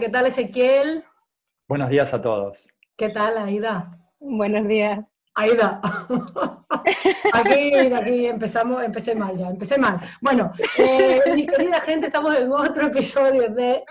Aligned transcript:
¿Qué 0.00 0.08
tal, 0.08 0.24
Ezequiel? 0.24 1.04
Buenos 1.68 1.90
días 1.90 2.14
a 2.14 2.22
todos. 2.22 2.66
¿Qué 2.96 3.10
tal, 3.10 3.36
Aida? 3.36 3.98
Buenos 4.18 4.66
días. 4.66 5.04
Aida. 5.34 5.78
Aquí, 7.34 7.74
aquí 7.74 8.26
empezamos, 8.26 8.82
empecé 8.82 9.14
mal 9.14 9.36
ya, 9.36 9.48
empecé 9.48 9.76
mal. 9.76 10.00
Bueno, 10.22 10.52
eh, 10.78 11.20
mi 11.34 11.46
querida 11.46 11.82
gente, 11.82 12.06
estamos 12.06 12.34
en 12.34 12.50
otro 12.50 12.86
episodio 12.86 13.50
de 13.50 13.84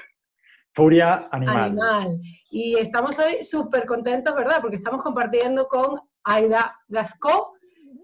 Furia 0.74 1.30
Animal. 1.32 1.58
Animal. 1.58 2.20
Y 2.50 2.80
estamos 2.80 3.20
hoy 3.20 3.44
súper 3.44 3.86
contentos, 3.86 4.34
¿verdad? 4.34 4.62
Porque 4.62 4.78
estamos 4.78 5.04
compartiendo 5.04 5.68
con 5.68 6.02
Aida 6.24 6.76
Gascó, 6.88 7.54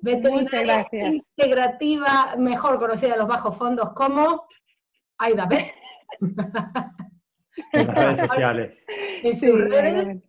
veterinaria 0.02 0.88
integrativa, 0.94 2.36
mejor 2.38 2.78
conocida 2.78 3.14
en 3.14 3.20
los 3.20 3.28
bajos 3.28 3.58
fondos 3.58 3.94
como 3.94 4.46
Aida 5.18 5.48
Bet. 5.48 5.74
en 7.72 7.88
las 7.88 7.96
redes 7.96 8.20
sociales. 8.20 8.86
En 9.24 9.36
sus 9.36 9.60
redes. 9.60 10.24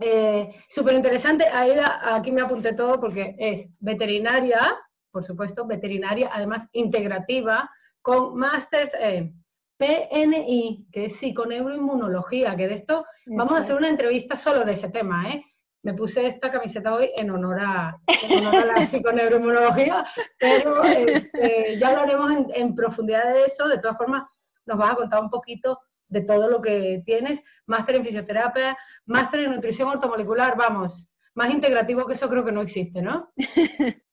Eh, 0.00 0.50
Súper 0.68 0.94
interesante. 0.94 1.44
Aida, 1.46 2.00
aquí 2.14 2.32
me 2.32 2.42
apunté 2.42 2.72
todo 2.74 3.00
porque 3.00 3.36
es 3.38 3.68
veterinaria, 3.78 4.76
por 5.10 5.22
supuesto, 5.22 5.66
veterinaria, 5.66 6.30
además 6.32 6.66
integrativa, 6.72 7.70
con 8.00 8.36
másters 8.36 8.94
en 8.94 9.42
PNI, 9.76 10.86
que 10.92 11.06
es 11.06 11.16
psiconeuroinmunología, 11.16 12.56
que 12.56 12.68
de 12.68 12.74
esto 12.74 13.04
vamos 13.26 13.54
a 13.54 13.58
hacer 13.58 13.76
una 13.76 13.88
entrevista 13.88 14.36
solo 14.36 14.64
de 14.64 14.72
ese 14.72 14.90
tema, 14.90 15.30
¿eh? 15.30 15.44
Me 15.84 15.94
puse 15.94 16.24
esta 16.24 16.52
camiseta 16.52 16.94
hoy 16.94 17.10
en 17.16 17.30
honor 17.30 17.58
a, 17.58 17.98
la 18.06 18.86
psiconeuroinmunología, 18.86 20.04
pero 20.38 20.84
este, 20.84 21.76
ya 21.78 21.88
hablaremos 21.88 22.30
en, 22.30 22.46
en 22.54 22.74
profundidad 22.76 23.32
de 23.34 23.46
eso. 23.46 23.66
De 23.66 23.78
todas 23.78 23.96
formas, 23.96 24.22
nos 24.64 24.78
vas 24.78 24.92
a 24.92 24.94
contar 24.94 25.20
un 25.20 25.30
poquito 25.30 25.80
de 26.12 26.20
todo 26.20 26.48
lo 26.48 26.60
que 26.60 27.02
tienes, 27.04 27.42
máster 27.66 27.96
en 27.96 28.04
fisioterapia, 28.04 28.76
máster 29.06 29.40
en 29.40 29.52
nutrición 29.52 29.88
ortomolecular, 29.88 30.56
vamos, 30.56 31.10
más 31.34 31.50
integrativo 31.50 32.06
que 32.06 32.12
eso 32.12 32.28
creo 32.28 32.44
que 32.44 32.52
no 32.52 32.60
existe, 32.60 33.00
¿no? 33.00 33.32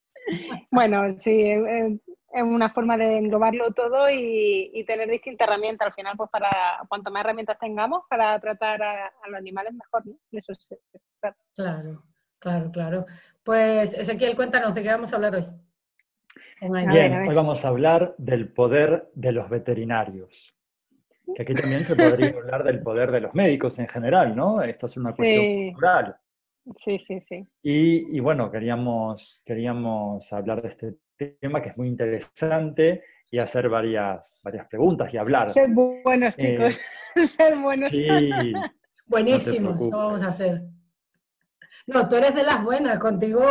bueno, 0.71 1.19
sí, 1.19 1.51
es 1.51 2.43
una 2.43 2.69
forma 2.69 2.95
de 2.97 3.17
englobarlo 3.17 3.71
todo 3.71 4.09
y, 4.09 4.83
tener 4.87 5.09
distintas 5.09 5.47
herramientas. 5.47 5.87
Al 5.87 5.93
final, 5.93 6.15
pues 6.15 6.29
para 6.29 6.49
cuanto 6.87 7.11
más 7.11 7.23
herramientas 7.23 7.59
tengamos 7.59 8.05
para 8.09 8.39
tratar 8.39 8.81
a, 8.81 9.11
los 9.27 9.37
animales, 9.37 9.73
mejor, 9.73 10.07
¿no? 10.07 10.15
Eso 10.31 10.53
es, 10.53 10.69
claro, 11.53 12.03
claro, 12.39 12.71
claro. 12.71 13.05
Pues 13.43 13.93
Ezequiel, 13.93 14.37
cuéntanos, 14.37 14.73
¿de 14.73 14.83
qué 14.83 14.89
vamos 14.89 15.11
a 15.11 15.17
hablar 15.17 15.35
hoy? 15.35 15.47
Bien, 16.61 17.27
hoy 17.27 17.35
vamos 17.35 17.65
a 17.65 17.69
hablar 17.69 18.15
del 18.17 18.51
poder 18.51 19.09
de 19.15 19.31
los 19.31 19.49
veterinarios 19.49 20.58
que 21.35 21.41
aquí 21.41 21.53
también 21.53 21.83
se 21.83 21.95
podría 21.95 22.29
hablar 22.37 22.63
del 22.63 22.81
poder 22.81 23.11
de 23.11 23.21
los 23.21 23.33
médicos 23.33 23.79
en 23.79 23.87
general, 23.87 24.35
¿no? 24.35 24.61
Esto 24.61 24.85
es 24.85 24.97
una 24.97 25.11
cuestión 25.13 25.71
cultural. 25.71 26.15
Sí, 26.77 26.99
sí, 27.07 27.19
sí. 27.21 27.47
Y, 27.63 28.19
bueno, 28.19 28.51
queríamos, 28.51 29.41
queríamos 29.45 30.31
hablar 30.33 30.61
de 30.61 30.69
este 30.69 30.95
tema 31.39 31.61
que 31.61 31.69
es 31.69 31.77
muy 31.77 31.87
interesante 31.87 33.03
y 33.31 33.39
hacer 33.39 33.69
varias, 33.69 34.39
varias 34.43 34.67
preguntas 34.67 35.13
y 35.13 35.17
hablar. 35.17 35.49
Ser 35.49 35.69
buenos, 35.71 36.37
eh, 36.37 36.41
chicos. 36.41 36.81
Ser 37.27 37.57
buenos. 37.57 37.89
Sí. 37.89 38.07
Buenísimo, 39.07 39.71
no 39.71 39.89
vamos 39.89 40.21
a 40.21 40.27
hacer. 40.27 40.61
No, 41.87 42.07
tú 42.07 42.17
eres 42.17 42.35
de 42.35 42.43
las 42.43 42.63
buenas, 42.63 42.99
contigo 42.99 43.43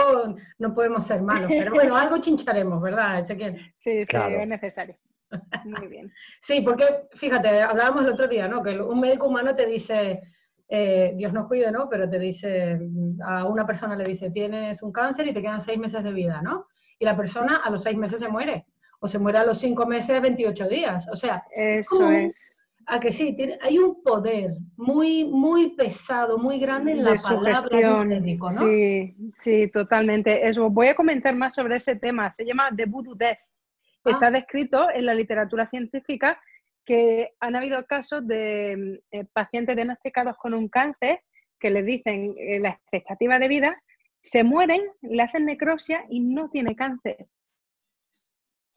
no 0.59 0.73
podemos 0.73 1.05
ser 1.05 1.21
malos, 1.21 1.49
pero 1.49 1.73
bueno, 1.73 1.97
algo 1.97 2.19
chincharemos, 2.19 2.81
¿verdad, 2.81 3.19
Ezequiel? 3.19 3.57
Sí, 3.75 4.07
sí, 4.07 4.17
es 4.17 4.47
necesario. 4.47 4.97
Muy 5.65 5.87
bien. 5.89 6.13
Sí, 6.41 6.61
porque 6.63 6.85
fíjate, 7.15 7.61
hablábamos 7.61 8.05
el 8.05 8.11
otro 8.11 8.29
día, 8.29 8.49
¿no? 8.49 8.63
Que 8.63 8.81
un 8.81 9.01
médico 9.01 9.27
humano 9.27 9.55
te 9.55 9.67
dice, 9.67 10.21
eh, 10.69 11.13
Dios 11.17 11.33
nos 11.33 11.47
cuide, 11.47 11.73
¿no? 11.73 11.89
Pero 11.89 12.09
te 12.09 12.19
dice, 12.19 12.79
a 13.25 13.45
una 13.45 13.67
persona 13.67 13.97
le 13.97 14.05
dice, 14.05 14.31
tienes 14.31 14.83
un 14.83 14.93
cáncer 14.93 15.27
y 15.27 15.33
te 15.33 15.41
quedan 15.41 15.61
seis 15.61 15.79
meses 15.79 16.05
de 16.05 16.13
vida, 16.13 16.43
¿no? 16.43 16.67
Y 16.99 17.05
la 17.05 17.17
persona 17.17 17.57
a 17.65 17.71
los 17.71 17.83
seis 17.83 17.97
meses 17.97 18.21
se 18.21 18.29
muere, 18.29 18.67
o 19.01 19.09
se 19.09 19.19
muere 19.19 19.39
a 19.39 19.45
los 19.45 19.59
cinco 19.59 19.87
meses, 19.87 20.21
28 20.21 20.69
días. 20.69 21.09
O 21.11 21.17
sea, 21.17 21.45
eso 21.53 22.11
es. 22.11 22.55
A 22.91 22.99
que 23.01 23.13
sí, 23.13 23.37
tiene, 23.37 23.59
hay 23.61 23.79
un 23.79 24.03
poder 24.03 24.57
muy, 24.77 25.27
muy 25.27 25.75
pesado, 25.77 26.39
muy 26.39 26.59
grande 26.59 26.93
en 26.93 27.05
la 27.05 27.17
palabra 27.17 28.03
médico, 28.05 28.51
¿no? 28.51 28.61
Sí, 28.61 29.15
sí, 29.35 29.69
totalmente. 29.69 30.49
Eso, 30.49 30.71
voy 30.71 30.89
a 30.89 30.95
comentar 30.95 31.35
más 31.35 31.55
sobre 31.55 31.77
ese 31.77 31.97
tema. 31.97 32.31
Se 32.31 32.47
llama 32.47 32.71
The 32.75 32.87
Voodoo 32.87 33.15
Death. 33.15 33.39
Está 34.09 34.29
ah. 34.29 34.31
descrito 34.31 34.91
en 34.91 35.07
la 35.07 35.15
literatura 35.15 35.69
científica 35.69 36.41
que 36.85 37.35
han 37.41 37.55
habido 37.55 37.85
casos 37.87 38.27
de 38.27 39.03
eh, 39.11 39.25
pacientes 39.33 39.77
diagnosticados 39.77 40.37
con 40.37 40.55
un 40.55 40.69
cáncer 40.69 41.21
que 41.61 41.71
les 41.71 41.85
dicen 41.85 42.35
eh, 42.39 42.61
la 42.61 42.71
expectativa 42.71 43.39
de 43.39 43.49
vida, 43.49 43.83
se 44.21 44.43
mueren, 44.45 44.81
le 45.03 45.23
hacen 45.23 45.45
necrosia 45.45 46.05
y 46.09 46.21
no 46.21 46.51
tiene 46.51 46.75
cáncer. 46.77 47.27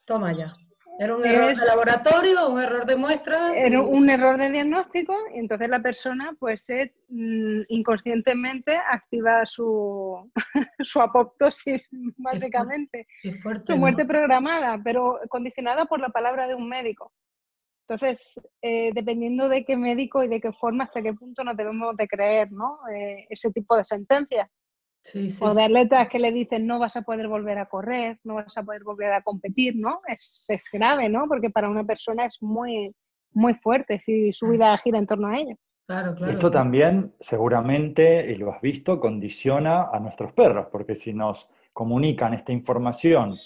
Toma 0.05 0.33
ya. 0.37 0.53
¿Era 0.99 1.15
un 1.15 1.25
error 1.25 1.57
de 1.57 1.65
laboratorio, 1.65 2.49
un 2.49 2.61
error 2.61 2.85
de 2.85 2.95
muestra? 2.95 3.55
Era 3.55 3.81
un 3.81 4.09
error 4.09 4.37
de 4.37 4.51
diagnóstico 4.51 5.15
y 5.33 5.39
entonces 5.39 5.69
la 5.69 5.81
persona 5.81 6.35
pues 6.39 6.67
mm, 7.09 7.61
inconscientemente 7.69 8.77
activa 8.77 9.45
su, 9.45 10.31
su 10.79 11.01
apoptosis 11.01 11.89
básicamente, 12.17 13.07
su 13.65 13.77
muerte 13.77 14.05
programada, 14.05 14.79
pero 14.83 15.19
condicionada 15.29 15.85
por 15.85 15.99
la 15.99 16.09
palabra 16.09 16.47
de 16.47 16.55
un 16.55 16.69
médico. 16.69 17.11
Entonces, 17.87 18.39
eh, 18.61 18.91
dependiendo 18.93 19.49
de 19.49 19.65
qué 19.65 19.75
médico 19.75 20.23
y 20.23 20.29
de 20.29 20.39
qué 20.39 20.53
forma, 20.53 20.85
hasta 20.85 21.01
qué 21.01 21.13
punto 21.13 21.43
nos 21.43 21.57
debemos 21.57 21.97
de 21.97 22.07
creer 22.07 22.51
¿no? 22.51 22.79
Eh, 22.93 23.25
ese 23.29 23.51
tipo 23.51 23.75
de 23.75 23.83
sentencias 23.83 24.47
o 25.41 25.53
de 25.53 25.63
atletas 25.63 26.09
que 26.09 26.19
le 26.19 26.31
dicen 26.31 26.67
no 26.67 26.79
vas 26.79 26.95
a 26.95 27.01
poder 27.01 27.27
volver 27.27 27.57
a 27.57 27.67
correr, 27.67 28.19
no 28.23 28.35
vas 28.35 28.57
a 28.57 28.63
poder 28.63 28.83
volver 28.83 29.11
a 29.13 29.21
competir, 29.21 29.75
¿no? 29.75 30.01
Es, 30.07 30.45
es 30.47 30.65
grave, 30.71 31.09
¿no? 31.09 31.27
Porque 31.27 31.49
para 31.49 31.69
una 31.69 31.83
persona 31.83 32.25
es 32.25 32.41
muy, 32.41 32.93
muy 33.33 33.53
fuerte 33.55 33.99
si 33.99 34.31
su 34.33 34.47
vida 34.49 34.77
gira 34.77 34.99
en 34.99 35.07
torno 35.07 35.27
a 35.27 35.39
ello. 35.39 35.55
Claro, 35.87 36.15
claro. 36.15 36.31
Esto 36.31 36.51
también, 36.51 37.13
seguramente, 37.19 38.31
y 38.31 38.35
lo 38.35 38.53
has 38.53 38.61
visto, 38.61 38.99
condiciona 38.99 39.89
a 39.91 39.99
nuestros 39.99 40.31
perros, 40.33 40.67
porque 40.71 40.95
si 40.95 41.13
nos 41.13 41.49
comunican 41.73 42.33
esta 42.33 42.51
información 42.51 43.37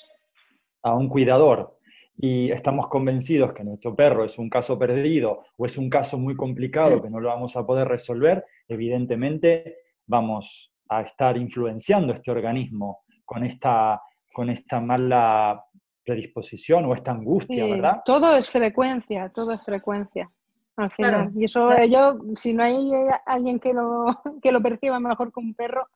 a 0.83 0.93
un 0.93 1.09
cuidador 1.09 1.79
y 2.17 2.51
estamos 2.51 2.87
convencidos 2.87 3.53
que 3.53 3.63
nuestro 3.63 3.95
perro 3.95 4.23
es 4.23 4.37
un 4.37 4.49
caso 4.49 4.77
perdido 4.77 5.43
o 5.57 5.65
es 5.65 5.77
un 5.77 5.89
caso 5.89 6.17
muy 6.17 6.35
complicado 6.35 7.01
que 7.01 7.09
no 7.09 7.19
lo 7.19 7.29
vamos 7.29 7.57
a 7.57 7.65
poder 7.65 7.87
resolver, 7.87 8.45
evidentemente 8.67 9.77
vamos 10.05 10.71
a 10.89 11.01
estar 11.01 11.37
influenciando 11.37 12.13
este 12.13 12.31
organismo 12.31 13.03
con 13.23 13.43
esta, 13.43 14.01
con 14.33 14.49
esta 14.49 14.79
mala 14.79 15.63
predisposición 16.03 16.85
o 16.85 16.93
esta 16.93 17.11
angustia, 17.11 17.65
¿verdad? 17.65 18.01
Todo 18.05 18.35
es 18.35 18.49
frecuencia, 18.49 19.29
todo 19.29 19.53
es 19.53 19.61
frecuencia 19.63 20.29
al 20.77 20.91
final. 20.91 21.31
y 21.35 21.45
eso 21.45 21.71
ellos, 21.71 22.17
si 22.35 22.53
no 22.53 22.63
hay 22.63 22.91
alguien 23.25 23.59
que 23.59 23.73
lo, 23.73 24.05
que 24.43 24.51
lo 24.51 24.61
perciba 24.61 24.99
mejor 24.99 25.31
que 25.31 25.39
un 25.39 25.53
perro, 25.53 25.87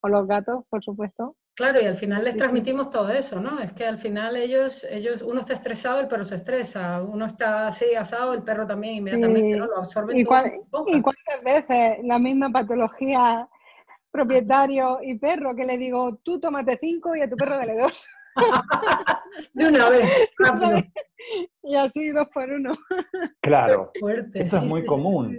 o 0.00 0.08
los 0.08 0.26
gatos, 0.26 0.64
por 0.68 0.84
supuesto. 0.84 1.36
Claro, 1.54 1.80
y 1.80 1.86
al 1.86 1.96
final 1.96 2.22
les 2.22 2.36
transmitimos 2.36 2.90
todo 2.90 3.10
eso, 3.10 3.40
¿no? 3.40 3.58
Es 3.60 3.72
que 3.72 3.86
al 3.86 3.98
final 3.98 4.36
ellos, 4.36 4.86
ellos, 4.90 5.22
uno 5.22 5.40
está 5.40 5.54
estresado, 5.54 6.00
el 6.00 6.06
perro 6.06 6.24
se 6.24 6.34
estresa, 6.34 7.02
uno 7.02 7.24
está 7.24 7.68
así 7.68 7.94
asado, 7.94 8.34
el 8.34 8.42
perro 8.42 8.66
también 8.66 8.96
inmediatamente 8.96 9.56
¿no? 9.56 9.66
lo 9.66 9.78
absorbe. 9.78 10.14
¿Y, 10.14 10.20
¿Y 10.20 10.24
cuántas 10.24 11.42
veces 11.42 11.98
la 12.04 12.18
misma 12.18 12.50
patología 12.50 13.48
propietario 14.16 14.98
y 15.02 15.18
perro, 15.18 15.54
que 15.54 15.66
le 15.66 15.76
digo, 15.76 16.16
tú 16.22 16.40
tómate 16.40 16.78
cinco 16.80 17.14
y 17.14 17.20
a 17.20 17.28
tu 17.28 17.36
perro 17.36 17.58
dale 17.58 17.76
dos. 17.76 18.06
de 19.54 19.68
una 19.68 19.88
vez, 19.90 20.08
Y 21.62 21.74
así 21.74 22.10
dos 22.10 22.28
por 22.32 22.50
uno. 22.50 22.74
Claro, 23.42 23.92
eso 24.34 24.56
es 24.56 24.62
muy 24.62 24.84
común. 24.86 25.38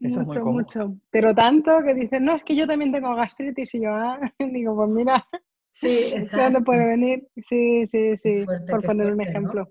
Eso 0.00 0.20
mucho, 0.20 0.20
es 0.20 0.26
muy 0.26 0.38
común. 0.38 0.54
mucho. 0.54 0.96
Pero 1.10 1.34
tanto 1.34 1.82
que 1.84 1.94
dicen, 1.94 2.24
no, 2.24 2.34
es 2.34 2.42
que 2.42 2.56
yo 2.56 2.66
también 2.66 2.92
tengo 2.92 3.14
gastritis 3.14 3.74
y 3.74 3.82
yo, 3.82 3.90
ah, 3.90 4.18
digo, 4.38 4.74
pues 4.74 4.90
mira, 4.90 5.26
sí, 5.70 6.12
exacto. 6.14 6.64
puede 6.64 6.84
venir? 6.84 7.28
Sí, 7.48 7.86
sí, 7.86 8.16
sí, 8.16 8.44
por 8.68 8.82
poner 8.82 9.12
un 9.12 9.20
ejemplo. 9.20 9.70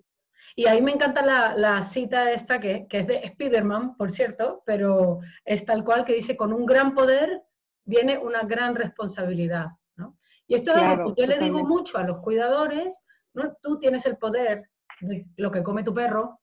Y 0.56 0.66
ahí 0.66 0.82
me 0.82 0.92
encanta 0.92 1.26
la, 1.26 1.56
la 1.56 1.84
cita 1.84 2.32
esta 2.32 2.60
que, 2.60 2.88
que, 2.88 3.00
es 3.00 3.08
de 3.08 3.28
Spiderman, 3.28 3.96
por 3.96 4.12
cierto, 4.12 4.64
pero 4.66 5.20
es 5.46 5.66
tal 5.66 5.84
cual 5.84 6.06
que 6.06 6.14
dice, 6.14 6.36
con 6.36 6.54
un 6.54 6.66
gran 6.66 6.94
poder 6.94 7.44
viene 7.86 8.18
una 8.18 8.44
gran 8.44 8.76
responsabilidad. 8.76 9.68
¿no? 9.96 10.18
Y 10.48 10.56
esto 10.56 10.72
es 10.72 10.82
algo 10.82 11.14
que 11.14 11.22
yo 11.22 11.28
le 11.28 11.40
digo 11.40 11.64
mucho 11.64 11.98
a 11.98 12.04
los 12.04 12.20
cuidadores, 12.20 13.00
¿no? 13.34 13.56
tú 13.62 13.80
tienes 13.80 14.06
el 14.06 14.18
poder 14.18 14.70
de 15.02 15.26
lo 15.38 15.52
que 15.52 15.64
come 15.64 15.84
tu 15.84 15.94
perro, 15.94 16.40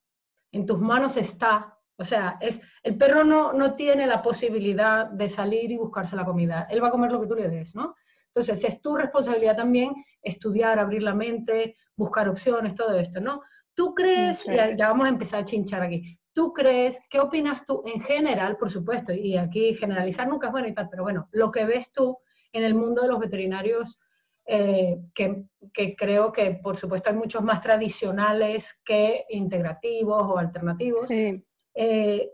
en 0.53 0.67
tus 0.67 0.79
manos 0.79 1.17
está. 1.17 1.77
O 1.97 2.05
sea, 2.05 2.39
es, 2.41 2.61
el 2.83 2.97
perro 2.97 3.25
no, 3.25 3.53
no 3.53 3.75
tiene 3.75 4.07
la 4.07 4.23
posibilidad 4.23 5.07
de 5.07 5.29
salir 5.29 5.71
y 5.71 5.77
buscarse 5.77 6.17
la 6.17 6.25
comida. 6.25 6.67
Él 6.71 6.83
va 6.83 6.89
a 6.89 6.91
comer 6.93 7.13
lo 7.13 7.21
que 7.21 7.27
tú 7.27 7.35
le 7.35 7.49
des, 7.49 7.75
¿no? 7.75 7.95
Entonces, 8.29 8.65
es 8.65 8.81
tu 8.81 8.97
responsabilidad 8.97 9.57
también 9.57 9.93
estudiar, 10.23 10.79
abrir 10.79 11.03
la 11.03 11.15
mente, 11.15 11.77
buscar 11.97 12.29
opciones, 12.29 12.75
todo 12.75 12.99
esto, 12.99 13.21
¿no? 13.21 13.43
¿Tú 13.75 13.95
crees, 13.95 14.45
ya, 14.45 14.75
ya, 14.77 14.89
vamos 14.89 15.07
a 15.07 15.11
empezar 15.11 15.41
a 15.41 15.45
chinchar 15.45 15.83
aquí, 15.83 16.19
¿tú 16.41 16.55
crees, 16.55 16.99
qué 17.11 17.21
opinas 17.21 17.67
tú 17.67 17.83
en 17.85 18.01
general, 18.01 18.57
por 18.57 18.71
supuesto, 18.71 19.13
y 19.13 19.37
aquí 19.37 19.75
generalizar 19.75 20.27
nunca 20.27 20.47
es 20.47 20.53
bueno 20.53 20.69
y 20.69 20.73
tal, 20.73 20.89
pero 20.89 21.03
bueno, 21.03 21.29
lo 21.33 21.51
que 21.51 21.67
ves 21.67 21.93
tú 21.93 22.17
en 22.51 22.65
el 22.65 22.75
mundo 22.75 23.03
de 23.03 23.09
los 23.09 23.19
veterinarios, 23.19 24.01
eh, 24.47 24.97
que, 25.15 25.45
creo 25.99 26.33
que 26.33 26.59
por 26.63 26.79
supuesto 26.79 27.11
hay 27.11 27.17
muchos 27.17 27.43
más 27.43 27.61
tradicionales 27.61 28.81
que 28.87 29.27
integrativos 29.29 30.23
o 30.23 30.39
alternativos. 30.39 31.11
Eh, 31.11 32.33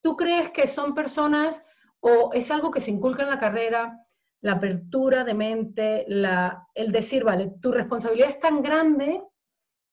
¿Tú 0.00 0.16
crees 0.16 0.50
que 0.50 0.66
son 0.66 0.94
personas 0.94 1.62
o 2.00 2.30
es 2.32 2.50
algo 2.50 2.70
que 2.70 2.80
se 2.80 2.90
inculca 2.90 3.24
en 3.24 3.28
la 3.28 3.38
carrera? 3.38 4.00
La 4.40 4.52
apertura 4.52 5.24
de 5.24 5.34
mente, 5.34 6.06
la, 6.08 6.66
el 6.72 6.90
decir, 6.90 7.22
vale, 7.22 7.52
tu 7.60 7.70
responsabilidad 7.70 8.30
es 8.30 8.40
tan 8.40 8.62
grande 8.62 9.22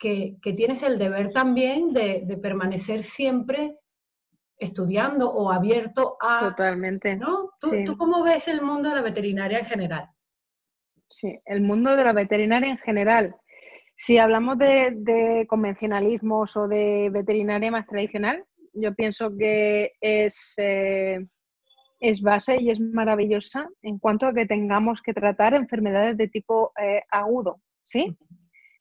que, 0.03 0.53
tienes 0.53 0.83
el 0.83 0.99
deber 0.99 1.31
también 1.31 1.93
de, 1.93 2.37
permanecer 2.41 3.03
siempre 3.03 3.77
estudiando 4.57 5.31
o 5.31 5.51
abierto 5.51 6.17
a... 6.21 6.49
Totalmente. 6.49 7.15
¿no? 7.15 7.51
¿Tú, 7.59 7.71
¿Tú, 7.85 7.97
cómo 7.97 8.21
ves 8.21 8.47
el 8.49 8.61
mundo 8.61 8.89
de 8.89 8.95
la 8.95 9.01
veterinaria 9.01 9.59
en 9.59 9.65
general? 9.65 10.09
Sí, 11.09 11.39
el 11.45 11.61
mundo 11.61 11.95
de 11.95 12.03
la 12.03 12.13
veterinaria 12.13 12.69
en 12.69 12.77
general. 12.79 13.35
Si 13.95 14.17
hablamos 14.17 14.57
de, 14.57 15.45
convencionalismos 15.47 16.57
o 16.57 16.67
de 16.67 17.09
veterinaria 17.11 17.71
más 17.71 17.87
tradicional, 17.87 18.43
yo 18.73 18.93
pienso 18.95 19.31
que 19.37 19.93
es, 20.01 20.53
eh, 20.57 21.25
es 21.99 22.21
base 22.21 22.61
y 22.61 22.71
es 22.71 22.79
maravillosa 22.79 23.69
en 23.83 23.99
cuanto 23.99 24.25
a 24.25 24.33
que 24.33 24.47
tengamos 24.47 25.01
que 25.01 25.13
tratar 25.13 25.53
enfermedades 25.53 26.17
de 26.17 26.27
tipo 26.27 26.73
eh, 26.81 27.03
agudo, 27.09 27.61
¿sí? 27.83 28.17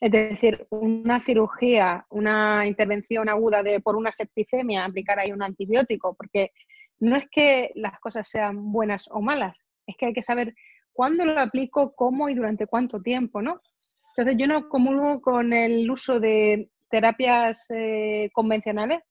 Es 0.03 0.11
decir, 0.11 0.67
una 0.71 1.21
cirugía, 1.21 2.05
una 2.11 2.67
intervención 2.67 3.29
aguda 3.29 3.63
de, 3.63 3.79
por 3.79 3.95
una 3.95 4.11
septicemia, 4.11 4.85
aplicar 4.85 5.21
ahí 5.21 5.31
un 5.31 5.45
antibiótico, 5.45 6.15
porque 6.15 6.51
no 6.99 7.15
es 7.15 7.29
que 7.31 7.71
las 7.77 8.01
cosas 8.01 8.27
sean 8.27 8.73
buenas 8.73 9.09
o 9.13 9.21
malas, 9.21 9.57
es 9.87 9.95
que 9.97 10.07
hay 10.07 10.13
que 10.13 10.25
saber 10.25 10.57
cuándo 10.93 11.25
lo 11.25 11.39
aplico, 11.39 11.95
cómo 11.95 12.29
y 12.29 12.35
durante 12.35 12.67
cuánto 12.67 13.01
tiempo, 13.01 13.43
¿no? 13.43 13.61
Entonces 14.09 14.37
yo 14.37 14.49
no 14.49 14.69
comulgo 14.69 15.21
con 15.21 15.53
el 15.53 15.89
uso 15.89 16.19
de 16.19 16.69
terapias 16.91 17.71
eh, 17.71 18.29
convencionales 18.33 19.03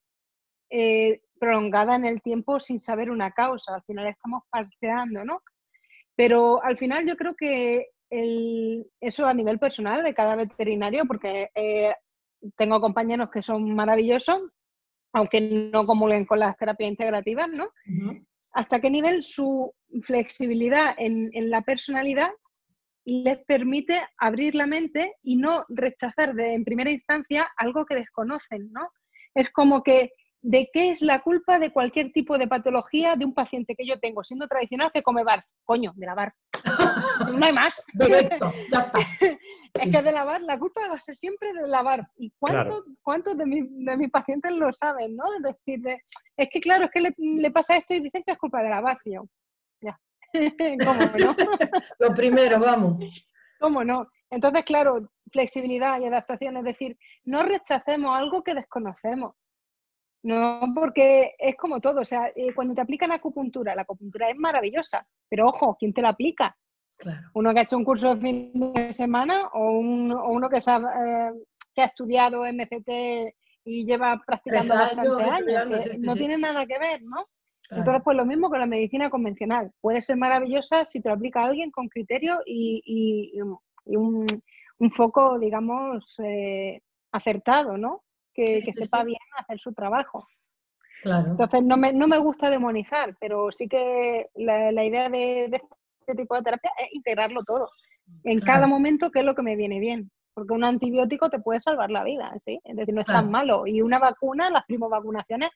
eh, 0.70 1.22
prolongada 1.40 1.96
en 1.96 2.04
el 2.04 2.22
tiempo 2.22 2.60
sin 2.60 2.82
saber 2.82 3.10
una 3.10 3.32
causa. 3.32 3.76
Al 3.76 3.84
final 3.84 4.08
estamos 4.08 4.44
parcheando, 4.50 5.24
¿no? 5.24 5.42
Pero 6.18 6.62
al 6.62 6.78
final 6.78 7.08
yo 7.08 7.16
creo 7.16 7.34
que 7.34 7.88
eso 8.12 9.26
a 9.26 9.34
nivel 9.34 9.58
personal 9.58 10.04
de 10.04 10.14
cada 10.14 10.36
veterinario, 10.36 11.06
porque 11.06 11.50
eh, 11.56 11.94
tengo 12.56 12.82
compañeros 12.82 13.30
que 13.32 13.42
son 13.42 13.74
maravillosos, 13.74 14.42
aunque 15.14 15.42
no 15.42 15.86
comulguen 15.86 16.26
con 16.26 16.40
las 16.40 16.58
terapias 16.58 16.92
integrativas, 16.92 17.50
¿no? 17.50 17.70
Hasta 18.54 18.82
qué 18.82 18.90
nivel 18.90 19.24
su 19.24 19.74
flexibilidad 20.02 20.94
en, 20.98 21.30
en, 21.34 21.50
la 21.50 21.62
personalidad 21.62 22.30
les 23.06 23.38
permite 23.46 24.02
abrir 24.18 24.56
la 24.56 24.68
mente 24.68 25.16
y 25.24 25.38
no 25.38 25.66
rechazar 25.70 26.34
de, 26.34 26.54
en 26.54 26.66
primera 26.66 26.92
instancia 26.92 27.50
algo 27.58 27.86
que 27.86 27.96
desconocen, 27.96 28.72
¿no? 28.72 28.90
Es 29.34 29.50
como 29.52 29.84
que 29.84 30.12
de 30.42 30.70
qué 30.74 30.92
es 30.92 31.02
la 31.02 31.22
culpa 31.22 31.60
de 31.60 31.72
cualquier 31.72 32.12
tipo 32.12 32.38
de 32.38 32.48
patología 32.48 33.16
de 33.16 33.26
un 33.26 33.34
paciente 33.34 33.76
que 33.76 33.86
yo 33.86 34.00
tengo, 34.00 34.24
siendo 34.24 34.48
tradicional, 34.48 34.92
que 34.94 35.04
come 35.04 35.24
bar. 35.24 35.46
Coño, 35.64 35.94
de 35.96 36.06
la 36.06 36.16
bar. 36.16 36.34
no 37.40 37.46
hay 37.46 37.54
más. 37.54 37.82
Directo, 37.94 38.52
ya 38.72 38.80
está. 38.80 39.00
Es 39.74 39.90
que 39.90 40.02
de 40.02 40.12
lavar, 40.12 40.42
la 40.42 40.60
culpa 40.60 40.86
va 40.90 40.96
a 40.96 41.00
ser 41.00 41.16
siempre 41.16 41.54
de 41.54 41.66
lavar. 41.66 42.06
¿Y 42.18 42.32
cuántos, 42.38 42.84
cuántos 43.02 43.38
de, 43.38 43.46
mis 43.46 44.12
pacientes 44.12 44.52
lo 44.52 44.72
saben, 44.74 45.16
no? 45.16 45.24
Es 45.38 45.44
decir, 45.44 45.82
es 46.36 46.50
que 46.52 46.60
claro, 46.60 46.86
es 46.86 46.92
que 46.92 47.14
le, 47.18 47.52
pasa 47.52 47.78
esto 47.78 47.94
y 47.94 48.02
dicen 48.02 48.22
que 48.26 48.34
es 48.34 48.38
culpa 48.38 48.62
de 48.62 48.70
la 48.70 49.00
Ya. 49.82 49.98
¿Cómo 50.86 51.06
no? 51.18 51.36
lo 52.00 52.14
primero, 52.14 52.60
vamos. 52.60 53.30
¿Cómo 53.62 53.84
no? 53.86 54.08
Entonces, 54.30 54.66
claro, 54.66 55.10
flexibilidad 55.32 56.02
y 56.02 56.06
adaptación, 56.06 56.58
es 56.58 56.64
decir, 56.64 56.98
no 57.24 57.44
rechacemos 57.44 58.14
algo 58.14 58.44
que 58.44 58.56
desconocemos. 58.56 59.36
No, 60.24 60.62
porque 60.76 61.34
es 61.40 61.56
como 61.58 61.82
todo, 61.82 62.02
o 62.02 62.06
sea, 62.06 62.32
eh, 62.36 62.54
cuando 62.54 62.76
te 62.76 62.82
aplican 62.82 63.12
acupuntura, 63.12 63.74
la 63.74 63.82
acupuntura 63.82 64.30
es 64.30 64.38
maravillosa, 64.38 65.08
pero 65.28 65.48
ojo, 65.48 65.76
¿quién 65.80 65.94
te 65.94 66.02
la 66.02 66.10
aplica? 66.10 66.56
Uno 67.34 67.54
que 67.54 67.60
ha 67.60 67.64
hecho 67.64 67.78
un 67.78 67.86
curso 67.86 68.16
de 68.16 68.22
fin 68.22 68.74
de 68.74 68.94
semana 68.94 69.48
o, 69.54 69.80
uno 69.80 70.50
que, 70.50 70.58
eh, 70.58 71.32
que 71.74 71.82
ha 71.82 71.86
estudiado 71.86 72.46
MCT 72.46 73.34
y 73.64 73.86
lleva 73.86 74.22
practicando 74.26 74.74
bastante 74.74 75.24
años, 75.24 76.00
no 76.00 76.16
tiene 76.16 76.38
nada 76.38 76.66
que 76.66 76.80
ver, 76.80 77.02
¿no? 77.04 77.28
Entonces, 77.70 78.02
pues 78.04 78.18
lo 78.18 78.26
mismo 78.26 78.50
con 78.50 78.60
la 78.60 78.66
medicina 78.66 79.10
convencional. 79.10 79.72
Puede 79.80 80.02
ser 80.02 80.18
maravillosa 80.18 80.84
si 80.84 81.00
te 81.02 81.08
lo 81.08 81.16
aplica 81.16 81.46
alguien 81.46 81.72
con 81.72 81.88
criterio 81.88 82.42
y, 82.46 83.32
un, 83.86 84.28
foco, 84.92 85.40
digamos, 85.40 86.20
eh, 86.20 86.82
acertado, 87.14 87.78
¿no? 87.78 88.04
que, 88.34 88.74
sepa 88.74 89.04
bien 89.04 89.20
hacer 89.38 89.60
su 89.60 89.74
trabajo. 89.74 90.28
Entonces, 91.04 91.64
no 91.64 91.78
me, 91.78 91.94
no 91.94 92.08
me 92.08 92.20
gusta 92.20 92.50
demonizar, 92.50 93.16
pero 93.20 93.52
sí 93.52 93.68
que 93.68 94.30
la, 94.36 94.72
la 94.72 94.86
idea 94.86 95.10
de, 95.10 95.62
este 96.02 96.22
tipo 96.22 96.36
de 96.36 96.44
terapia 96.44 96.72
es 96.80 96.94
integrarlo 96.94 97.44
todo. 97.44 97.70
En 98.24 98.40
cada 98.42 98.68
momento, 98.68 99.12
¿qué 99.12 99.20
es 99.20 99.26
lo 99.26 99.36
que 99.36 99.44
me 99.44 99.56
viene 99.56 99.80
bien? 99.80 100.12
Porque 100.34 100.54
un 100.54 100.64
antibiótico 100.64 101.30
te 101.30 101.40
puede 101.40 101.60
salvar 101.60 101.92
la 101.92 102.04
vida, 102.04 102.34
¿sí? 102.44 102.60
Es 102.64 102.76
decir, 102.76 102.94
no 102.94 103.02
es 103.02 103.08
tan 103.08 103.30
malo. 103.32 103.68
Y 103.68 103.82
una 103.82 104.00
vacuna, 104.00 104.50
las 104.50 104.66
primovacunaciones, 104.66 105.50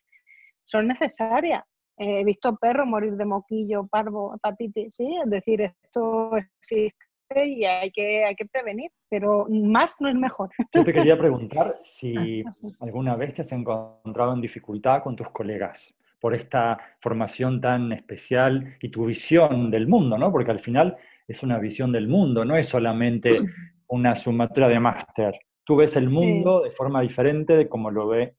son 0.64 0.88
necesarias. 0.88 1.64
he 1.98 2.24
visto 2.24 2.56
perros 2.58 2.88
morir 2.88 3.14
de 3.14 3.26
moquillo, 3.26 3.88
parvo, 3.88 4.36
hepatitis, 4.36 4.96
¿sí? 4.96 5.18
Es 5.24 5.30
decir, 5.30 5.62
esto 5.62 6.36
existe 6.38 6.94
y 7.34 7.66
hay 7.66 7.92
que, 7.92 8.26
hay 8.26 8.36
que 8.36 8.46
prevenir, 8.46 8.92
pero 9.10 9.48
más 9.50 9.96
no 10.00 10.10
es 10.10 10.16
mejor. 10.16 10.50
Yo 10.74 10.84
te 10.84 10.94
quería 10.94 11.18
preguntar 11.18 11.75
si 11.82 12.16
ah, 12.46 12.54
alguna 12.82 13.16
vez 13.16 13.34
te 13.34 13.42
has 13.42 13.52
encontrado 13.52 14.34
en 14.34 14.42
dificultad 14.42 15.02
con 15.02 15.16
tus 15.16 15.30
colegas 15.30 15.96
por 16.25 16.34
esta 16.34 16.79
formación 17.01 17.62
tan 17.62 17.91
especial 17.91 18.77
y 18.82 18.89
tu 18.89 19.05
visión 19.05 19.70
del 19.70 19.88
mundo, 19.88 20.17
¿no? 20.17 20.32
Porque 20.32 20.50
al 20.50 20.60
final 20.60 20.98
es 21.27 21.44
una 21.44 21.60
visión 21.60 21.91
del 21.91 22.08
mundo, 22.08 22.44
no 22.44 22.58
es 22.58 22.67
solamente 22.67 23.36
una 23.88 24.15
sumatoria 24.15 24.70
de 24.70 24.79
máster. 24.79 25.39
Tú 25.63 25.75
ves 25.75 25.96
el 25.98 26.10
mundo 26.10 26.63
de 26.63 26.72
forma 26.72 27.01
diferente 27.01 27.55
de 27.55 27.70
como 27.70 27.91
lo 27.91 28.08
ve 28.08 28.34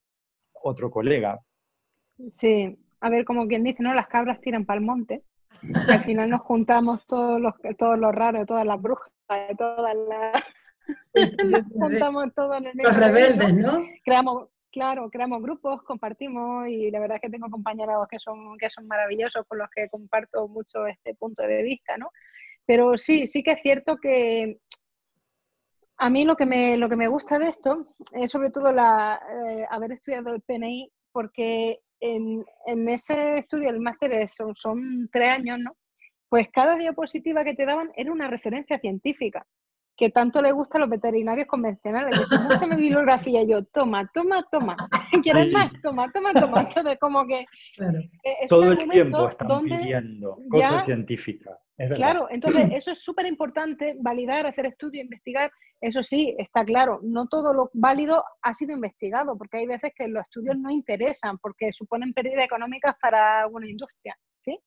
otro 0.65 0.91
colega. 0.91 1.39
Sí, 2.33 2.77
a 3.01 3.09
ver, 3.09 3.25
como 3.25 3.47
quien 3.47 3.63
dice, 3.63 3.85
¿no? 3.85 3.95
Las 3.95 4.09
cabras 4.09 4.41
tiran 4.41 4.65
para 4.67 4.81
el 4.81 4.85
monte 4.85 5.23
al 5.89 6.03
final 6.03 6.29
nos 6.29 6.41
juntamos 6.41 7.07
todos 7.07 7.41
los, 7.41 7.55
todos 7.79 7.97
los 8.01 8.13
raros, 8.13 8.47
todas 8.47 8.67
las 8.67 8.83
brujas, 8.83 9.13
todas 9.57 9.95
las... 10.09 10.43
nos 11.45 11.63
juntamos 11.73 12.35
todos 12.35 12.59
en 12.59 12.67
el 12.67 12.73
Los 12.75 12.97
rebeldes, 12.97 13.55
¿no? 13.55 13.79
Creamos, 14.05 14.49
claro, 14.71 15.09
creamos 15.11 15.43
grupos, 15.43 15.83
compartimos 15.83 16.69
y 16.69 16.91
la 16.91 17.01
verdad 17.01 17.17
es 17.17 17.23
que 17.23 17.31
tengo 17.31 17.51
compañeros 17.51 18.07
que 18.11 18.19
son, 18.19 18.57
que 18.59 18.71
son 18.71 18.87
maravillosos 18.87 19.45
con 19.47 19.59
los 19.59 19.69
que 19.75 19.89
comparto 19.89 20.49
mucho 20.49 20.87
este 20.87 21.15
punto 21.15 21.43
de 21.43 21.63
vista, 21.63 21.97
¿no? 21.97 22.11
Pero 22.67 22.97
sí, 22.97 23.27
sí 23.27 23.43
que 23.43 23.53
es 23.53 23.63
cierto 23.63 23.97
que 23.97 24.59
a 25.99 26.11
mí 26.11 26.25
lo 26.25 26.37
que 26.37 26.47
me, 26.47 26.77
lo 26.77 26.89
que 26.89 26.97
me 26.97 27.09
gusta 27.09 27.39
de 27.39 27.49
esto 27.49 27.85
es 28.13 28.31
sobre 28.31 28.51
todo 28.51 28.73
la, 28.73 29.21
eh, 29.31 29.67
haber 29.71 29.93
estudiado 29.93 30.35
el 30.35 30.43
PNI 30.43 30.91
porque 31.13 31.81
en, 32.01 32.45
ese 32.89 33.39
estudio, 33.39 33.71
el 33.71 33.81
máster 33.81 34.29
son, 34.29 34.55
son 34.55 35.09
tres 35.11 35.31
años, 35.31 35.59
¿no? 35.59 35.77
Pues 36.29 36.49
cada 36.53 36.77
diapositiva 36.77 37.45
que 37.45 37.55
te 37.55 37.65
daban 37.65 37.91
era 37.97 38.13
una 38.13 38.29
referencia 38.29 38.79
científica 38.79 39.47
que 39.97 40.11
tanto 40.11 40.43
le 40.43 40.53
gusta 40.53 40.79
a 40.79 40.83
los 40.83 40.91
veterinarios 40.91 41.47
convencionales. 41.47 42.19
Dice, 42.51 42.67
mi 42.67 42.77
bibliografía. 42.77 43.43
Y 43.43 43.49
yo, 43.49 43.65
toma, 43.65 44.09
toma, 44.13 44.45
toma. 44.51 44.77
¿Quieres 45.23 45.53
más? 45.53 45.73
Toma, 45.83 46.11
toma, 46.13 46.33
toma. 46.33 46.61
Entonces, 46.63 46.99
como 47.01 47.27
que... 47.27 47.41
Eh, 47.81 48.47
Todo 48.49 48.73
el 48.73 48.89
tiempo 48.89 49.29
están 49.29 49.65
pidiendo 49.65 50.39
cosas 50.51 50.85
científicas. 50.85 51.57
Claro, 51.95 52.29
entonces 52.31 52.71
eso 52.73 52.93
es 52.93 53.03
súper 53.03 53.27
importante, 53.27 53.97
validar, 54.01 54.47
hacer 54.47 54.67
estudio, 54.67 55.03
investigar. 55.03 55.51
Eso 55.79 56.03
sí, 56.03 56.35
está 56.39 56.65
claro, 56.65 57.01
no 57.03 57.27
todo 57.27 57.53
lo 57.53 57.71
válido 57.75 58.25
ha 58.41 58.55
sido 58.55 58.73
investigado, 58.73 59.37
porque 59.37 59.59
hay 59.59 59.67
veces 59.67 59.93
que 59.95 60.09
los 60.09 60.23
estudios 60.23 60.57
no 60.57 60.71
interesan, 60.71 61.37
porque 61.37 61.75
suponen 61.75 62.15
pérdidas 62.15 62.47
económicas 62.47 62.97
para 62.99 63.43
alguna 63.43 63.69
industria, 63.69 64.17
¿sí? 64.39 64.59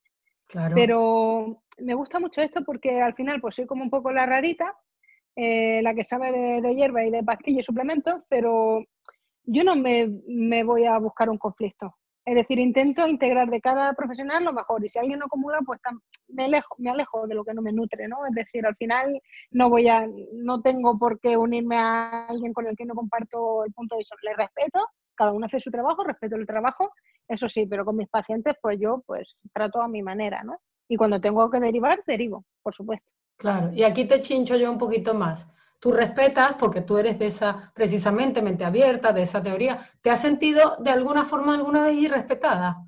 Claro. 0.45 0.75
Pero 0.75 1.63
me 1.79 1.95
gusta 1.95 2.19
mucho 2.19 2.41
esto 2.41 2.63
porque 2.63 3.01
al 3.01 3.15
final 3.15 3.41
pues 3.41 3.55
soy 3.55 3.65
como 3.65 3.83
un 3.83 3.89
poco 3.89 4.12
la 4.12 4.27
rarita, 4.27 4.75
eh, 5.36 5.81
la 5.81 5.93
que 5.93 6.03
sabe 6.03 6.62
de, 6.62 6.75
hierba 6.75 7.05
y 7.05 7.12
de 7.12 7.24
pastillas 7.24 7.62
y 7.62 7.63
suplementos, 7.63 8.21
pero 8.29 8.83
yo 9.43 9.63
no 9.63 9.75
me, 9.75 10.63
voy 10.63 10.86
a 10.86 10.98
buscar 10.98 11.29
un 11.29 11.38
conflicto. 11.38 11.95
Es 12.25 12.36
decir, 12.36 12.59
intento 12.59 13.07
integrar 13.07 13.50
de 13.50 13.59
cada 13.59 13.93
profesional 13.93 14.43
lo 14.43 14.53
mejor 14.53 14.86
y 14.86 14.89
si 14.89 15.00
alguien 15.00 15.17
no 15.17 15.25
acumula, 15.25 15.59
pues 15.65 15.79
me 16.27 16.45
alejo, 16.45 16.75
me 16.77 16.91
alejo 16.91 17.25
de 17.25 17.33
lo 17.33 17.43
que 17.43 17.53
no 17.55 17.62
me 17.62 17.71
nutre, 17.71 18.07
¿no? 18.07 18.17
Es 18.27 18.36
decir, 18.36 18.65
al 18.65 18.75
final 18.75 19.19
no 19.51 19.69
voy 19.69 19.88
a, 19.88 20.07
no 20.33 20.62
tengo 20.62 21.00
por 21.00 21.19
qué 21.19 21.38
unirme 21.38 21.77
a 21.77 22.27
alguien 22.27 22.53
con 22.53 22.67
el 22.67 22.75
que 22.75 22.86
no 22.86 22.93
comparto 22.93 23.65
el 23.65 23.74
punto 23.74 23.95
de 23.95 24.00
vista. 24.00 24.15
Le 24.21 24.36
respeto, 24.36 24.86
cada 25.15 25.33
uno 25.33 25.48
hace 25.48 25.59
su 25.59 25.71
trabajo, 25.71 26.03
respeto 26.03 26.36
el 26.36 26.45
trabajo, 26.45 26.91
eso 27.27 27.50
sí, 27.50 27.65
pero 27.65 27.86
con 27.86 27.98
mis 27.98 28.09
pacientes 28.09 28.55
pues 28.62 28.77
yo 28.79 29.03
pues 29.07 29.38
trato 29.53 29.81
a 29.81 29.88
mi 29.88 30.03
manera, 30.03 30.43
¿no? 30.43 30.59
Y 30.88 30.98
cuando 30.98 31.21
tengo 31.21 31.50
que 31.50 31.59
derivar, 31.59 32.03
derivo, 32.05 32.45
por 32.62 32.74
supuesto. 32.74 33.12
Claro, 33.39 33.72
y 33.74 33.84
aquí 33.84 34.03
te 34.03 34.19
chincho 34.19 34.58
yo 34.58 34.69
un 34.69 34.77
poquito 34.77 35.13
más. 35.13 35.48
Tú 35.79 35.93
respetas 35.93 36.55
porque 36.55 36.81
tú 36.81 36.98
eres 36.98 37.17
de 37.17 37.27
esa, 37.27 37.72
precisamente, 37.74 38.41
mente 38.41 38.65
abierta, 38.65 39.13
de 39.13 39.22
esa 39.22 39.41
teoría. 39.41 39.79
¿Te 40.01 40.10
has 40.10 40.19
sentido 40.19 40.75
de 40.79 40.89
alguna 40.89 41.24
forma 41.24 41.55
alguna 41.55 41.84
vez 41.86 41.96
irrespetada? 41.96 42.86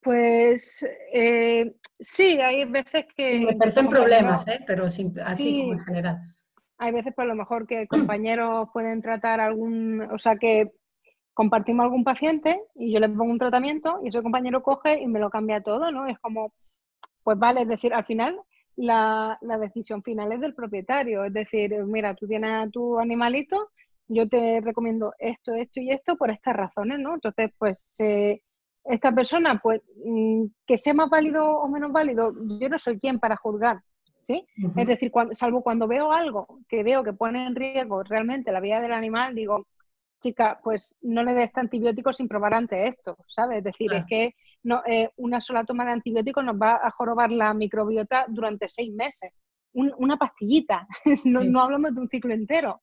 Pues 0.00 0.82
eh, 1.12 1.74
sí, 2.00 2.40
hay 2.40 2.64
veces 2.64 3.04
que... 3.14 3.46
En 3.50 3.88
problemas, 3.90 4.48
¿eh? 4.48 4.60
pero 4.66 4.86
así 4.86 5.12
como 5.12 5.72
en 5.74 5.84
general. 5.84 6.34
Hay 6.78 6.92
veces, 6.92 7.12
por 7.12 7.26
lo 7.26 7.34
mejor, 7.34 7.66
que 7.66 7.86
compañeros 7.86 8.70
pueden 8.72 9.02
tratar 9.02 9.40
algún, 9.40 10.08
o 10.10 10.18
sea, 10.18 10.36
que 10.36 10.72
compartimos 11.34 11.84
algún 11.84 12.02
paciente 12.02 12.62
y 12.76 12.92
yo 12.92 12.98
le 12.98 13.10
pongo 13.10 13.30
un 13.30 13.38
tratamiento 13.38 14.00
y 14.02 14.08
ese 14.08 14.22
compañero 14.22 14.62
coge 14.62 15.02
y 15.02 15.06
me 15.06 15.20
lo 15.20 15.28
cambia 15.28 15.60
todo, 15.60 15.90
¿no? 15.90 16.06
Es 16.06 16.18
como, 16.18 16.54
pues 17.22 17.38
vale, 17.38 17.60
es 17.60 17.68
decir, 17.68 17.92
al 17.92 18.06
final 18.06 18.40
la, 18.78 19.36
la 19.40 19.58
decisión 19.58 20.02
final 20.02 20.32
es 20.32 20.40
del 20.40 20.54
propietario, 20.54 21.24
es 21.24 21.32
decir, 21.32 21.74
mira, 21.84 22.14
tú 22.14 22.26
tienes 22.28 22.50
a 22.52 22.70
tu 22.70 22.98
animalito, 22.98 23.70
yo 24.06 24.28
te 24.28 24.60
recomiendo 24.60 25.12
esto, 25.18 25.54
esto 25.54 25.80
y 25.80 25.90
esto 25.90 26.16
por 26.16 26.30
estas 26.30 26.56
razones, 26.56 26.98
¿no? 27.00 27.14
Entonces, 27.14 27.50
pues 27.58 27.94
esta 28.84 29.12
persona, 29.12 29.60
pues 29.62 29.82
mm, 30.04 30.44
que 30.66 30.78
sea 30.78 30.94
más 30.94 31.10
válido 31.10 31.58
o 31.58 31.68
menos 31.68 31.92
válido, 31.92 32.32
yo 32.60 32.68
no 32.68 32.78
soy 32.78 33.00
quien 33.00 33.18
para 33.18 33.36
juzgar, 33.36 33.80
¿sí? 34.22 34.46
Es 34.76 34.86
decir, 34.86 35.10
salvo 35.32 35.62
cuando 35.62 35.88
veo 35.88 36.12
algo 36.12 36.46
que 36.68 36.84
veo 36.84 37.02
que 37.02 37.12
pone 37.12 37.46
en 37.46 37.56
riesgo 37.56 38.04
realmente 38.04 38.52
la 38.52 38.60
vida 38.60 38.80
del 38.80 38.92
animal, 38.92 39.34
digo, 39.34 39.66
chica, 40.20 40.60
pues 40.62 40.94
no 41.02 41.24
le 41.24 41.34
des 41.34 41.50
antibióticos 41.54 42.16
sin 42.16 42.28
probar 42.28 42.54
antes 42.54 42.94
esto, 42.94 43.16
¿sabes? 43.26 43.58
Es 43.58 43.64
decir, 43.64 43.92
es 43.92 44.04
que 44.08 44.34
no, 44.62 44.82
eh, 44.86 45.10
una 45.16 45.40
sola 45.40 45.64
toma 45.64 45.84
de 45.84 45.92
antibióticos 45.92 46.44
nos 46.44 46.56
va 46.56 46.80
a 46.82 46.90
jorobar 46.90 47.30
la 47.30 47.54
microbiota 47.54 48.26
durante 48.28 48.68
seis 48.68 48.92
meses. 48.92 49.32
una 49.72 50.16
pastillita, 50.16 50.86
no, 51.24 51.44
no, 51.44 51.60
hablamos 51.62 51.94
de 51.94 52.00
un 52.00 52.08
ciclo 52.08 52.34
entero. 52.34 52.80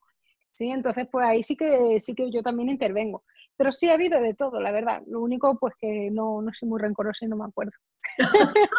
¿sí? 0.55 0.69
Entonces, 0.71 1.07
pues 1.11 1.25
ahí 1.25 1.43
sí 1.43 1.55
que, 1.55 1.99
sí 1.99 2.15
que 2.15 2.31
yo 2.31 2.41
también 2.41 2.69
intervengo. 2.69 3.23
Pero 3.57 3.71
sí 3.71 3.89
ha 3.89 3.93
habido 3.93 4.19
de 4.21 4.33
todo, 4.33 4.59
la 4.59 4.71
verdad. 4.71 5.01
Lo 5.07 5.21
único, 5.21 5.57
pues 5.59 5.73
que 5.79 6.09
no, 6.11 6.41
no 6.41 6.53
soy 6.53 6.67
muy 6.67 6.81
rencorosa 6.81 7.25
y 7.25 7.29
no 7.29 7.37
me 7.37 7.45
acuerdo. 7.45 7.73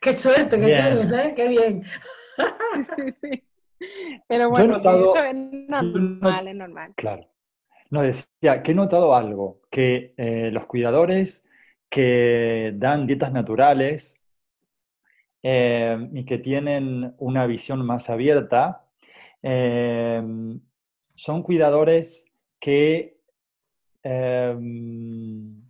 Qué 0.00 0.12
suerte 0.12 0.58
que 0.58 0.66
tienes, 0.66 1.12
¿eh? 1.12 1.32
Qué 1.34 1.48
bien. 1.48 1.84
sí, 2.96 3.10
sí. 3.20 3.44
Pero 4.28 4.50
bueno, 4.50 4.76
eso 4.78 5.16
es 5.16 5.34
normal, 5.68 6.48
es 6.48 6.54
normal. 6.54 6.92
Claro. 6.96 7.26
No, 7.90 8.02
decía 8.02 8.62
que 8.62 8.72
he 8.72 8.74
notado 8.74 9.14
algo, 9.14 9.60
que 9.70 10.14
eh, 10.16 10.50
los 10.50 10.66
cuidadores 10.66 11.43
que 11.94 12.72
dan 12.74 13.06
dietas 13.06 13.32
naturales 13.32 14.16
eh, 15.44 16.08
y 16.12 16.24
que 16.24 16.38
tienen 16.38 17.14
una 17.18 17.46
visión 17.46 17.86
más 17.86 18.10
abierta, 18.10 18.84
eh, 19.40 20.20
son 21.14 21.42
cuidadores 21.44 22.26
que, 22.58 23.18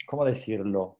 ¿cómo 0.07 0.25
decirlo? 0.25 0.97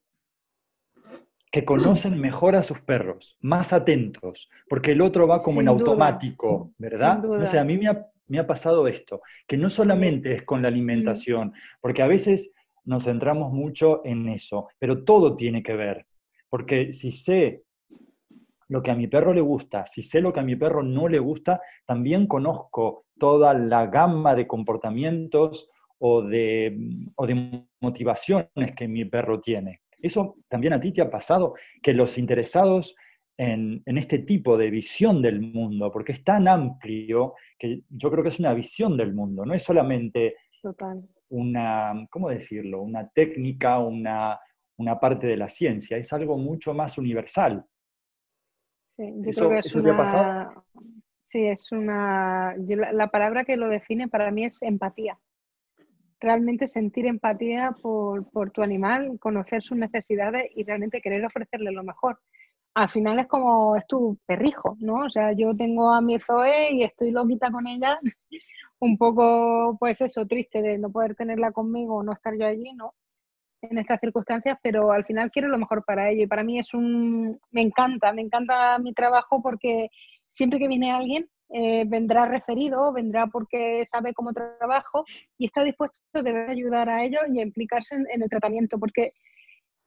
que 1.51 1.65
conocen 1.65 2.21
mejor 2.21 2.57
a 2.57 2.63
sus 2.63 2.81
perros, 2.81 3.39
más 3.41 3.73
atentos, 3.73 4.51
porque 4.69 4.93
el 4.93 5.01
otro 5.01 5.27
va 5.27 5.39
como 5.39 5.61
en 5.63 5.69
automático, 5.69 6.73
¿verdad? 6.77 7.23
No 7.23 7.47
sé, 7.47 7.61
a 7.61 7.65
mí 7.65 7.79
me 7.79 7.87
ha, 7.87 8.09
me 8.27 8.41
ha 8.41 8.47
pasado 8.47 8.89
esto, 8.89 9.23
que 9.47 9.57
no 9.57 9.71
solamente 9.71 10.35
es 10.35 10.43
con 10.43 10.61
la 10.63 10.69
alimentación, 10.69 11.55
porque 11.81 12.03
a 12.03 12.09
veces 12.09 12.53
nos 12.85 13.05
centramos 13.05 13.53
mucho 13.53 14.05
en 14.05 14.29
eso, 14.29 14.69
pero 14.79 15.05
todo 15.05 15.37
tiene 15.37 15.63
que 15.63 15.75
ver, 15.75 16.07
porque 16.49 16.93
si 16.93 17.11
sé 17.11 17.63
lo 18.69 18.83
que 18.83 18.91
a 18.91 18.95
mi 18.95 19.07
perro 19.07 19.33
le 19.33 19.41
gusta, 19.41 19.87
si 19.87 20.03
sé 20.03 20.21
lo 20.21 20.33
que 20.33 20.41
a 20.41 20.45
mi 20.45 20.57
perro 20.57 20.83
no 20.83 21.09
le 21.09 21.19
gusta, 21.19 21.61
también 21.87 22.27
conozco 22.27 23.07
toda 23.19 23.55
la 23.55 23.87
gama 23.87 24.35
de 24.35 24.47
comportamientos 24.47 25.69
o 25.99 26.23
de, 26.23 26.77
motivaciones 27.81 28.75
que 28.77 28.89
mi 28.89 29.05
perro 29.05 29.41
tiene. 29.41 29.83
Eso 30.01 30.37
también 30.49 30.73
a 30.73 30.81
ti 30.81 30.93
te 30.93 31.03
ha 31.03 31.11
pasado, 31.11 31.55
que 31.83 31.95
los 31.95 32.19
interesados 32.19 32.95
en, 33.37 33.83
este 33.87 34.19
tipo 34.21 34.57
de 34.57 34.71
visión 34.71 35.23
del 35.23 35.41
mundo, 35.41 35.91
porque 35.91 36.13
es 36.13 36.25
tan 36.25 36.49
amplio 36.49 37.35
que 37.59 37.83
yo 37.89 38.11
creo 38.11 38.23
que 38.23 38.29
es 38.29 38.39
una 38.39 38.55
visión 38.55 38.97
del 38.97 39.15
mundo, 39.15 39.45
no 39.45 39.55
es 39.55 39.63
solamente 39.63 40.37
una, 41.35 42.07
¿cómo 42.11 42.29
decirlo?, 42.29 42.83
una 42.83 43.09
técnica, 43.09 43.79
una, 43.79 44.39
parte 45.01 45.27
de 45.27 45.37
la 45.37 45.49
ciencia, 45.49 45.97
es 45.97 46.13
algo 46.13 46.37
mucho 46.37 46.75
más 46.75 46.99
universal. 46.99 47.65
Sí, 48.97 49.13
yo 49.17 49.31
creo 49.33 49.51
que 49.51 49.59
es 49.59 49.75
una... 49.75 50.65
Sí, 51.23 51.47
es 51.47 51.73
una... 51.73 52.55
la, 52.57 53.09
palabra 53.09 53.45
que 53.45 53.57
lo 53.57 53.69
define 53.69 54.09
para 54.09 54.31
mí 54.31 54.45
es 54.45 54.63
empatía 54.63 55.19
realmente 56.21 56.69
sentir 56.69 57.05
empatía 57.05 57.77
por, 57.83 58.31
por, 58.31 58.51
tu 58.51 58.63
animal, 58.63 59.19
conocer 59.19 59.63
sus 59.63 59.77
necesidades 59.77 60.45
y 60.55 60.65
realmente 60.65 61.03
querer 61.03 61.23
ofrecerle 61.23 61.71
lo 61.71 61.83
mejor 61.83 62.19
al 62.75 62.89
final 62.89 63.19
es 63.21 63.27
como, 63.29 63.77
es 63.77 63.87
tu 63.87 64.19
perrijo, 64.27 64.77
¿no? 64.81 65.05
O 65.05 65.11
sea, 65.11 65.33
yo 65.33 65.55
tengo 65.57 65.93
a 65.93 66.01
mi 66.01 66.19
Zoe 66.19 66.73
y 66.73 66.83
estoy 66.83 67.13
loquita 67.13 67.51
con 67.51 67.67
ella, 67.67 67.99
un 68.85 68.99
poco, 68.99 69.77
pues 69.81 70.01
eso, 70.03 70.27
triste 70.27 70.61
de 70.61 70.79
no 70.79 70.91
poder 70.93 71.15
tenerla 71.15 71.53
conmigo 71.53 71.97
o 71.97 72.03
no 72.03 72.13
estar 72.13 72.35
yo 72.39 72.47
allí, 72.47 72.73
¿no? 72.75 72.93
En 73.63 73.79
estas 73.79 73.99
circunstancias, 73.99 74.59
pero 74.63 74.93
al 74.93 75.07
final 75.07 75.31
quiero 75.31 75.49
lo 75.49 75.57
mejor 75.57 75.85
para 75.87 76.11
ella 76.11 76.25
y 76.25 76.27
para 76.27 76.45
mí 76.45 76.59
es 76.59 76.75
un, 76.75 77.41
me 77.51 77.63
encanta, 77.63 78.13
me 78.13 78.21
encanta 78.21 78.79
mi 78.79 78.93
trabajo 78.93 79.41
porque 79.43 79.89
siempre 80.29 80.59
que 80.59 80.69
viene 80.69 80.93
alguien 80.93 81.27
eh, 81.49 81.85
vendrá 81.87 82.29
referido, 82.29 82.93
vendrá 82.93 83.27
porque 83.29 83.85
sabe 83.87 84.13
cómo 84.13 84.35
trabajo 84.35 85.05
y 85.39 85.47
está 85.47 85.65
dispuesto 85.65 86.01
a 86.15 86.51
ayudar 86.51 86.91
a 86.91 87.05
ellos 87.05 87.23
y 87.33 87.41
a 87.41 87.43
implicarse 87.43 87.95
en 87.95 88.23
el 88.23 88.29
tratamiento, 88.29 88.79
porque 88.79 89.13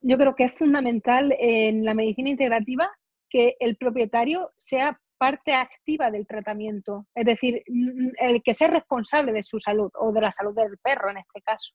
yo 0.01 0.17
creo 0.17 0.33
que 0.33 0.45
es 0.45 0.53
fundamental 0.53 1.35
en 1.39 1.85
la 1.85 1.93
medicina 1.93 2.29
integrativa 2.29 2.89
que 3.29 3.57
el 3.59 3.77
propietario 3.77 4.51
sea 4.57 4.99
parte 5.17 5.53
activa 5.53 6.11
del 6.11 6.27
tratamiento, 6.27 7.07
es 7.15 7.25
decir, 7.25 7.63
el 8.19 8.41
que 8.43 8.53
sea 8.53 8.69
responsable 8.69 9.33
de 9.33 9.43
su 9.43 9.59
salud 9.59 9.91
o 9.99 10.11
de 10.11 10.21
la 10.21 10.31
salud 10.31 10.55
del 10.55 10.77
perro 10.77 11.09
en 11.09 11.17
este 11.17 11.41
caso. 11.41 11.73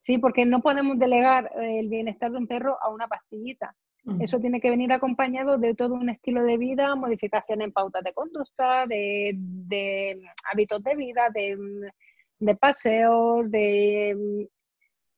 Sí, 0.00 0.18
porque 0.18 0.44
no 0.44 0.60
podemos 0.60 0.98
delegar 0.98 1.50
el 1.56 1.88
bienestar 1.88 2.32
de 2.32 2.38
un 2.38 2.46
perro 2.46 2.76
a 2.82 2.90
una 2.90 3.06
pastillita. 3.06 3.74
Eso 4.18 4.40
tiene 4.40 4.60
que 4.60 4.70
venir 4.70 4.92
acompañado 4.92 5.58
de 5.58 5.76
todo 5.76 5.94
un 5.94 6.08
estilo 6.08 6.42
de 6.42 6.56
vida, 6.56 6.96
modificación 6.96 7.62
en 7.62 7.70
pautas 7.70 8.02
de 8.02 8.12
conducta, 8.12 8.84
de, 8.84 10.18
hábitos 10.52 10.82
de 10.82 10.96
vida, 10.96 11.28
de, 11.32 11.56
de 12.40 12.56
paseos, 12.56 13.48
de 13.48 14.48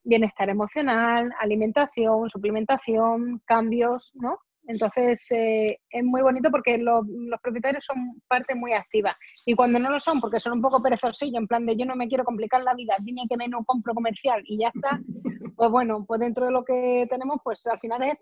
bienestar 0.02 0.50
emocional, 0.50 1.32
alimentación, 1.40 2.28
suplementación, 2.28 3.40
cambios, 3.46 4.11
¿no? 4.12 4.38
Entonces 4.66 5.26
eh, 5.30 5.78
es 5.90 6.04
muy 6.04 6.23
bonito 6.23 6.50
porque 6.50 6.78
los 6.78 7.04
propietarios 7.42 7.85
son 7.85 8.21
parte 8.28 8.54
muy 8.54 8.73
activa. 8.73 9.16
Y 9.44 9.54
cuando 9.54 9.78
no 9.78 9.90
lo 9.90 10.00
son, 10.00 10.21
porque 10.21 10.40
son 10.40 10.54
un 10.54 10.62
poco 10.62 10.83
perezosillos, 10.83 11.40
en 11.40 11.47
plan 11.47 11.66
de 11.66 11.76
yo 11.76 11.85
no 11.85 11.97
me 11.97 12.09
quiero 12.09 12.25
complicar 12.25 12.62
la 12.62 12.75
vida, 12.75 12.97
dime 13.00 13.23
que 13.28 13.37
menos 13.37 13.62
compro 13.66 13.94
comercial 13.94 14.42
y 14.44 14.59
ya 14.59 14.73
está, 14.75 15.00
pues 15.56 15.71
bueno, 15.71 16.04
pues 16.06 16.21
dentro 16.21 16.47
de 16.47 16.52
lo 16.52 16.64
que 16.64 17.06
tenemos, 17.11 17.38
pues 17.44 17.66
al 17.66 17.78
final 17.78 18.02
es 18.02 18.18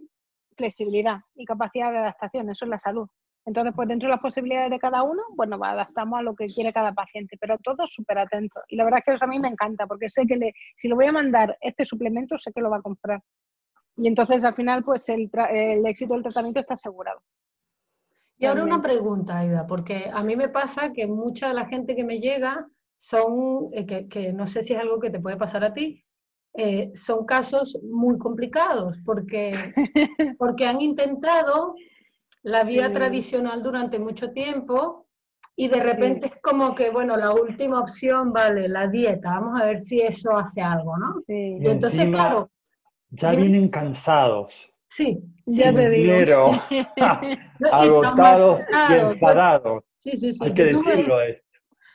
flexibilidad 0.57 1.19
y 1.35 1.45
capacidad 1.45 1.91
de 1.91 1.99
adaptación, 1.99 2.51
eso 2.51 2.65
es 2.65 2.71
la 2.71 2.79
salud. 2.79 3.09
Entonces, 3.45 3.73
pues 3.75 3.89
dentro 3.89 4.07
de 4.07 4.13
las 4.13 4.21
posibilidades 4.21 4.71
de 4.71 4.79
cada 4.79 5.03
uno, 5.03 5.23
bueno, 5.35 5.59
pues 5.59 5.71
adaptamos 5.71 6.21
a 6.21 6.23
lo 6.23 6.35
que 6.35 6.47
quiere 6.47 6.73
cada 6.73 6.93
paciente, 6.93 7.37
pero 7.41 7.59
todos 7.59 7.93
súper 7.93 8.19
atentos. 8.19 8.63
Y 8.69 8.77
la 8.77 8.85
verdad 8.85 9.01
es 9.01 9.05
que 9.05 9.15
eso 9.15 9.25
a 9.25 9.29
mí 9.29 9.41
me 9.41 9.49
encanta, 9.49 9.87
porque 9.87 10.09
sé 10.09 10.27
que 10.27 10.37
le, 10.37 10.53
si 10.77 10.89
le 10.89 10.95
voy 10.95 11.07
a 11.07 11.13
mandar 11.13 11.57
este 11.61 11.85
suplemento, 11.85 12.39
sé 12.39 12.53
que 12.53 12.61
lo 12.61 12.71
va 12.71 12.77
a 12.77 12.83
comprar. 12.83 13.21
Y 13.97 14.09
entonces, 14.09 14.43
al 14.45 14.55
final, 14.55 14.85
pues 14.85 15.09
el, 15.09 15.31
éxito 15.87 16.15
del 16.15 16.23
tratamiento 16.23 16.61
está 16.61 16.75
asegurado. 16.75 17.21
Y 18.39 18.47
ahora 18.47 18.65
una 18.65 18.83
pregunta, 18.83 19.39
Aida, 19.39 19.67
porque 19.67 20.11
a 20.13 20.23
mí 20.25 20.35
me 20.35 20.49
pasa 20.49 20.93
que 20.93 21.07
mucha 21.07 21.49
de 21.49 21.55
la 21.55 21.67
gente 21.67 21.95
que 21.95 22.05
me 22.05 22.19
llega 22.19 22.67
son, 22.97 23.69
eh, 23.73 24.09
que, 24.09 24.33
no 24.33 24.47
sé 24.47 24.63
si 24.63 24.75
es 24.75 24.81
algo 24.81 24.99
que 24.99 25.11
te 25.11 25.21
puede 25.21 25.37
pasar 25.37 25.63
a 25.63 25.73
ti, 25.73 26.05
eh, 26.55 26.91
son 26.95 27.25
casos 27.25 27.79
muy 27.83 28.19
complicados, 28.19 28.99
porque, 29.05 29.53
porque 30.39 30.67
han 30.67 30.81
intentado 30.81 31.75
la 32.43 32.65
vía 32.65 32.93
tradicional 32.93 33.63
durante 33.63 33.99
mucho 33.99 34.33
tiempo 34.33 35.07
y 35.55 35.69
de 35.69 35.83
repente 35.83 36.27
es 36.27 36.43
como 36.43 36.75
que, 36.75 36.91
bueno, 36.91 37.17
la 37.17 37.33
última 37.33 37.81
opción, 37.81 38.33
vale, 38.33 38.69
la 38.69 38.89
dieta, 38.89 39.31
vamos 39.31 39.61
a 39.61 39.67
ver 39.67 39.81
si 39.81 40.01
eso 40.01 40.37
hace 40.37 40.61
algo, 40.61 40.97
¿no? 40.97 41.23
Sí. 41.27 41.59
Y 41.61 41.67
entonces, 41.67 42.09
claro. 42.09 42.51
Ya 43.13 43.33
vienen 43.33 43.69
cansados. 43.69 44.71
Sí, 44.89 45.23
ya 45.45 45.73
te 45.73 45.91
digo. 45.91 46.51
agotados 47.73 48.63
y 48.91 48.95
enfadados. 48.95 49.85
Sí, 49.99 50.17
sí, 50.17 50.33
sí. 50.33 50.45
Hay 50.45 50.55
que 50.55 50.65
decirlo 50.65 51.21
esto. 51.21 51.43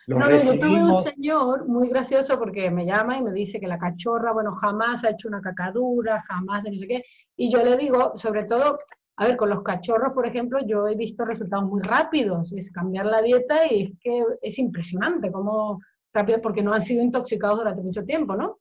no, 0.07 0.19
no, 0.19 0.29
yo 0.29 0.59
tuve 0.59 0.83
un 0.83 1.01
señor 1.01 1.67
muy 1.67 1.89
gracioso 1.89 2.37
porque 2.37 2.69
me 2.69 2.85
llama 2.85 3.17
y 3.17 3.23
me 3.23 3.33
dice 3.33 3.59
que 3.59 3.67
la 3.67 3.79
cachorra, 3.79 4.31
bueno, 4.31 4.53
jamás 4.53 5.03
ha 5.03 5.09
hecho 5.09 5.27
una 5.27 5.41
cacadura, 5.41 6.23
jamás 6.27 6.63
de 6.63 6.71
no 6.71 6.77
sé 6.77 6.87
qué. 6.87 7.03
Y 7.35 7.51
yo 7.51 7.63
le 7.63 7.77
digo, 7.77 8.11
sobre 8.15 8.43
todo, 8.43 8.79
a 9.15 9.25
ver, 9.25 9.37
con 9.37 9.49
los 9.49 9.63
cachorros, 9.63 10.13
por 10.13 10.27
ejemplo, 10.27 10.59
yo 10.65 10.87
he 10.87 10.95
visto 10.95 11.25
resultados 11.25 11.65
muy 11.65 11.81
rápidos. 11.81 12.53
Es 12.53 12.71
cambiar 12.71 13.07
la 13.07 13.23
dieta 13.23 13.71
y 13.71 13.83
es 13.83 13.91
que 13.99 14.23
es 14.41 14.59
impresionante 14.59 15.31
cómo 15.31 15.79
rápido, 16.13 16.41
porque 16.41 16.61
no 16.61 16.73
han 16.73 16.81
sido 16.83 17.03
intoxicados 17.03 17.57
durante 17.57 17.81
mucho 17.81 18.03
tiempo, 18.03 18.35
¿no? 18.35 18.59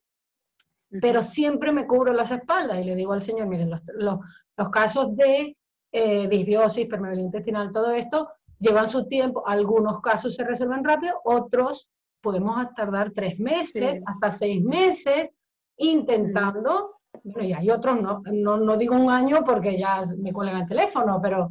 Pero 1.00 1.22
siempre 1.22 1.72
me 1.72 1.86
cubro 1.86 2.12
las 2.12 2.30
espaldas 2.30 2.78
y 2.78 2.84
le 2.84 2.94
digo 2.94 3.12
al 3.12 3.22
señor, 3.22 3.46
miren, 3.46 3.70
los, 3.70 3.82
los, 3.96 4.68
casos 4.70 5.16
de 5.16 5.56
eh, 5.92 6.28
disbiosis, 6.28 6.86
permeabilidad 6.86 7.26
intestinal, 7.26 7.72
todo 7.72 7.90
esto, 7.92 8.28
llevan 8.58 8.88
su 8.88 9.06
tiempo, 9.06 9.46
algunos 9.46 10.00
casos 10.00 10.34
se 10.34 10.44
resuelven 10.44 10.84
rápido, 10.84 11.20
otros 11.24 11.88
podemos 12.20 12.74
tardar 12.74 13.12
tres 13.12 13.38
meses, 13.38 14.00
hasta 14.06 14.30
seis 14.30 14.62
meses, 14.62 15.32
intentando, 15.76 16.96
bueno, 17.22 17.48
y 17.48 17.52
hay 17.52 17.70
otros, 17.70 18.00
no, 18.00 18.22
no, 18.32 18.56
no, 18.56 18.76
digo 18.76 18.96
un 18.96 19.10
año 19.10 19.44
porque 19.44 19.78
ya 19.78 20.02
me 20.18 20.32
cuelgan 20.32 20.62
el 20.62 20.68
teléfono, 20.68 21.20
pero, 21.22 21.50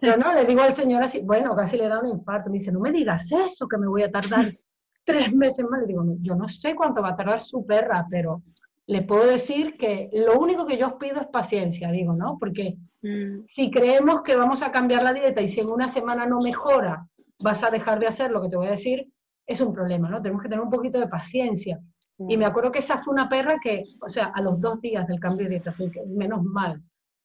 pero 0.00 0.16
no, 0.16 0.34
le 0.34 0.44
digo 0.44 0.62
al 0.62 0.74
señor 0.74 1.02
así, 1.02 1.20
bueno, 1.22 1.54
casi 1.56 1.76
le 1.76 1.88
da 1.88 2.00
un 2.00 2.08
infarto, 2.08 2.50
me 2.50 2.58
dice, 2.58 2.72
no 2.72 2.80
me 2.80 2.92
digas 2.92 3.30
eso, 3.32 3.66
que 3.66 3.78
me 3.78 3.88
voy 3.88 4.02
a 4.02 4.10
tardar 4.10 4.52
tres 5.04 5.32
meses 5.32 5.64
más. 5.68 5.80
Le 5.80 5.86
digo, 5.88 6.04
yo 6.20 6.34
no 6.34 6.48
sé 6.48 6.74
cuánto 6.74 7.02
va 7.02 7.10
a 7.10 7.16
tardar 7.16 7.40
su 7.40 7.64
perra, 7.64 8.06
pero 8.10 8.42
le 8.86 9.02
puedo 9.02 9.26
decir 9.26 9.76
que 9.76 10.10
lo 10.12 10.38
único 10.38 10.66
que 10.66 10.76
yo 10.76 10.88
os 10.88 10.94
pido 10.94 11.20
es 11.20 11.26
paciencia, 11.28 11.90
digo, 11.90 12.14
¿no? 12.14 12.36
Porque 12.38 12.76
mm. 13.02 13.46
si 13.54 13.70
creemos 13.70 14.22
que 14.22 14.36
vamos 14.36 14.62
a 14.62 14.72
cambiar 14.72 15.02
la 15.02 15.12
dieta 15.12 15.40
y 15.40 15.48
si 15.48 15.60
en 15.60 15.70
una 15.70 15.88
semana 15.88 16.26
no 16.26 16.40
mejora, 16.40 17.06
vas 17.38 17.62
a 17.64 17.70
dejar 17.70 17.98
de 18.00 18.06
hacer 18.06 18.30
lo 18.30 18.40
que 18.42 18.48
te 18.48 18.56
voy 18.56 18.68
a 18.68 18.72
decir, 18.72 19.08
es 19.46 19.60
un 19.60 19.72
problema, 19.72 20.08
¿no? 20.08 20.22
Tenemos 20.22 20.42
que 20.42 20.48
tener 20.48 20.64
un 20.64 20.70
poquito 20.70 20.98
de 20.98 21.08
paciencia. 21.08 21.80
Y 22.28 22.36
me 22.36 22.44
acuerdo 22.44 22.70
que 22.70 22.78
esa 22.78 23.02
fue 23.02 23.12
una 23.12 23.28
perra 23.28 23.58
que, 23.60 23.84
o 24.00 24.08
sea, 24.08 24.26
a 24.26 24.40
los 24.40 24.60
dos 24.60 24.80
días 24.80 25.08
del 25.08 25.18
cambio 25.18 25.48
de 25.48 25.58
dieta, 25.58 25.74
menos 26.06 26.44
mal, 26.44 26.80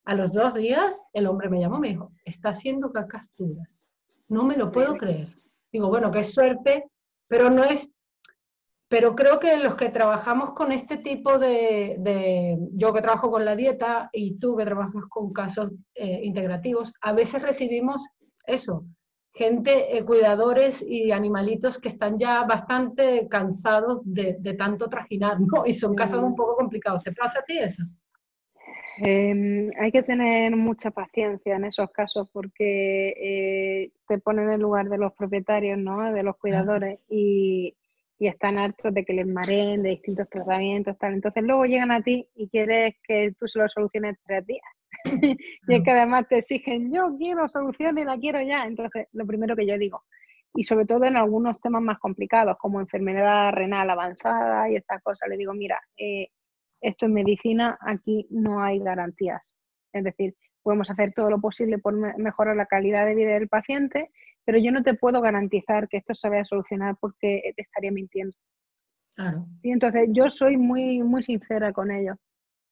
a 0.06 0.16
los 0.16 0.34
dos 0.34 0.54
días 0.56 1.00
el 1.14 1.28
hombre 1.28 1.50
me 1.50 1.60
llamó, 1.60 1.80
me 1.80 1.90
dijo, 1.90 2.12
está 2.26 2.50
haciendo 2.50 2.92
cacasturas. 2.92 3.88
No 4.30 4.44
me 4.44 4.58
lo 4.58 4.72
puedo 4.72 4.96
creer. 4.96 5.28
Digo, 5.72 5.90
bueno, 5.90 6.10
qué 6.12 6.24
suerte, 6.24 6.86
pero 7.28 7.50
no 7.50 7.64
es 7.64 7.92
pero 8.90 9.16
creo 9.16 9.40
que 9.40 9.58
los 9.58 9.76
que 9.76 9.90
trabajamos 9.90 10.52
con 10.52 10.72
este 10.72 10.98
tipo 10.98 11.38
de, 11.40 12.58
yo 12.74 12.94
que 12.94 13.02
trabajo 13.02 13.30
con 13.30 13.44
la 13.44 13.56
dieta 13.56 14.10
y 14.14 14.40
tú 14.40 14.56
que 14.56 14.66
trabajas 14.66 15.04
con 15.10 15.34
casos 15.34 15.72
eh, 15.96 16.22
integrativos, 16.24 16.94
a 17.02 17.12
veces 17.12 17.42
recibimos 17.42 18.02
eso, 18.46 18.86
gente, 19.34 19.98
eh, 19.98 20.06
cuidadores 20.06 20.82
y 20.82 21.12
animalitos 21.12 21.80
que 21.80 21.90
están 21.90 22.18
ya 22.18 22.44
bastante 22.44 23.28
cansados 23.30 24.02
de, 24.04 24.36
tanto 24.58 24.90
trajinar, 24.90 25.38
¿no? 25.42 25.66
Y 25.66 25.74
son 25.74 25.94
casos 25.94 26.24
un 26.24 26.36
poco 26.36 26.56
complicados. 26.56 27.04
¿Te 27.04 27.12
pasa 27.12 27.40
a 27.40 27.44
ti 27.44 27.58
eso? 27.60 27.84
Em, 29.00 29.70
hay 29.80 29.92
que 29.92 30.02
tener 30.02 30.56
mucha 30.56 30.90
paciencia 30.90 31.56
en 31.56 31.66
esos 31.66 31.92
casos 31.92 32.28
porque 32.32 33.10
eh, 33.10 33.92
te 34.08 34.18
ponen 34.18 34.46
en 34.46 34.54
el 34.54 34.62
lugar 34.62 34.90
de 34.90 34.98
los 34.98 35.14
propietarios, 35.14 35.78
¿no? 35.78 36.12
De 36.12 36.24
los 36.24 36.38
cuidadores 36.38 37.00
y 37.08 37.76
y 38.20 38.28
están 38.28 38.58
hartos 38.58 38.94
de 38.94 39.06
que 39.06 39.14
les 39.14 39.28
mareen, 39.28 39.84
de 39.84 39.90
distintos 39.90 40.28
tratamientos, 40.30 40.98
tal. 40.98 41.14
Entonces 41.14 41.44
luego 41.44 41.66
llegan 41.66 41.92
a 41.92 42.02
ti 42.02 42.28
y 42.36 42.50
quieres 42.50 42.96
que 43.04 43.34
tú 43.40 43.48
se 43.48 43.60
lo 43.60 43.70
soluciones 43.70 44.12
en 44.12 44.20
tres 44.26 44.46
días. 44.48 45.38
y 45.68 45.76
es 45.76 45.84
que 45.84 45.92
además 45.92 46.28
te 46.28 46.40
exigen, 46.40 46.92
yo 46.92 47.16
quiero 47.18 47.48
solución 47.48 47.98
y 47.98 48.04
la 48.04 48.18
quiero 48.18 48.42
ya. 48.42 48.66
Entonces, 48.66 49.08
lo 49.12 49.26
primero 49.26 49.56
que 49.56 49.68
yo 49.68 49.78
digo, 49.78 50.04
y 50.56 50.64
sobre 50.64 50.86
todo 50.86 51.06
en 51.06 51.16
algunos 51.16 51.62
temas 51.62 51.84
más 51.84 52.00
complicados, 52.00 52.58
como 52.58 52.80
enfermedad 52.80 53.52
renal 53.52 53.90
avanzada 53.90 54.70
y 54.70 54.76
estas 54.76 55.02
cosas, 55.04 55.30
le 55.30 55.38
digo, 55.38 55.54
mira, 55.54 55.80
eh, 55.98 56.30
esto 56.82 57.06
en 57.06 57.14
medicina, 57.14 57.78
aquí 57.80 58.28
no 58.32 58.62
hay 58.62 58.80
garantías. 58.80 59.48
Es 59.94 60.04
decir, 60.04 60.36
podemos 60.64 60.90
hacer 60.90 61.14
todo 61.14 61.30
lo 61.30 61.40
posible 61.40 61.78
por 61.78 61.94
mejorar 62.18 62.56
la 62.56 62.66
calidad 62.66 63.06
de 63.06 63.16
vida 63.16 63.34
del 63.34 63.48
paciente, 63.48 64.10
pero 64.48 64.60
yo 64.60 64.72
no 64.72 64.82
te 64.82 64.94
puedo 64.94 65.20
garantizar 65.20 65.90
que 65.90 65.98
esto 65.98 66.16
se 66.16 66.30
vaya 66.30 66.44
a 66.44 66.46
solucionar 66.46 66.96
porque 67.02 67.52
te 67.54 67.62
estaría 67.62 67.92
mintiendo. 67.92 68.34
Claro. 69.14 69.46
entonces 69.62 70.08
yo 70.14 70.30
soy 70.30 70.56
muy, 70.56 71.04
muy 71.04 71.22
sincera 71.22 71.74
con 71.74 71.92
ellos. 71.92 72.16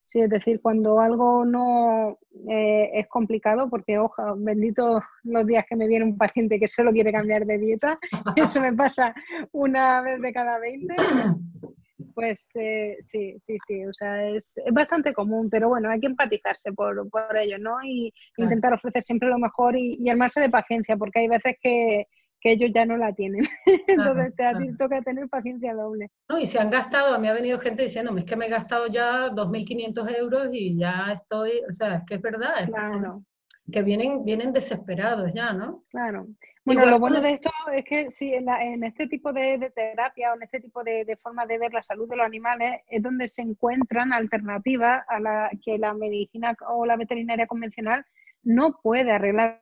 Sí, 0.09 0.21
es 0.21 0.29
decir, 0.29 0.61
cuando 0.61 1.01
algo 1.01 1.43
no 1.43 2.17
eh, 2.49 2.91
es 2.93 3.07
complicado, 3.07 3.69
porque 3.69 3.97
oja, 3.97 4.35
bendito 4.37 5.01
los 5.23 5.45
días 5.45 5.65
que 5.67 5.75
me 5.75 5.87
viene 5.87 6.05
un 6.05 6.17
paciente 6.17 6.59
que 6.61 6.69
solo 6.69 6.93
quiere 6.93 7.11
cambiar 7.11 7.45
de 7.45 7.57
dieta, 7.57 7.99
eso 8.37 8.61
me 8.61 8.71
pasa 8.71 9.13
una 9.51 10.01
vez 10.01 10.21
de 10.21 10.31
cada 10.31 10.57
20, 10.59 10.95
pues 12.15 12.49
eh, 12.55 12.97
sí, 13.05 13.35
sí, 13.37 13.57
sí, 13.67 13.85
o 13.85 13.93
sea, 13.93 14.29
es, 14.29 14.55
bastante 14.71 15.13
común, 15.13 15.49
pero 15.49 15.67
bueno, 15.67 15.89
hay 15.89 15.99
que 15.99 16.07
empatizarse 16.07 16.71
por, 16.71 17.07
por 17.09 17.37
ello, 17.37 17.59
¿no? 17.59 17.75
Y 17.83 18.11
intentar 18.37 18.73
ofrecer 18.73 19.03
siempre 19.03 19.29
lo 19.29 19.37
mejor 19.37 19.75
y, 19.77 20.09
armarse 20.09 20.39
de 20.39 20.49
paciencia, 20.49 20.95
porque 20.95 21.19
hay 21.19 21.27
veces 21.27 21.55
que, 21.61 22.07
ellos 22.47 22.69
ya 22.75 22.85
no 22.85 22.95
la 22.95 23.11
tienen. 23.11 23.43
Entonces 23.87 24.35
te 24.35 24.73
toca 24.77 25.01
tener 25.01 25.27
paciencia 25.27 25.73
doble. 25.73 26.11
No, 26.29 26.37
y 26.37 26.45
se 26.45 26.59
han 26.59 26.69
gastado, 26.69 27.15
a 27.15 27.17
mí 27.17 27.27
ha 27.27 27.33
venido 27.33 27.59
gente 27.59 27.81
diciéndome, 27.81 28.19
es 28.19 28.27
que 28.27 28.35
me 28.35 28.45
he 28.45 28.49
gastado 28.49 28.85
ya 28.85 29.29
2.500 29.31 30.15
euros 30.15 30.49
y 30.51 30.77
ya 30.77 31.11
estoy, 31.11 31.63
o 31.67 31.71
sea, 31.71 31.95
es 31.95 32.03
que 32.05 32.15
es 32.15 32.21
verdad. 32.21 32.67
claro. 32.67 33.23
Que 33.71 33.81
vienen, 33.81 34.23
vienen 34.23 34.53
desesperados 34.53 35.31
ya, 35.33 35.53
¿no? 35.53 35.85
Claro. 35.89 36.27
Bueno, 36.65 36.87
lo 36.87 36.99
bueno 36.99 37.21
de 37.21 37.33
esto 37.33 37.51
es 37.71 37.85
que 37.85 38.09
sí, 38.09 38.33
en, 38.33 38.83
este 38.83 39.07
tipo 39.07 39.31
de, 39.31 39.71
terapia 39.75 40.31
o 40.31 40.35
en 40.35 40.41
este 40.41 40.59
tipo 40.59 40.83
de, 40.83 41.15
forma 41.21 41.45
de 41.45 41.59
ver 41.59 41.71
la 41.71 41.83
salud 41.83 42.09
de 42.09 42.15
los 42.15 42.25
animales 42.25 42.81
es 42.87 43.03
donde 43.03 43.27
se 43.27 43.43
encuentran 43.43 44.11
alternativas 44.11 45.05
a 45.07 45.19
la 45.19 45.51
que 45.63 45.77
la 45.77 45.93
medicina 45.93 46.55
o 46.67 46.87
la 46.87 46.97
veterinaria 46.97 47.45
convencional 47.45 48.03
no 48.41 48.79
puede 48.81 49.11
arreglar, 49.11 49.61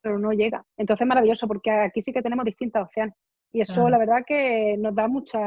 pero 0.00 0.18
no 0.18 0.32
llega. 0.32 0.64
Entonces 0.76 1.02
es 1.02 1.08
maravilloso 1.08 1.46
porque 1.46 1.70
aquí 1.70 2.02
sí 2.02 2.12
que 2.12 2.22
tenemos 2.22 2.44
distintas 2.44 2.82
opciones 2.82 3.14
y 3.52 3.60
eso 3.60 3.88
la 3.88 3.98
verdad 3.98 4.24
que 4.26 4.76
nos 4.78 4.94
da 4.96 5.06
mucha... 5.06 5.38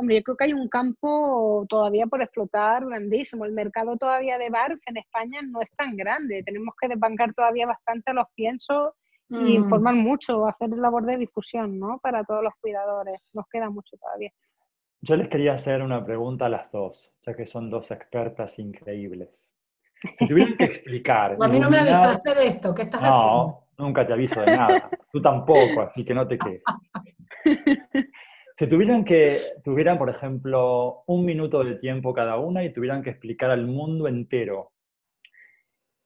Hombre, 0.00 0.16
yo 0.16 0.22
creo 0.22 0.36
que 0.36 0.44
hay 0.44 0.52
un 0.52 0.68
campo 0.68 1.66
todavía 1.68 2.06
por 2.06 2.22
explotar 2.22 2.86
grandísimo. 2.86 3.44
El 3.44 3.52
mercado 3.52 3.96
todavía 3.96 4.38
de 4.38 4.48
BARF 4.48 4.80
en 4.86 4.96
España 4.96 5.42
no 5.42 5.60
es 5.60 5.68
tan 5.76 5.96
grande. 5.96 6.44
Tenemos 6.44 6.72
que 6.80 6.86
desbancar 6.86 7.34
todavía 7.34 7.66
bastante 7.66 8.14
los 8.14 8.26
piensos 8.36 8.92
y 9.28 9.36
mm. 9.36 9.62
informar 9.64 9.94
mucho, 9.94 10.46
hacer 10.46 10.70
labor 10.70 11.04
de 11.04 11.18
difusión, 11.18 11.78
¿no? 11.78 11.98
Para 11.98 12.24
todos 12.24 12.42
los 12.42 12.54
cuidadores. 12.60 13.20
Nos 13.32 13.46
queda 13.48 13.70
mucho 13.70 13.96
todavía. 13.96 14.30
Yo 15.00 15.16
les 15.16 15.28
quería 15.28 15.52
hacer 15.52 15.82
una 15.82 16.04
pregunta 16.04 16.46
a 16.46 16.48
las 16.48 16.72
dos, 16.72 17.12
ya 17.24 17.34
que 17.34 17.46
son 17.46 17.70
dos 17.70 17.90
expertas 17.90 18.58
increíbles. 18.58 19.52
Si 20.16 20.26
tuvieran 20.26 20.56
que 20.56 20.64
explicar... 20.64 21.36
a 21.40 21.48
mí 21.48 21.60
no 21.60 21.70
me 21.70 21.78
avisaste 21.78 22.34
de 22.34 22.46
esto, 22.46 22.74
¿qué 22.74 22.82
estás 22.82 23.02
haciendo? 23.02 23.64
No, 23.78 23.84
nunca 23.84 24.06
te 24.06 24.12
aviso 24.12 24.40
de 24.40 24.56
nada. 24.56 24.90
Tú 25.12 25.20
tampoco, 25.20 25.82
así 25.82 26.04
que 26.04 26.14
no 26.14 26.26
te 26.26 26.38
quejes. 26.38 26.62
Si 28.58 28.66
tuvieran 28.66 29.04
que, 29.04 29.38
tuvieran, 29.62 29.98
por 29.98 30.10
ejemplo, 30.10 31.04
un 31.06 31.24
minuto 31.24 31.62
de 31.62 31.76
tiempo 31.76 32.12
cada 32.12 32.38
una 32.38 32.64
y 32.64 32.72
tuvieran 32.72 33.04
que 33.04 33.10
explicar 33.10 33.52
al 33.52 33.68
mundo 33.68 34.08
entero, 34.08 34.72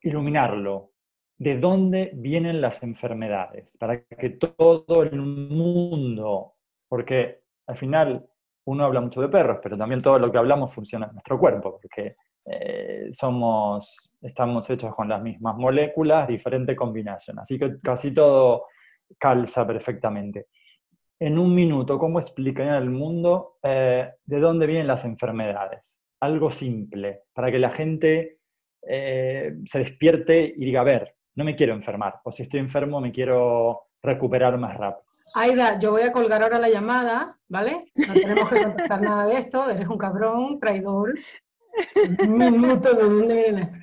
iluminarlo, 0.03 0.92
de 1.43 1.59
dónde 1.59 2.13
vienen 2.15 2.61
las 2.61 2.85
enfermedades, 2.85 3.77
para 3.77 4.05
que 4.05 4.31
todo 4.31 5.03
el 5.03 5.21
mundo, 5.21 6.53
porque 6.89 7.41
al 7.67 7.77
final 7.77 8.25
uno 8.67 8.85
habla 8.85 9.01
mucho 9.01 9.21
de 9.21 9.29
perros, 9.29 9.59
pero 9.61 9.77
también 9.77 10.01
todo 10.01 10.21
lo 10.21 10.31
que 10.31 10.39
hablamos 10.39 10.73
funciona 10.73 11.07
en 11.07 11.15
nuestro 11.15 11.41
cuerpo, 11.41 11.81
porque 11.81 12.15
eh, 12.45 13.09
somos, 13.11 14.15
estamos 14.21 14.71
hechos 14.71 14.95
con 14.95 15.09
las 15.09 15.21
mismas 15.21 15.57
moléculas, 15.57 16.29
diferente 16.29 16.77
combinación, 16.77 17.41
así 17.41 17.59
que 17.59 17.81
casi 17.83 18.15
todo 18.15 18.67
calza 19.19 19.67
perfectamente. 19.67 20.47
En 21.19 21.41
un 21.41 21.53
minuto, 21.53 21.99
¿cómo 21.99 22.21
explicarían 22.21 22.77
al 22.77 22.91
mundo 22.91 23.57
eh, 23.65 24.13
de 24.25 24.39
dónde 24.39 24.69
vienen 24.69 24.87
las 24.87 25.05
enfermedades? 25.05 25.99
Algo 26.21 26.53
simple, 26.53 27.23
para 27.33 27.51
que 27.51 27.59
la 27.59 27.71
gente 27.71 28.39
eh, 28.87 29.57
se 29.65 29.79
despierte 29.81 30.55
y 30.57 30.65
diga, 30.67 30.83
a 30.83 30.85
ver, 30.85 31.17
no 31.35 31.45
me 31.45 31.57
quiero 31.57 31.75
enfermar, 31.75 32.21
o 32.25 32.33
si 32.33 32.43
estoy 32.43 32.61
enfermo 32.61 33.01
me 33.01 33.13
quiero 33.13 33.89
recuperar 34.03 34.59
más 34.59 34.77
rápido. 34.77 35.07
Aida, 35.35 35.79
yo 35.79 35.93
voy 35.93 36.03
a 36.03 36.13
colgar 36.13 36.43
ahora 36.43 36.59
la 36.59 36.69
llamada, 36.69 37.39
¿vale? 37.49 37.91
No 37.95 38.13
tenemos 38.13 38.51
que 38.51 38.63
contestar 38.63 39.01
nada 39.03 39.25
de 39.27 39.39
esto, 39.39 39.71
eres 39.71 39.89
un 39.89 39.97
cabrón, 39.97 40.61
traidor. 40.61 41.15
Un 42.29 42.37
minuto 42.37 42.93
de 42.93 43.03
dónde 43.03 43.35
viene 43.35 43.83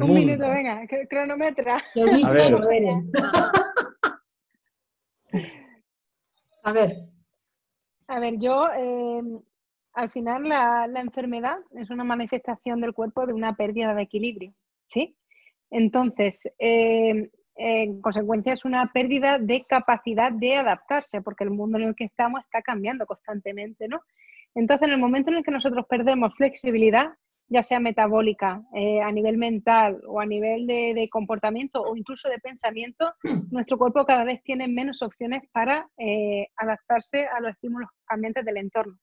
Un 0.00 0.14
minuto, 0.14 0.48
venga, 0.48 0.80
cronometra. 1.10 1.76
A 1.76 1.82
ver. 2.30 2.54
a 6.62 6.72
ver. 6.72 6.96
A 8.08 8.18
ver, 8.18 8.38
yo, 8.38 8.66
eh, 8.76 9.20
al 9.92 10.08
final 10.08 10.48
la, 10.48 10.86
la 10.86 11.00
enfermedad 11.00 11.58
es 11.72 11.90
una 11.90 12.02
manifestación 12.02 12.80
del 12.80 12.94
cuerpo 12.94 13.26
de 13.26 13.34
una 13.34 13.56
pérdida 13.56 13.94
de 13.94 14.00
equilibrio, 14.02 14.54
¿sí? 14.86 15.18
Entonces, 15.70 16.48
eh, 16.58 17.30
en 17.56 18.00
consecuencia 18.00 18.54
es 18.54 18.64
una 18.64 18.90
pérdida 18.92 19.38
de 19.38 19.64
capacidad 19.64 20.32
de 20.32 20.56
adaptarse, 20.56 21.20
porque 21.20 21.44
el 21.44 21.50
mundo 21.50 21.78
en 21.78 21.84
el 21.88 21.94
que 21.94 22.04
estamos 22.04 22.42
está 22.44 22.62
cambiando 22.62 23.06
constantemente, 23.06 23.86
¿no? 23.86 24.00
Entonces, 24.54 24.88
en 24.88 24.94
el 24.94 25.00
momento 25.00 25.30
en 25.30 25.36
el 25.36 25.44
que 25.44 25.50
nosotros 25.50 25.86
perdemos 25.88 26.34
flexibilidad, 26.34 27.12
ya 27.48 27.62
sea 27.62 27.80
metabólica, 27.80 28.62
eh, 28.74 29.02
a 29.02 29.12
nivel 29.12 29.36
mental 29.36 30.00
o 30.06 30.20
a 30.20 30.26
nivel 30.26 30.66
de, 30.66 31.08
comportamiento 31.10 31.82
o 31.82 31.96
incluso 31.96 32.28
de 32.28 32.38
pensamiento, 32.38 33.12
nuestro 33.50 33.76
cuerpo 33.76 34.06
cada 34.06 34.24
vez 34.24 34.42
tiene 34.42 34.68
menos 34.68 35.02
opciones 35.02 35.42
para 35.52 35.88
eh, 35.98 36.46
adaptarse 36.56 37.26
a 37.26 37.40
los 37.40 37.50
estímulos 37.50 37.90
cambiantes 38.06 38.44
del 38.44 38.56
entorno. 38.56 38.96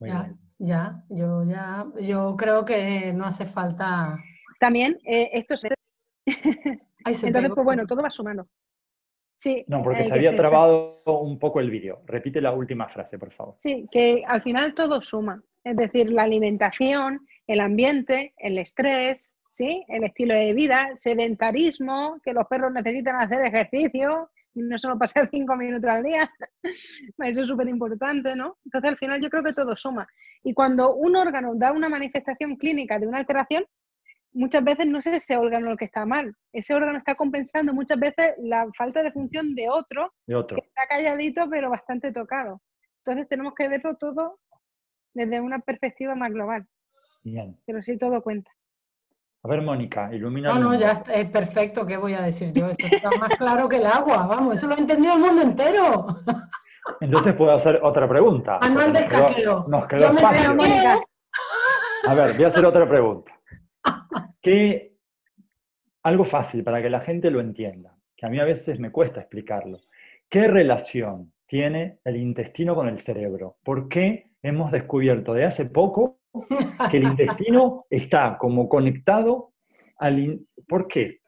ya, 0.00 0.34
ya, 0.60 1.02
yo 1.08 1.42
ya, 1.44 1.86
yo 2.00 2.36
creo 2.36 2.64
que 2.64 3.12
no 3.12 3.24
hace 3.24 3.46
falta. 3.46 4.16
También 4.60 4.98
eh, 5.04 5.30
esto 5.32 5.56
se. 5.56 5.70
Entonces, 7.06 7.50
pues 7.54 7.64
bueno, 7.64 7.86
todo 7.86 8.02
va 8.02 8.10
sumando. 8.10 8.46
Sí, 9.34 9.64
no, 9.68 9.82
porque 9.82 10.04
se 10.04 10.12
había 10.12 10.36
trabado 10.36 11.00
un 11.06 11.38
poco 11.38 11.60
el 11.60 11.70
vídeo. 11.70 12.02
Repite 12.04 12.42
la 12.42 12.52
última 12.52 12.88
frase, 12.88 13.18
por 13.18 13.32
favor. 13.32 13.54
Sí, 13.56 13.88
que 13.90 14.22
al 14.26 14.42
final 14.42 14.74
todo 14.74 15.00
suma. 15.00 15.42
Es 15.64 15.76
decir, 15.76 16.12
la 16.12 16.24
alimentación, 16.24 17.26
el 17.46 17.60
ambiente, 17.60 18.34
el 18.36 18.58
estrés, 18.58 19.32
¿sí? 19.52 19.82
el 19.88 20.04
estilo 20.04 20.34
de 20.34 20.52
vida, 20.52 20.90
sedentarismo, 20.94 22.20
que 22.22 22.34
los 22.34 22.46
perros 22.48 22.70
necesitan 22.72 23.16
hacer 23.16 23.40
ejercicio, 23.46 24.28
y 24.54 24.62
no 24.62 24.78
solo 24.78 24.98
pasar 24.98 25.28
cinco 25.32 25.56
minutos 25.56 25.90
al 25.90 26.02
día. 26.02 26.30
Eso 27.18 27.40
es 27.42 27.48
súper 27.48 27.68
importante, 27.68 28.34
¿no? 28.34 28.58
Entonces, 28.64 28.90
al 28.90 28.98
final 28.98 29.20
yo 29.20 29.30
creo 29.30 29.42
que 29.42 29.52
todo 29.52 29.74
suma. 29.76 30.06
Y 30.42 30.54
cuando 30.54 30.94
un 30.94 31.16
órgano 31.16 31.54
da 31.54 31.72
una 31.72 31.88
manifestación 31.88 32.56
clínica 32.56 32.98
de 32.98 33.06
una 33.06 33.18
alteración, 33.18 33.64
muchas 34.32 34.64
veces 34.64 34.86
no 34.86 34.98
es 34.98 35.06
ese 35.06 35.36
órgano 35.36 35.70
lo 35.70 35.76
que 35.76 35.84
está 35.86 36.06
mal. 36.06 36.34
Ese 36.52 36.74
órgano 36.74 36.98
está 36.98 37.14
compensando 37.14 37.74
muchas 37.74 37.98
veces 37.98 38.32
la 38.38 38.66
falta 38.76 39.02
de 39.02 39.12
función 39.12 39.54
de 39.54 39.68
otro, 39.68 40.12
que 40.26 40.34
está 40.60 40.86
calladito 40.88 41.48
pero 41.50 41.70
bastante 41.70 42.12
tocado. 42.12 42.62
Entonces 43.04 43.28
tenemos 43.28 43.54
que 43.54 43.68
verlo 43.68 43.96
todo 43.96 44.38
desde 45.14 45.40
una 45.40 45.58
perspectiva 45.58 46.14
más 46.14 46.32
global. 46.32 46.66
Bien. 47.22 47.58
Pero 47.66 47.82
sí 47.82 47.98
todo 47.98 48.22
cuenta. 48.22 48.50
A 49.42 49.48
ver, 49.48 49.62
Mónica, 49.62 50.10
ilumina. 50.12 50.52
No, 50.52 50.60
no, 50.60 50.74
ya 50.78 51.02
es 51.14 51.30
perfecto. 51.30 51.86
¿Qué 51.86 51.96
voy 51.96 52.12
a 52.12 52.22
decir 52.22 52.52
yo? 52.52 52.68
Esto 52.70 52.86
está 52.90 53.10
más 53.18 53.36
claro 53.36 53.68
que 53.68 53.76
el 53.76 53.86
agua. 53.86 54.26
Vamos, 54.26 54.58
eso 54.58 54.66
lo 54.66 54.74
ha 54.74 54.78
entendido 54.78 55.14
el 55.14 55.20
mundo 55.20 55.42
entero. 55.42 56.06
Entonces 57.00 57.34
puedo 57.34 57.52
hacer 57.52 57.80
otra 57.82 58.08
pregunta. 58.08 58.58
Manuel 58.60 58.92
del 58.92 59.08
Nos 59.08 59.68
nos 59.68 59.86
quedó 59.86 60.06
espacio. 60.06 60.56
A 62.06 62.14
ver, 62.14 62.34
voy 62.34 62.44
a 62.44 62.48
hacer 62.48 62.64
otra 62.64 62.88
pregunta 62.88 63.32
que 64.40 64.96
algo 66.02 66.24
fácil 66.24 66.64
para 66.64 66.80
que 66.80 66.90
la 66.90 67.00
gente 67.00 67.30
lo 67.30 67.40
entienda, 67.40 67.96
que 68.16 68.26
a 68.26 68.28
mí 68.30 68.38
a 68.40 68.44
veces 68.44 68.78
me 68.78 68.90
cuesta 68.90 69.20
explicarlo. 69.20 69.80
¿Qué 70.28 70.48
relación 70.48 71.32
tiene 71.46 71.98
el 72.04 72.16
intestino 72.16 72.74
con 72.74 72.88
el 72.88 73.00
cerebro? 73.00 73.56
¿Por 73.62 73.88
qué 73.88 74.30
hemos 74.42 74.70
descubierto 74.70 75.34
de 75.34 75.44
hace 75.44 75.66
poco 75.66 76.19
que 76.90 76.96
el 76.96 77.04
intestino 77.04 77.86
está 77.90 78.36
como 78.38 78.68
conectado 78.68 79.52
al... 79.98 80.40
¿Por 80.68 80.86
qué? 80.88 81.20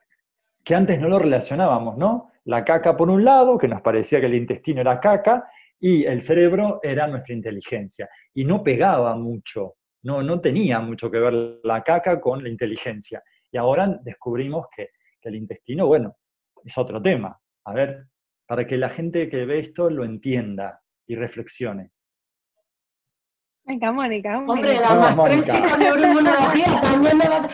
Que 0.63 0.75
antes 0.75 0.99
no 0.99 1.09
lo 1.09 1.19
relacionábamos, 1.19 1.97
¿no? 1.97 2.31
La 2.45 2.63
caca 2.63 2.95
por 2.95 3.09
un 3.09 3.23
lado, 3.23 3.57
que 3.57 3.67
nos 3.67 3.81
parecía 3.81 4.19
que 4.19 4.27
el 4.27 4.35
intestino 4.35 4.81
era 4.81 4.99
caca, 4.99 5.49
y 5.79 6.05
el 6.05 6.21
cerebro 6.21 6.79
era 6.81 7.07
nuestra 7.07 7.33
inteligencia. 7.33 8.09
Y 8.33 8.45
no 8.45 8.63
pegaba 8.63 9.15
mucho 9.15 9.75
no, 10.03 10.21
no 10.21 10.39
tenía 10.41 10.79
mucho 10.79 11.09
que 11.09 11.19
ver 11.19 11.59
la 11.63 11.81
caca 11.81 12.19
con 12.19 12.43
la 12.43 12.49
inteligencia. 12.49 13.23
Y 13.51 13.57
ahora 13.57 13.99
descubrimos 14.03 14.67
que, 14.75 14.89
el 15.21 15.35
intestino, 15.35 15.87
bueno, 15.87 16.17
es 16.65 16.77
otro 16.77 17.01
tema. 17.01 17.39
A 17.63 17.73
ver, 17.73 18.07
para 18.45 18.67
que 18.67 18.77
la 18.77 18.89
gente 18.89 19.29
que 19.29 19.45
ve 19.45 19.59
esto 19.59 19.89
lo 19.89 20.03
entienda 20.03 20.81
y 21.07 21.15
reflexione. 21.15 21.91
Venga, 23.65 23.91
Mónica. 23.91 24.39
Hombre, 24.39 24.79
la 24.79 24.95
más 24.95 25.15
próxima 25.15 25.77
neuroinmunología 25.77 26.81
también 26.81 27.17
me 27.17 27.29
vas 27.29 27.45
a... 27.45 27.49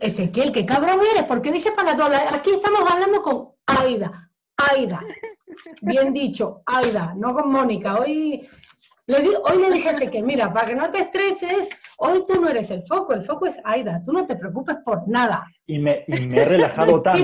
Ezequiel, 0.00 0.52
qué 0.52 0.64
cabrón 0.64 1.00
eres, 1.12 1.24
¿por 1.24 1.42
qué 1.42 1.50
dices 1.50 1.72
para 1.72 1.96
todas? 1.96 2.32
Aquí 2.32 2.50
estamos 2.50 2.90
hablando 2.90 3.22
con 3.22 3.48
Aida, 3.66 4.30
Aida. 4.56 5.00
Bien 5.82 6.12
dicho, 6.12 6.62
Aida, 6.64 7.12
no 7.16 7.34
con 7.34 7.50
Mónica. 7.50 7.96
Hoy 7.96 8.48
hoy 9.08 9.58
le 9.60 9.70
dije 9.70 9.88
a 9.88 9.92
Ezequiel, 9.92 10.24
mira, 10.24 10.52
para 10.52 10.66
que 10.66 10.74
no 10.74 10.90
te 10.90 11.00
estreses, 11.00 11.68
hoy 11.98 12.24
tú 12.26 12.40
no 12.40 12.48
eres 12.48 12.70
el 12.70 12.82
foco, 12.86 13.12
el 13.12 13.24
foco 13.24 13.46
es 13.46 13.60
Aida, 13.64 14.02
tú 14.04 14.12
no 14.12 14.26
te 14.26 14.36
preocupes 14.36 14.76
por 14.84 15.06
nada. 15.08 15.46
Y 15.66 15.78
me, 15.78 16.04
he 16.06 16.44
relajado 16.44 17.02
tanto, 17.02 17.22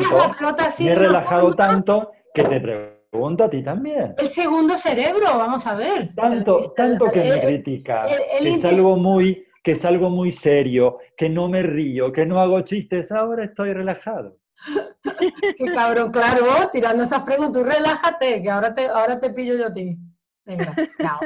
me 0.78 0.90
he 0.90 0.94
relajado 0.94 1.54
tanto 1.54 2.12
que 2.34 2.44
te 2.44 2.60
pregunto 2.60 2.99
a 3.12 3.50
ti 3.50 3.62
también. 3.62 4.14
El 4.18 4.30
segundo 4.30 4.76
cerebro, 4.76 5.26
vamos 5.26 5.66
a 5.66 5.74
ver. 5.74 6.14
Tanto, 6.14 6.72
tanto 6.76 7.10
que 7.10 7.24
me 7.24 7.40
criticas, 7.40 8.06
que 8.06 8.48
es 8.48 8.64
algo 8.64 8.96
muy 8.96 9.44
que 9.62 9.72
es 9.72 9.84
algo 9.84 10.08
muy 10.08 10.32
serio, 10.32 10.98
que 11.16 11.28
no 11.28 11.48
me 11.48 11.62
río, 11.62 12.12
que 12.12 12.24
no 12.24 12.40
hago 12.40 12.62
chistes, 12.62 13.12
ahora 13.12 13.44
estoy 13.44 13.74
relajado. 13.74 14.38
Qué 15.58 15.66
cabrón, 15.66 16.10
claro, 16.10 16.70
tirando 16.72 17.02
esas 17.02 17.22
preguntas, 17.22 17.62
relájate, 17.62 18.42
que 18.42 18.50
ahora 18.50 18.74
te, 18.74 18.86
ahora 18.86 19.20
te 19.20 19.30
pillo 19.30 19.56
yo 19.56 19.66
a 19.66 19.74
ti. 19.74 19.98
Venga, 20.46 20.74
chao. 20.98 21.20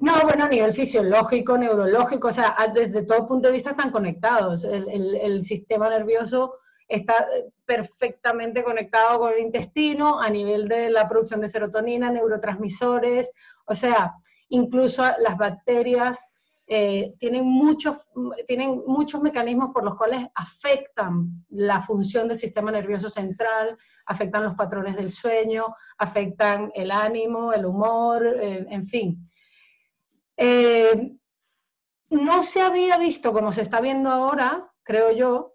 No, 0.00 0.22
bueno, 0.22 0.44
a 0.44 0.48
nivel 0.48 0.72
fisiológico, 0.72 1.58
neurológico, 1.58 2.28
o 2.28 2.32
sea, 2.32 2.56
desde 2.74 3.04
todo 3.04 3.28
punto 3.28 3.48
de 3.48 3.54
vista 3.54 3.70
están 3.70 3.90
conectados. 3.90 4.64
El, 4.64 5.42
sistema 5.42 5.90
nervioso 5.90 6.54
está 6.90 7.26
perfectamente 7.64 8.64
conectado 8.64 9.20
con 9.20 9.32
el 9.32 9.40
intestino 9.40 10.20
a 10.20 10.28
nivel 10.28 10.68
de 10.68 10.90
la 10.90 11.08
producción 11.08 11.40
de 11.40 11.48
serotonina, 11.48 12.10
neurotransmisores, 12.10 13.30
o 13.64 13.74
sea, 13.74 14.14
incluso 14.48 15.04
las 15.18 15.36
bacterias 15.38 16.32
eh, 16.66 17.14
tienen, 17.18 17.44
muchos, 17.44 18.08
tienen 18.46 18.82
muchos 18.86 19.20
mecanismos 19.22 19.70
por 19.72 19.84
los 19.84 19.96
cuales 19.96 20.26
afectan 20.34 21.44
la 21.48 21.80
función 21.82 22.28
del 22.28 22.38
sistema 22.38 22.70
nervioso 22.70 23.08
central, 23.08 23.76
afectan 24.06 24.44
los 24.44 24.54
patrones 24.54 24.96
del 24.96 25.12
sueño, 25.12 25.74
afectan 25.98 26.70
el 26.74 26.90
ánimo, 26.90 27.52
el 27.52 27.66
humor, 27.66 28.26
eh, 28.26 28.66
en 28.68 28.86
fin. 28.86 29.30
Eh, 30.36 31.12
no 32.10 32.42
se 32.42 32.60
había 32.60 32.98
visto 32.98 33.32
como 33.32 33.52
se 33.52 33.62
está 33.62 33.80
viendo 33.80 34.10
ahora, 34.10 34.72
creo 34.82 35.12
yo, 35.12 35.49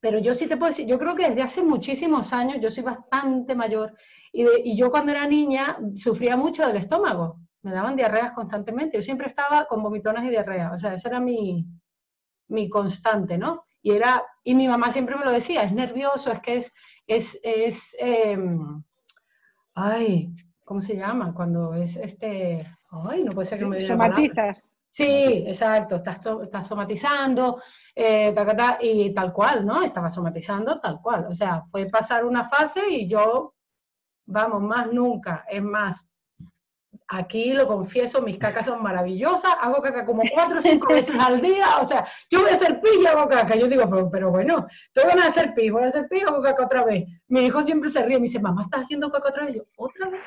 pero 0.00 0.18
yo 0.18 0.34
sí 0.34 0.46
te 0.46 0.56
puedo 0.56 0.70
decir, 0.70 0.86
yo 0.86 0.98
creo 0.98 1.14
que 1.14 1.28
desde 1.28 1.42
hace 1.42 1.62
muchísimos 1.62 2.32
años, 2.32 2.58
yo 2.60 2.70
soy 2.70 2.82
bastante 2.82 3.54
mayor, 3.54 3.94
y, 4.32 4.76
yo 4.76 4.90
cuando 4.90 5.12
era 5.12 5.26
niña 5.26 5.78
sufría 5.94 6.36
mucho 6.36 6.66
del 6.66 6.76
estómago, 6.76 7.38
me 7.62 7.72
daban 7.72 7.96
diarreas 7.96 8.32
constantemente, 8.32 8.96
yo 8.96 9.02
siempre 9.02 9.26
estaba 9.26 9.66
con 9.66 9.82
vomitonas 9.82 10.24
y 10.24 10.30
diarrea, 10.30 10.72
o 10.72 10.78
sea, 10.78 10.94
esa 10.94 11.10
era 11.10 11.20
mi, 11.20 11.66
mi 12.48 12.68
constante, 12.70 13.36
¿no? 13.36 13.62
Y, 13.82 13.92
era, 13.92 14.22
y 14.42 14.54
mi 14.54 14.68
mamá 14.68 14.90
siempre 14.90 15.16
me 15.16 15.24
lo 15.24 15.32
decía, 15.32 15.62
es 15.62 15.72
nervioso, 15.72 16.32
es 16.32 16.40
que 16.40 16.56
es, 16.56 16.72
es, 17.06 17.38
es 17.42 17.96
em, 17.98 18.82
ay, 19.74 20.34
¿cómo 20.64 20.80
se 20.80 20.96
llama? 20.96 21.34
Cuando 21.34 21.74
es 21.74 21.96
este, 21.96 22.64
ay, 22.90 23.24
no 23.24 23.32
puede 23.32 23.48
ser 23.48 23.58
que 23.58 23.66
me 23.66 23.78
diga 23.78 23.88
Somatizas. 23.88 24.62
Sí, 24.90 25.44
exacto, 25.46 25.94
estás, 25.96 26.20
estás 26.42 26.66
somatizando, 26.66 27.62
eh, 27.94 28.34
y 28.80 29.14
tal 29.14 29.32
cual, 29.32 29.64
¿no? 29.64 29.82
Estaba 29.82 30.10
somatizando 30.10 30.80
tal 30.80 31.00
cual. 31.00 31.26
O 31.28 31.34
sea, 31.34 31.62
fue 31.70 31.86
pasar 31.86 32.24
una 32.24 32.48
fase 32.48 32.82
y 32.88 33.08
yo, 33.08 33.54
vamos, 34.26 34.62
más 34.62 34.92
nunca. 34.92 35.44
Es 35.48 35.62
más, 35.62 36.08
aquí 37.06 37.52
lo 37.52 37.68
confieso, 37.68 38.20
mis 38.22 38.38
cacas 38.38 38.66
son 38.66 38.82
maravillosas, 38.82 39.52
hago 39.60 39.80
caca 39.80 40.04
como 40.06 40.22
cuatro 40.32 40.58
o 40.58 40.62
cinco 40.62 40.92
veces 40.92 41.14
al 41.18 41.40
día, 41.40 41.78
o 41.80 41.84
sea, 41.84 42.06
yo 42.30 42.40
voy 42.42 42.50
a 42.50 42.54
hacer 42.54 42.80
pis 42.80 43.00
y 43.02 43.06
hago 43.06 43.28
caca. 43.28 43.54
Yo 43.56 43.68
digo, 43.68 43.88
pero, 43.88 44.10
pero 44.10 44.30
bueno, 44.30 44.66
tú 44.92 45.02
van 45.06 45.20
a 45.20 45.26
hacer 45.26 45.54
pis, 45.54 45.70
voy 45.70 45.84
a 45.84 45.88
hacer 45.88 46.08
pis 46.08 46.24
hago 46.24 46.42
caca 46.42 46.64
otra 46.64 46.84
vez. 46.84 47.06
Mi 47.28 47.46
hijo 47.46 47.62
siempre 47.62 47.90
se 47.90 48.02
ríe, 48.02 48.18
me 48.18 48.24
dice, 48.24 48.40
mamá, 48.40 48.62
¿estás 48.62 48.82
haciendo 48.82 49.10
caca 49.10 49.28
otra 49.28 49.44
vez? 49.44 49.54
Yo, 49.56 49.62
¿otra 49.76 50.08
vez? 50.08 50.22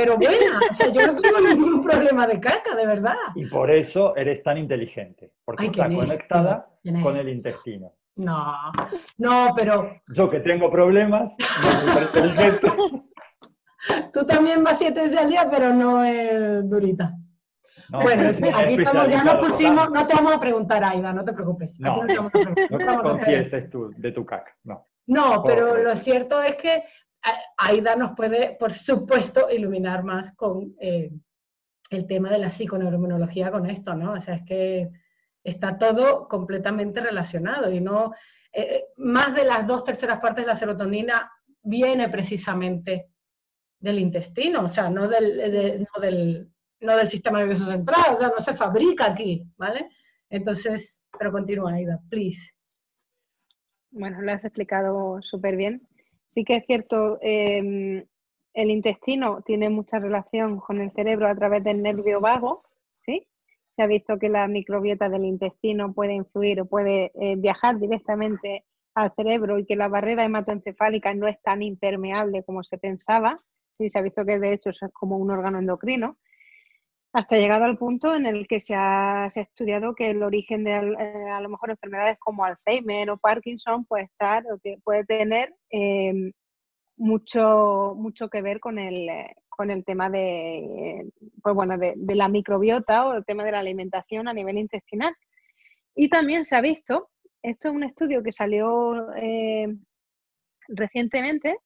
Pero 0.00 0.16
buena. 0.16 0.58
O 0.70 0.74
sea, 0.74 0.88
yo 0.88 1.06
no 1.12 1.20
tengo 1.20 1.40
ningún 1.40 1.82
problema 1.82 2.26
de 2.26 2.40
caca, 2.40 2.74
de 2.74 2.86
verdad. 2.86 3.16
Y 3.34 3.44
por 3.46 3.70
eso 3.70 4.16
eres 4.16 4.42
tan 4.42 4.56
inteligente, 4.56 5.32
porque 5.44 5.66
está 5.66 5.88
conectada 5.88 6.70
con 7.02 7.16
el 7.16 7.28
intestino. 7.28 7.92
No, 8.16 8.54
no, 9.18 9.52
pero... 9.54 10.00
Yo 10.08 10.30
que 10.30 10.40
tengo 10.40 10.70
problemas, 10.70 11.36
no 11.38 11.92
soy 11.92 12.02
inteligente. 12.02 12.72
Tú 14.12 14.26
también 14.26 14.62
vas 14.64 14.78
siete 14.78 15.00
veces 15.00 15.18
al 15.18 15.28
día, 15.28 15.48
pero 15.50 15.72
no 15.72 16.02
es 16.04 16.68
durita. 16.68 17.14
bueno, 17.90 18.28
aquí 18.54 18.74
estamos, 18.74 19.08
ya 19.08 19.24
nos 19.24 19.34
pusimos, 19.36 19.90
no 19.90 20.06
te 20.06 20.14
vamos 20.14 20.34
a 20.34 20.40
preguntar, 20.40 20.84
Aida, 20.84 21.12
no 21.12 21.24
te 21.24 21.32
preocupes. 21.32 21.78
No, 21.80 22.04
no, 22.04 22.30
no 22.78 23.02
confieses 23.02 23.70
tú 23.70 23.90
de 23.96 24.12
tu 24.12 24.24
caca, 24.24 24.54
no. 24.64 24.86
No, 25.06 25.42
pero 25.42 25.76
lo 25.76 25.96
cierto 25.96 26.42
es 26.42 26.56
que 26.56 26.84
Aida 27.58 27.96
nos 27.96 28.16
puede, 28.16 28.56
por 28.58 28.72
supuesto, 28.72 29.50
iluminar 29.50 30.02
más 30.02 30.34
con 30.34 30.74
eh, 30.80 31.10
el 31.90 32.06
tema 32.06 32.30
de 32.30 32.38
la 32.38 32.50
psiconeuroinmunología 32.50 33.50
con 33.50 33.68
esto, 33.68 33.94
¿no? 33.94 34.12
O 34.12 34.20
sea, 34.20 34.36
es 34.36 34.42
que 34.44 34.90
está 35.42 35.76
todo 35.76 36.28
completamente 36.28 37.00
relacionado 37.00 37.70
y 37.70 37.80
no, 37.80 38.12
eh, 38.52 38.86
más 38.96 39.34
de 39.34 39.44
las 39.44 39.66
dos 39.66 39.84
terceras 39.84 40.20
partes 40.20 40.44
de 40.44 40.50
la 40.50 40.56
serotonina 40.56 41.30
viene 41.62 42.08
precisamente 42.08 43.10
del 43.78 43.98
intestino, 43.98 44.64
o 44.64 44.68
sea, 44.68 44.90
no 44.90 45.08
del, 45.08 45.86
no 45.94 46.00
del, 46.00 46.50
no 46.80 46.96
del 46.96 47.08
sistema 47.08 47.38
nervioso 47.38 47.66
central, 47.66 48.14
o 48.14 48.18
sea, 48.18 48.28
no 48.28 48.40
se 48.42 48.54
fabrica 48.54 49.06
aquí, 49.06 49.44
¿vale? 49.56 49.90
Entonces, 50.28 51.02
pero 51.18 51.32
continúa, 51.32 51.72
Aida, 51.72 51.98
please. 52.08 52.52
Bueno, 53.90 54.22
lo 54.22 54.32
has 54.32 54.44
explicado 54.44 55.20
súper 55.22 55.56
bien. 55.56 55.86
Sí 56.32 56.44
que 56.44 56.56
es 56.56 56.66
cierto, 56.66 57.18
em, 57.22 58.04
el 58.54 58.70
intestino 58.70 59.42
tiene 59.42 59.70
mucha 59.70 59.98
relación 59.98 60.58
con 60.60 60.80
el 60.80 60.92
cerebro 60.92 61.28
a 61.28 61.34
través 61.34 61.64
del 61.64 61.82
nervio 61.82 62.20
vago, 62.20 62.62
¿sí? 63.04 63.26
Se 63.70 63.82
ha 63.82 63.86
visto 63.86 64.18
que 64.18 64.28
la 64.28 64.46
microbiota 64.48 65.08
del 65.08 65.24
intestino 65.24 65.92
puede 65.92 66.14
influir 66.14 66.60
o 66.60 66.66
puede 66.66 67.12
eh, 67.14 67.36
viajar 67.36 67.78
directamente 67.78 68.64
al 68.94 69.12
cerebro 69.14 69.58
y 69.58 69.64
que 69.66 69.76
la 69.76 69.88
barrera 69.88 70.24
hematoencefálica 70.24 71.14
no 71.14 71.28
es 71.28 71.40
tan 71.42 71.62
impermeable 71.62 72.42
como 72.44 72.62
se 72.64 72.78
pensaba. 72.78 73.40
Sí, 73.72 73.88
se 73.88 73.98
ha 73.98 74.02
visto 74.02 74.24
que 74.24 74.38
de 74.38 74.52
hecho 74.52 74.70
es 74.70 74.80
como 74.92 75.16
un 75.16 75.30
órgano 75.30 75.58
endocrino 75.58 76.16
hasta 77.12 77.36
llegado 77.36 77.64
al 77.64 77.76
punto 77.76 78.14
en 78.14 78.26
el 78.26 78.46
que 78.46 78.60
se 78.60 78.74
ha, 78.74 79.26
estudiado 79.34 79.94
que 79.94 80.10
el 80.10 80.22
origen 80.22 80.64
de 80.64 80.72
eh, 80.72 81.30
a 81.30 81.40
lo 81.40 81.48
mejor 81.48 81.70
enfermedades 81.70 82.18
como 82.20 82.44
Alzheimer 82.44 83.10
o 83.10 83.18
Parkinson 83.18 83.84
puede 83.84 84.04
estar 84.04 84.44
o 84.46 84.60
puede 84.84 85.04
tener 85.04 85.54
em, 85.70 86.32
mucho, 86.96 87.94
mucho 87.96 88.28
que 88.28 88.42
ver 88.42 88.60
con 88.60 88.78
el, 88.78 89.08
con 89.48 89.70
el 89.70 89.84
tema 89.84 90.08
de, 90.08 91.10
pues 91.42 91.54
bueno, 91.54 91.76
de, 91.78 91.94
la 92.14 92.28
microbiota 92.28 93.06
o 93.06 93.14
el 93.14 93.24
tema 93.24 93.44
de 93.44 93.52
la 93.52 93.58
alimentación 93.60 94.28
a 94.28 94.32
nivel 94.32 94.58
intestinal. 94.58 95.14
Y 95.94 96.08
también 96.08 96.44
se 96.44 96.56
ha 96.56 96.60
visto, 96.60 97.10
esto 97.42 97.68
es 97.68 97.74
un 97.74 97.84
estudio 97.84 98.22
que 98.22 98.32
salió 98.32 99.12
eh, 99.16 99.66
recientemente, 100.68 101.58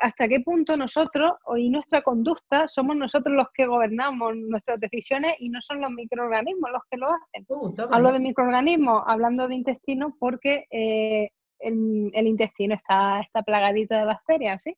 hasta 0.00 0.28
qué 0.28 0.40
punto 0.40 0.76
nosotros 0.76 1.32
y 1.56 1.68
nuestra 1.70 2.02
conducta 2.02 2.68
somos 2.68 2.96
nosotros 2.96 3.34
los 3.34 3.46
que 3.54 3.66
gobernamos 3.66 4.36
nuestras 4.36 4.78
decisiones 4.80 5.34
y 5.38 5.48
no 5.50 5.60
son 5.62 5.80
los 5.80 5.90
microorganismos 5.90 6.70
los 6.70 6.82
que 6.90 6.98
lo 6.98 7.08
hacen. 7.08 7.44
Uh, 7.48 7.74
Hablo 7.90 8.12
de 8.12 8.20
microorganismos, 8.20 9.02
hablando 9.06 9.48
de 9.48 9.54
intestino, 9.54 10.16
porque 10.18 10.66
eh, 10.70 11.30
el, 11.58 12.26
intestino 12.26 12.74
está, 12.74 13.20
está 13.20 13.42
plagadito 13.42 13.94
de 13.94 14.04
bacterias, 14.04 14.62
¿sí? 14.62 14.76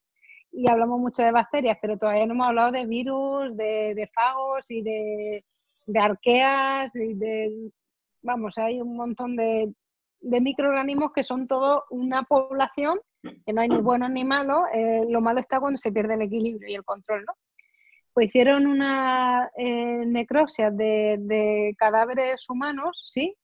Y 0.52 0.68
hablamos 0.68 1.00
mucho 1.00 1.22
de 1.22 1.32
bacterias, 1.32 1.78
pero 1.82 1.96
todavía 1.96 2.26
no 2.26 2.34
hemos 2.34 2.46
hablado 2.46 2.72
de 2.72 2.86
virus, 2.86 3.56
de, 3.56 4.08
fagos 4.14 4.70
y 4.70 4.82
de, 4.82 5.44
de 5.86 5.98
arqueas 5.98 6.94
y 6.94 7.14
de... 7.14 7.70
Vamos, 8.22 8.56
hay 8.56 8.80
un 8.80 8.96
montón 8.96 9.36
de, 9.36 9.74
de 10.20 10.40
microorganismos 10.40 11.12
que 11.12 11.24
son 11.24 11.46
todo 11.46 11.84
una 11.90 12.22
población 12.22 12.98
que 13.44 13.52
no 13.52 13.60
hay 13.60 13.68
ni 13.68 13.80
buenos 13.80 14.10
ni 14.10 14.24
malos, 14.24 14.60
eh, 14.74 15.02
lo 15.08 15.20
malo 15.20 15.40
está 15.40 15.60
cuando 15.60 15.78
se 15.78 15.92
pierde 15.92 16.14
el 16.14 16.22
equilibrio 16.22 16.68
y 16.68 16.74
el 16.74 16.84
control, 16.84 17.24
¿no? 17.26 17.34
Pues 18.12 18.26
hicieron 18.26 18.66
una 18.66 19.50
eh, 19.56 20.04
necropsia 20.06 20.70
de, 20.70 21.74
cadáveres 21.76 22.48
humanos, 22.48 23.02
¿sí? 23.12 23.34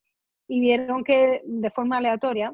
Y 0.47 0.61
vieron 0.61 1.03
que, 1.03 1.43
de 1.45 1.71
forma 1.71 1.99
aleatoria, 1.99 2.53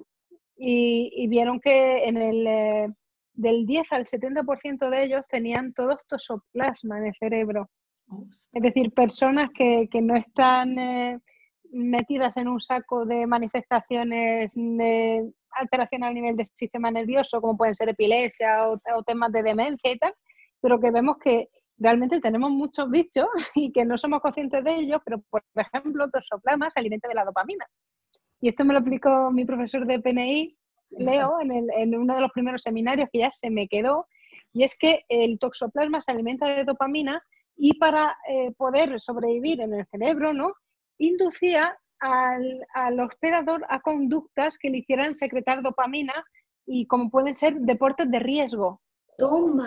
y, 0.57 1.27
vieron 1.29 1.61
que 1.61 2.05
en 2.05 2.17
el, 2.17 2.47
eh, 2.47 2.89
del 3.35 3.67
10 3.67 3.93
al 3.93 4.07
70% 4.07 4.89
de 4.89 5.05
ellos 5.05 5.27
tenían 5.29 5.75
todo 5.75 5.99
tosoplasma 6.09 6.99
en 6.99 7.07
el 7.07 7.15
cerebro. 7.19 7.69
Es 8.53 8.63
decir, 8.63 8.93
personas 8.93 9.51
que, 9.55 9.89
que 9.91 10.01
no 10.01 10.17
están 10.17 10.79
eh, 10.79 11.19
metidas 11.71 12.37
en 12.37 12.49
un 12.49 12.61
saco 12.61 13.05
de 13.05 13.27
manifestaciones 13.27 14.53
de 14.55 15.31
alteración 15.57 16.05
al 16.05 16.15
nivel 16.15 16.37
del 16.37 16.49
sistema 16.55 16.91
nervioso, 16.91 17.41
como 17.41 17.57
pueden 17.57 17.75
ser 17.75 17.89
epilepsia 17.89 18.69
o, 18.69 19.03
temas 19.03 19.33
de 19.33 19.43
demencia 19.43 19.91
y 19.91 19.99
tal, 19.99 20.15
pero 20.61 20.81
que 20.81 20.91
vemos 20.91 21.17
que 21.19 21.49
realmente 21.79 22.21
tenemos 22.21 22.51
muchos 22.51 22.91
bichos 22.91 23.27
y 23.55 23.73
que 23.73 23.85
no 23.85 23.99
somos 23.99 24.21
conscientes 24.21 24.65
de 24.65 24.75
ellos, 24.75 25.01
pero 25.05 25.21
por 25.31 25.43
ejemplo, 25.55 26.11
toxoplasma 26.11 26.71
se 26.71 26.81
alimenta 26.81 27.09
de 27.09 27.15
la 27.15 27.25
dopamina. 27.25 27.67
Y 28.41 28.49
esto 28.51 28.65
me 28.65 28.75
lo 28.75 28.81
explicó 28.81 29.31
mi 29.31 29.45
profesor 29.45 29.87
de 29.87 30.01
PNI, 30.01 30.57
Leo, 30.91 31.41
en, 31.41 31.51
el, 31.51 31.71
en 31.77 31.97
uno 31.97 32.15
de 32.15 32.21
los 32.21 32.31
primeros 32.33 32.63
seminarios 32.63 33.09
que 33.13 33.21
ya 33.21 33.31
se 33.31 33.51
me 33.51 33.67
quedó, 33.67 34.07
y 34.53 34.65
es 34.65 34.77
que 34.79 35.05
el 35.09 35.39
toxoplasma 35.39 36.01
se 36.01 36.13
alimenta 36.13 36.47
de 36.47 36.65
dopamina 36.65 37.23
y 37.57 37.79
para 37.79 38.17
eh, 38.29 38.53
poder 38.53 39.01
sobrevivir 39.01 39.61
en 39.61 39.75
el 39.75 39.87
cerebro, 39.87 40.33
¿no? 40.33 40.53
Inducía 40.99 41.77
al, 42.01 42.67
al, 42.75 43.01
hospedador 43.01 43.65
a 43.69 43.81
conductas 43.81 44.59
que 44.59 44.71
le 44.71 44.79
hicieran 44.79 45.15
secretar 45.15 45.63
dopamina 45.63 46.25
y 46.67 46.87
como 46.87 47.11
pueden 47.11 47.35
ser 47.35 47.55
deportes 47.55 48.11
de 48.11 48.19
riesgo. 48.19 48.81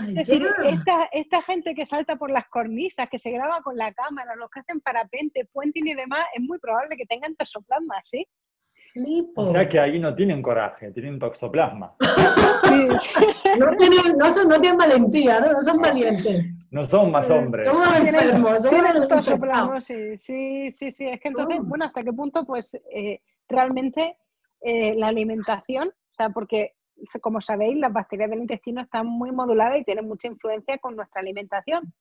es 0.08 0.16
decir, 0.16 0.46
esta, 0.66 1.06
esta, 1.12 1.42
gente 1.42 1.74
que 1.74 1.86
salta 1.86 2.16
por 2.18 2.30
las 2.30 2.48
cornisas, 2.50 3.10
que 3.10 3.18
se 3.18 3.32
graba 3.32 3.62
con 3.62 3.78
la 3.78 3.94
cámara, 3.94 4.36
los 4.36 4.50
que 4.50 4.60
hacen 4.60 4.80
parapente, 4.82 5.48
puenting 5.52 5.88
y 5.88 5.96
demás, 5.96 6.26
es 6.36 6.42
muy 6.42 6.60
probable 6.60 6.98
que 6.98 7.06
tengan 7.06 7.36
toxoplasma, 7.36 8.00
¿sí? 8.04 8.26
O 9.36 9.52
sea 9.52 9.70
que 9.70 9.80
ahí 9.80 10.00
no 10.00 10.14
tienen 10.16 10.42
coraje, 10.42 10.92
tienen 10.92 11.20
toxoplasma. 11.20 11.96
No, 13.58 13.76
tienen, 13.78 14.16
no, 14.18 14.32
son, 14.32 14.48
no 14.48 14.60
tienen 14.60 14.78
valentía, 14.78 15.40
¿no? 15.40 15.54
no 15.54 15.62
son 15.62 15.80
valientes. 15.80 16.46
No 16.72 16.86
son 16.86 17.12
más 17.12 17.30
hombres. 17.30 17.66
Somos 17.66 17.98
enfermos, 17.98 18.64
somos 18.64 19.86
sí, 19.86 20.18
sí, 20.18 20.72
sí, 20.72 20.92
sí. 20.92 21.08
Es 21.08 21.20
que 21.20 21.30
entonces, 21.30 21.60
bueno, 21.64 21.86
¿hasta 21.86 22.04
qué 22.04 22.14
punto? 22.14 22.46
Pues 22.46 22.76
eh, 22.94 23.22
realmente 23.48 24.18
eh, 24.62 24.94
la 24.96 25.08
alimentación, 25.08 25.88
o 25.88 26.14
sea, 26.16 26.30
porque 26.30 26.76
como 27.22 27.42
sabéis, 27.42 27.78
las 27.78 27.94
bacterias 27.94 28.30
del 28.30 28.42
intestino 28.42 28.82
están 28.82 29.08
muy 29.08 29.32
moduladas 29.32 29.80
y 29.80 29.84
tienen 29.84 30.08
mucha 30.08 30.28
influencia 30.28 30.78
con 30.78 30.96
nuestra 30.96 31.22
alimentación. 31.22 31.94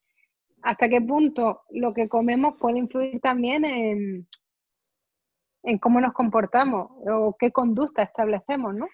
¿Hasta 0.63 0.89
qué 0.89 1.01
punto 1.01 1.63
lo 1.71 1.95
que 1.95 2.09
comemos 2.09 2.57
puede 2.59 2.79
influir 2.79 3.21
también 3.21 3.65
en, 3.65 4.27
en 5.63 5.79
cómo 5.79 6.01
nos 6.01 6.13
comportamos 6.13 6.91
o 7.07 7.37
qué 7.39 7.53
conducta 7.53 8.03
establecemos, 8.03 8.75
¿no? 8.75 8.89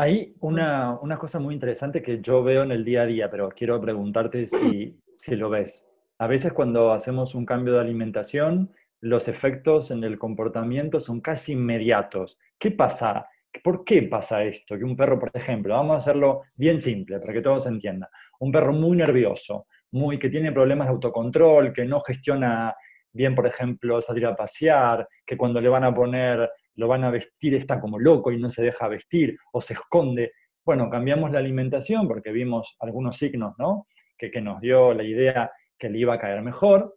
Hay 0.00 0.36
una, 0.38 0.96
cosa 1.18 1.40
muy 1.40 1.54
interesante 1.54 2.00
que 2.00 2.20
yo 2.20 2.44
veo 2.44 2.62
en 2.62 2.70
el 2.70 2.84
día 2.84 3.02
a 3.02 3.06
día, 3.06 3.28
pero 3.28 3.48
quiero 3.48 3.80
preguntarte 3.80 4.46
si, 4.46 4.96
si 5.18 5.34
lo 5.34 5.50
ves. 5.50 5.84
A 6.18 6.28
veces 6.28 6.52
cuando 6.52 6.92
hacemos 6.92 7.34
un 7.34 7.44
cambio 7.44 7.74
de 7.74 7.80
alimentación, 7.80 8.70
los 9.00 9.26
efectos 9.26 9.90
en 9.90 10.04
el 10.04 10.16
comportamiento 10.16 11.00
son 11.00 11.20
casi 11.20 11.54
inmediatos. 11.54 12.38
¿Qué 12.56 12.70
pasa? 12.70 13.26
¿Por 13.64 13.84
qué 13.84 14.02
pasa 14.02 14.44
esto? 14.44 14.78
Que 14.78 14.84
un 14.84 14.96
perro, 14.96 15.18
por 15.18 15.32
ejemplo, 15.34 15.74
vamos 15.74 15.94
a 15.94 15.98
hacerlo 15.98 16.42
bien 16.54 16.78
simple 16.78 17.18
para 17.18 17.32
que 17.32 17.40
todos 17.40 17.66
entiendan. 17.66 18.08
Un 18.38 18.52
perro 18.52 18.72
muy 18.72 18.96
nervioso, 18.96 19.66
muy 19.90 20.16
que 20.16 20.30
tiene 20.30 20.52
problemas 20.52 20.86
de 20.86 20.92
autocontrol, 20.92 21.72
que 21.72 21.84
no 21.84 22.00
gestiona 22.02 22.72
bien, 23.12 23.34
por 23.34 23.48
ejemplo, 23.48 24.00
salir 24.00 24.26
a 24.26 24.36
pasear, 24.36 25.08
que 25.26 25.36
cuando 25.36 25.60
le 25.60 25.68
van 25.68 25.82
a 25.82 25.92
poner 25.92 26.48
lo 26.78 26.86
van 26.86 27.02
a 27.02 27.10
vestir, 27.10 27.54
está 27.54 27.80
como 27.80 27.98
loco 27.98 28.30
y 28.30 28.38
no 28.38 28.48
se 28.48 28.62
deja 28.62 28.86
vestir 28.86 29.36
o 29.52 29.60
se 29.60 29.74
esconde. 29.74 30.32
Bueno, 30.64 30.88
cambiamos 30.88 31.32
la 31.32 31.40
alimentación 31.40 32.06
porque 32.06 32.30
vimos 32.30 32.76
algunos 32.78 33.16
signos, 33.16 33.54
¿no? 33.58 33.88
Que, 34.16 34.40
nos 34.40 34.60
dio 34.60 34.94
la 34.94 35.02
idea 35.02 35.50
que 35.76 35.90
le 35.90 35.98
iba 35.98 36.14
a 36.14 36.20
caer 36.20 36.40
mejor. 36.40 36.96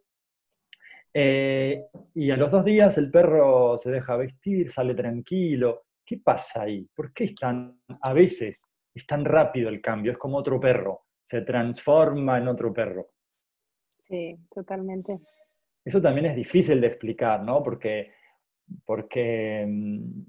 Eh, 1.12 1.84
y 2.14 2.30
a 2.30 2.36
los 2.36 2.50
dos 2.50 2.64
días 2.64 2.96
el 2.96 3.10
perro 3.10 3.76
se 3.76 3.90
deja 3.90 4.16
vestir, 4.16 4.70
sale 4.70 4.94
tranquilo. 4.94 5.82
¿Qué 6.06 6.18
pasa 6.18 6.62
ahí? 6.62 6.88
¿Por 6.94 7.12
qué 7.12 7.24
es 7.24 7.34
tan, 7.34 7.80
a 8.02 8.12
veces 8.12 8.64
es 8.94 9.04
tan 9.04 9.24
rápido 9.24 9.68
el 9.68 9.80
cambio? 9.80 10.12
Es 10.12 10.18
como 10.18 10.38
otro 10.38 10.60
perro, 10.60 11.06
se 11.20 11.42
transforma 11.42 12.38
en 12.38 12.46
otro 12.46 12.72
perro. 12.72 13.08
Sí, 14.04 14.36
totalmente. 14.48 15.18
Eso 15.84 16.00
también 16.00 16.26
es 16.26 16.36
difícil 16.36 16.80
de 16.80 16.86
explicar, 16.86 17.42
¿no? 17.42 17.64
Porque 17.64 18.12
porque 18.84 19.64
mm, 19.68 20.20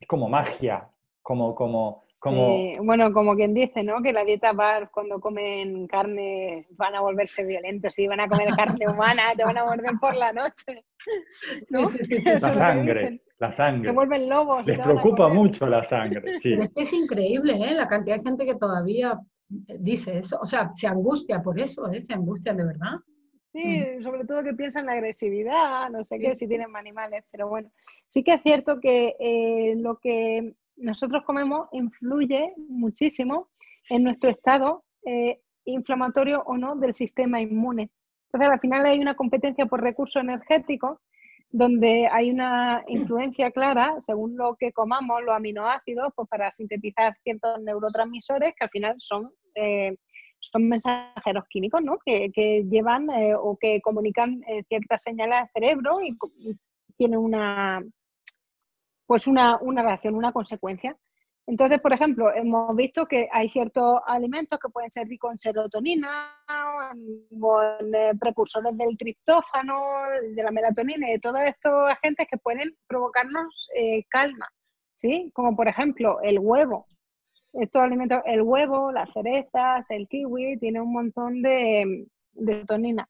es 0.00 0.08
como 0.08 0.28
magia, 0.28 0.88
como, 1.22 1.54
como, 1.54 2.02
como... 2.20 2.72
bueno, 2.82 3.12
como 3.12 3.36
quien 3.36 3.52
dice, 3.52 3.82
¿no? 3.82 4.00
Que 4.02 4.14
la 4.14 4.24
dieta 4.24 4.52
bar 4.52 4.90
cuando 4.90 5.20
comen 5.20 5.86
carne 5.86 6.66
van 6.70 6.94
a 6.94 7.02
volverse 7.02 7.44
violentos 7.44 7.98
y 7.98 8.06
van 8.06 8.20
a 8.20 8.28
comer 8.28 8.48
carne 8.56 8.86
humana, 8.90 9.34
te 9.36 9.44
van 9.44 9.58
a 9.58 9.64
morder 9.66 9.92
por 10.00 10.16
la 10.16 10.32
noche. 10.32 10.84
la 12.40 12.52
sangre, 12.54 13.20
la 13.38 13.52
sangre. 13.52 13.84
Se 13.84 13.92
vuelven 13.92 14.28
lobos. 14.28 14.66
Les 14.66 14.78
preocupa 14.78 15.28
mucho 15.28 15.66
la 15.66 15.84
sangre, 15.84 16.36
es 16.42 16.72
que 16.72 16.82
es 16.82 16.92
increíble, 16.94 17.54
¿eh? 17.54 17.74
La 17.74 17.88
cantidad 17.88 18.16
de 18.16 18.22
gente 18.22 18.46
que 18.46 18.54
todavía 18.54 19.18
dice 19.48 20.18
eso, 20.18 20.38
o 20.40 20.46
sea, 20.46 20.70
se 20.74 20.86
angustia 20.86 21.42
por 21.42 21.60
eso, 21.60 21.90
¿eh? 21.92 22.00
Se 22.00 22.14
angustia 22.14 22.54
de 22.54 22.64
verdad. 22.64 22.96
Sí, 23.52 23.84
mm. 23.98 24.02
sobre 24.02 24.24
todo 24.24 24.44
que 24.44 24.54
piensan 24.54 24.82
en 24.82 24.86
la 24.86 24.92
agresividad, 24.92 25.90
no 25.90 26.04
sé 26.04 26.18
qué, 26.18 26.36
si 26.36 26.46
tienen 26.46 26.74
animales, 26.76 27.24
pero 27.30 27.48
bueno, 27.48 27.70
sí 28.06 28.22
que 28.22 28.34
es 28.34 28.42
cierto 28.42 28.78
que 28.80 29.16
eh, 29.18 29.74
lo 29.76 29.98
que 29.98 30.54
nosotros 30.76 31.24
comemos 31.24 31.68
influye 31.72 32.54
muchísimo 32.68 33.48
en 33.88 34.04
nuestro 34.04 34.30
estado 34.30 34.84
eh, 35.04 35.40
inflamatorio 35.64 36.42
o 36.46 36.56
no 36.56 36.76
del 36.76 36.94
sistema 36.94 37.40
inmune. 37.40 37.90
Entonces, 38.26 38.52
al 38.52 38.60
final 38.60 38.84
hay 38.86 39.00
una 39.00 39.14
competencia 39.14 39.66
por 39.66 39.82
recursos 39.82 40.22
energéticos 40.22 40.98
donde 41.50 42.08
hay 42.12 42.30
una 42.30 42.84
influencia 42.88 43.50
clara, 43.50 43.96
según 44.00 44.36
lo 44.36 44.56
que 44.56 44.72
comamos, 44.72 45.22
los 45.22 45.34
aminoácidos, 45.34 46.12
pues 46.14 46.28
para 46.28 46.50
sintetizar 46.50 47.16
ciertos 47.22 47.60
neurotransmisores 47.62 48.54
que 48.54 48.64
al 48.64 48.70
final 48.70 48.96
son, 48.98 49.30
eh, 49.54 49.96
son 50.40 50.68
mensajeros 50.68 51.44
químicos, 51.48 51.82
¿no? 51.82 51.98
Que, 52.04 52.30
llevan 52.68 53.10
eh, 53.10 53.34
o 53.34 53.56
que 53.56 53.80
comunican 53.80 54.42
eh, 54.48 54.62
ciertas 54.68 55.02
señales 55.02 55.36
al 55.40 55.50
cerebro 55.50 56.00
y, 56.00 56.16
tienen 56.96 57.20
una, 57.20 57.80
pues 59.06 59.28
una, 59.28 59.56
una 59.60 59.82
reacción, 59.82 60.16
una 60.16 60.32
consecuencia. 60.32 60.96
Entonces, 61.48 61.80
por 61.80 61.94
ejemplo, 61.94 62.30
hemos 62.34 62.76
visto 62.76 63.06
que 63.06 63.26
hay 63.32 63.48
ciertos 63.48 64.00
alimentos 64.06 64.58
que 64.60 64.68
pueden 64.68 64.90
ser 64.90 65.08
ricos 65.08 65.32
en 65.32 65.38
serotonina 65.38 66.34
en, 66.92 67.94
eh, 67.94 68.12
precursores 68.20 68.76
del 68.76 68.98
triptófano, 68.98 69.82
de 70.34 70.42
la 70.42 70.50
melatonina 70.50 71.08
y 71.08 71.12
de 71.12 71.18
todos 71.20 71.40
estos 71.46 71.90
agentes 71.90 72.26
que 72.30 72.36
pueden 72.36 72.76
provocarnos 72.86 73.68
eh, 73.74 74.04
calma, 74.10 74.46
¿sí? 74.92 75.30
Como 75.34 75.56
por 75.56 75.68
ejemplo 75.68 76.20
el 76.20 76.38
huevo. 76.38 76.86
Estos 77.52 77.82
alimentos, 77.82 78.20
el 78.26 78.42
huevo, 78.42 78.92
las 78.92 79.10
cerezas, 79.12 79.90
el 79.90 80.06
kiwi, 80.08 80.58
tiene 80.58 80.80
un 80.80 80.92
montón 80.92 81.42
de, 81.42 82.06
serotonina. 82.34 83.08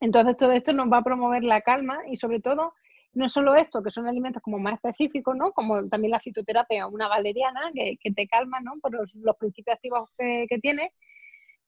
Entonces, 0.00 0.36
todo 0.36 0.52
esto 0.52 0.72
nos 0.72 0.90
va 0.90 0.98
a 0.98 1.02
promover 1.02 1.42
la 1.42 1.60
calma 1.60 1.98
y 2.08 2.16
sobre 2.16 2.40
todo 2.40 2.72
no 3.14 3.28
solo 3.28 3.56
esto, 3.56 3.82
que 3.82 3.90
son 3.90 4.06
alimentos 4.06 4.42
como 4.42 4.58
más 4.58 4.74
específicos, 4.74 5.36
¿no? 5.36 5.52
Como 5.52 5.88
también 5.88 6.12
la 6.12 6.20
fitoterapia, 6.20 6.86
una 6.86 7.08
valeriana, 7.08 7.70
que, 7.74 8.12
te 8.12 8.28
calma, 8.28 8.60
¿no? 8.60 8.78
Por 8.80 8.92
los, 8.92 9.36
principios 9.36 9.74
activos 9.74 10.10
que, 10.16 10.58
tiene, 10.62 10.92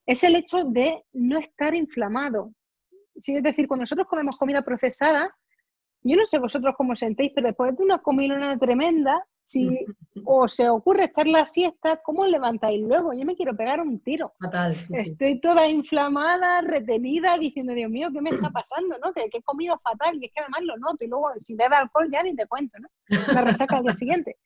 es 0.06 0.22
el 0.22 0.36
hecho 0.36 0.64
de 0.64 1.02
no 1.12 1.38
estar 1.38 1.74
inflamado. 1.74 2.52
Sí, 3.16 3.34
es 3.34 3.42
decir, 3.42 3.66
cuando 3.66 3.82
nosotros 3.82 4.06
comemos 4.06 4.36
comida 4.36 4.62
procesada, 4.62 5.34
yo 6.02 6.16
no 6.16 6.26
sé 6.26 6.38
vosotros 6.38 6.74
cómo 6.76 6.96
sentéis, 6.96 7.32
pero 7.34 7.48
después 7.48 7.76
de 7.76 7.82
una 7.82 7.98
comilona 7.98 8.58
tremenda, 8.58 9.24
si 9.42 9.84
os 10.24 10.54
se 10.54 10.68
ocurre 10.68 11.04
estar 11.04 11.26
la 11.26 11.46
siesta, 11.46 11.98
¿cómo 12.02 12.22
os 12.22 12.30
levantáis 12.30 12.80
luego? 12.80 13.12
Yo 13.12 13.24
me 13.24 13.36
quiero 13.36 13.56
pegar 13.56 13.80
un 13.80 14.00
tiro. 14.00 14.32
Fatal. 14.40 14.76
Estoy 14.90 15.40
toda 15.40 15.68
inflamada, 15.68 16.60
retenida, 16.62 17.36
diciendo, 17.36 17.72
Dios 17.74 17.90
mío, 17.90 18.08
¿qué 18.12 18.20
me 18.20 18.30
está 18.30 18.50
pasando? 18.50 18.96
¿no? 19.04 19.12
Que, 19.12 19.28
he 19.32 19.42
comido 19.42 19.78
fatal 19.78 20.16
y 20.20 20.26
es 20.26 20.32
que 20.32 20.40
además 20.40 20.62
lo 20.62 20.76
noto. 20.78 21.04
Y 21.04 21.08
luego, 21.08 21.30
si 21.38 21.54
bebe 21.54 21.76
alcohol, 21.76 22.08
ya 22.10 22.22
ni 22.22 22.34
te 22.34 22.46
cuento, 22.46 22.78
¿no? 22.78 22.88
La 23.32 23.42
resaca 23.42 23.76
al 23.76 23.82
día 23.82 23.94
siguiente. 23.94 24.36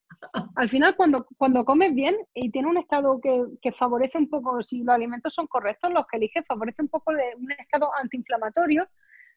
Al 0.57 0.69
final, 0.69 0.97
cuando, 0.97 1.27
cuando 1.37 1.65
comes 1.65 1.95
bien 1.95 2.17
y 2.33 2.51
tiene 2.51 2.69
un 2.69 2.79
estado 2.79 3.21
que, 3.21 3.45
que 3.61 3.73
favorece 3.73 4.19
un 4.19 4.29
poco, 4.29 4.63
si 4.63 4.83
los 4.83 4.95
alimentos 4.95 5.35
son 5.35 5.47
correctos, 5.47 5.93
los 5.93 6.07
que 6.07 6.17
eliges, 6.17 6.45
favorece 6.47 6.83
un 6.83 6.89
poco 6.89 7.13
de 7.13 7.35
un 7.37 7.53
estado 7.53 7.91
antiinflamatorio, 8.01 8.89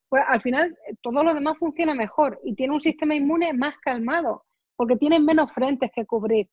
pues 0.10 0.24
al 0.28 0.42
final 0.42 0.78
eh, 0.88 0.96
todo 1.02 1.24
lo 1.24 1.34
demás 1.34 1.58
funciona 1.58 1.94
mejor 1.94 2.40
y 2.44 2.56
tiene 2.56 2.74
un 2.74 2.82
sistema 2.82 3.16
inmune 3.16 3.54
más 3.54 3.76
calmado, 3.80 4.46
porque 4.76 4.96
tiene 4.96 5.20
menos 5.20 5.52
frentes 5.52 5.92
que 5.94 6.06
cubrir. 6.06 6.48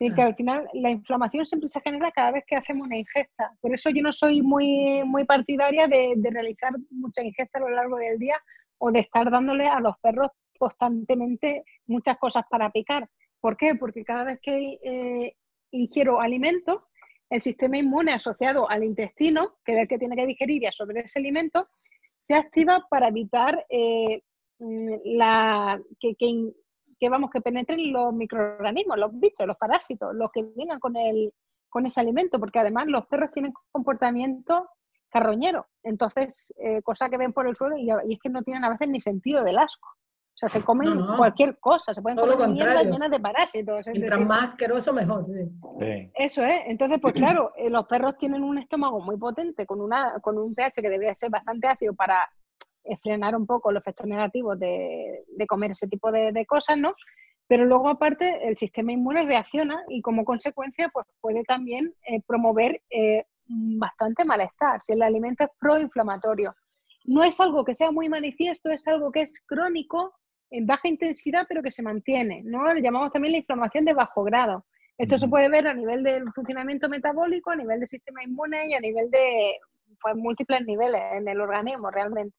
Así 0.00 0.14
que 0.14 0.22
al 0.22 0.36
final 0.36 0.68
la 0.74 0.90
inflamación 0.90 1.44
siempre 1.44 1.68
se 1.68 1.80
genera 1.80 2.12
cada 2.12 2.30
vez 2.30 2.44
que 2.46 2.54
hacemos 2.54 2.86
una 2.86 2.98
ingesta. 2.98 3.50
Por 3.60 3.74
eso 3.74 3.90
yo 3.90 4.00
no 4.00 4.12
soy 4.12 4.42
muy, 4.42 5.02
muy 5.04 5.24
partidaria 5.24 5.88
de, 5.88 6.14
realizar 6.30 6.72
mucha 6.90 7.20
ingesta 7.22 7.58
a 7.58 7.62
lo 7.62 7.70
largo 7.70 7.96
del 7.96 8.16
día 8.16 8.40
o 8.78 8.92
de 8.92 9.00
estar 9.00 9.28
dándole 9.28 9.66
a 9.66 9.80
los 9.80 9.98
perros 9.98 10.30
constantemente 10.56 11.64
muchas 11.86 12.16
cosas 12.18 12.44
para 12.48 12.70
picar. 12.70 13.08
¿Por 13.40 13.56
qué? 13.56 13.74
Porque 13.74 14.04
cada 14.04 14.22
vez 14.22 14.38
que 14.40 14.78
eh, 14.84 15.34
ingiero 15.72 16.20
alimentos, 16.20 16.84
el 17.28 17.42
sistema 17.42 17.76
inmune 17.76 18.12
asociado 18.12 18.70
al 18.70 18.84
intestino, 18.84 19.56
que 19.64 19.72
es 19.72 19.78
el 19.80 19.88
que 19.88 19.98
tiene 19.98 20.14
que 20.14 20.26
digerir 20.26 20.62
y 20.62 20.66
absorber 20.66 20.98
ese 20.98 21.18
alimento, 21.18 21.68
se 22.18 22.34
activa 22.34 22.86
para 22.90 23.08
evitar 23.08 23.64
eh, 23.70 24.22
la, 24.58 25.80
que, 26.00 26.14
que, 26.16 27.08
vamos, 27.08 27.30
que 27.30 27.40
penetren 27.40 27.92
los 27.92 28.12
microorganismos, 28.12 28.98
los 28.98 29.18
bichos, 29.18 29.46
los 29.46 29.56
parásitos, 29.56 30.14
los 30.14 30.30
que 30.32 30.42
vengan 30.56 30.80
con, 30.80 30.96
el, 30.96 31.32
con 31.68 31.86
ese 31.86 32.00
alimento, 32.00 32.38
porque 32.38 32.58
además 32.58 32.86
los 32.88 33.06
perros 33.06 33.30
tienen 33.32 33.54
comportamiento 33.70 34.68
carroñero, 35.10 35.66
entonces, 35.82 36.52
eh, 36.58 36.82
cosa 36.82 37.08
que 37.08 37.16
ven 37.16 37.32
por 37.32 37.46
el 37.46 37.56
suelo 37.56 37.76
y, 37.78 37.90
es 37.90 38.18
que 38.20 38.28
no 38.28 38.42
tienen 38.42 38.64
a 38.64 38.70
veces 38.70 38.88
ni 38.88 39.00
sentido 39.00 39.42
del 39.42 39.58
asco. 39.58 39.88
O 40.38 40.46
sea, 40.46 40.48
se 40.48 40.64
comen 40.64 41.04
cualquier 41.16 41.58
cosa, 41.58 41.92
se 41.92 42.00
pueden 42.00 42.16
comer 42.16 42.48
mierda 42.50 42.84
llenas 42.84 43.10
de 43.10 43.18
parásitos. 43.18 43.88
Mientras 43.88 44.20
más 44.20 44.50
asqueroso, 44.50 44.92
mejor. 44.92 45.26
Eso 46.14 46.44
es. 46.44 46.60
Entonces, 46.66 47.00
pues 47.02 47.14
claro, 47.14 47.50
eh, 47.56 47.68
los 47.68 47.88
perros 47.88 48.16
tienen 48.18 48.44
un 48.44 48.56
estómago 48.56 49.00
muy 49.00 49.16
potente, 49.16 49.66
con, 49.66 49.80
una, 49.80 50.20
con 50.20 50.38
un 50.38 50.54
pH 50.54 50.80
que 50.80 50.90
debería 50.90 51.12
ser 51.16 51.30
bastante 51.30 51.66
ácido 51.66 51.92
para 51.92 52.30
eh, 52.84 52.96
frenar 52.98 53.34
un 53.34 53.46
poco 53.46 53.72
los 53.72 53.82
efectos 53.82 54.06
negativos 54.06 54.56
de, 54.60 55.24
comer 55.48 55.72
ese 55.72 55.88
tipo 55.88 56.12
de, 56.12 56.46
cosas, 56.46 56.78
¿no? 56.78 56.94
Pero 57.48 57.64
luego, 57.64 57.88
aparte, 57.88 58.46
el 58.46 58.56
sistema 58.56 58.92
inmune 58.92 59.26
reacciona 59.26 59.82
y 59.88 60.02
como 60.02 60.24
consecuencia, 60.24 60.88
pues 60.90 61.04
puede 61.20 61.42
también 61.42 61.92
eh, 62.06 62.22
promover 62.24 62.80
bastante 63.48 64.24
malestar 64.24 64.80
si 64.82 64.92
el 64.92 65.02
alimento 65.02 65.42
es 65.42 65.50
proinflamatorio. 65.58 66.54
No 67.06 67.24
es 67.24 67.40
algo 67.40 67.64
que 67.64 67.74
sea 67.74 67.90
muy 67.90 68.08
manifiesto, 68.08 68.70
es 68.70 68.86
algo 68.86 69.10
que 69.10 69.22
es 69.22 69.42
crónico 69.44 70.14
en 70.50 70.66
baja 70.66 70.88
intensidad, 70.88 71.46
pero 71.48 71.62
que 71.62 71.70
se 71.70 71.82
mantiene, 71.82 72.42
¿no? 72.44 72.72
Le 72.72 72.82
llamamos 72.82 73.12
también 73.12 73.32
la 73.32 73.38
inflamación 73.38 73.84
de 73.84 73.94
bajo 73.94 74.24
grado. 74.24 74.64
Esto 74.96 75.18
se 75.18 75.28
puede 75.28 75.48
ver 75.48 75.66
a 75.66 75.74
nivel 75.74 76.02
del 76.02 76.32
funcionamiento 76.32 76.88
metabólico, 76.88 77.50
a 77.50 77.56
nivel 77.56 77.80
del 77.80 77.88
sistema 77.88 78.22
inmune 78.24 78.68
y 78.68 78.74
a 78.74 78.80
nivel 78.80 79.10
de 79.10 79.56
pues, 80.00 80.16
múltiples 80.16 80.66
niveles 80.66 81.00
en 81.12 81.28
el 81.28 81.40
organismo 81.40 81.90
realmente. 81.90 82.34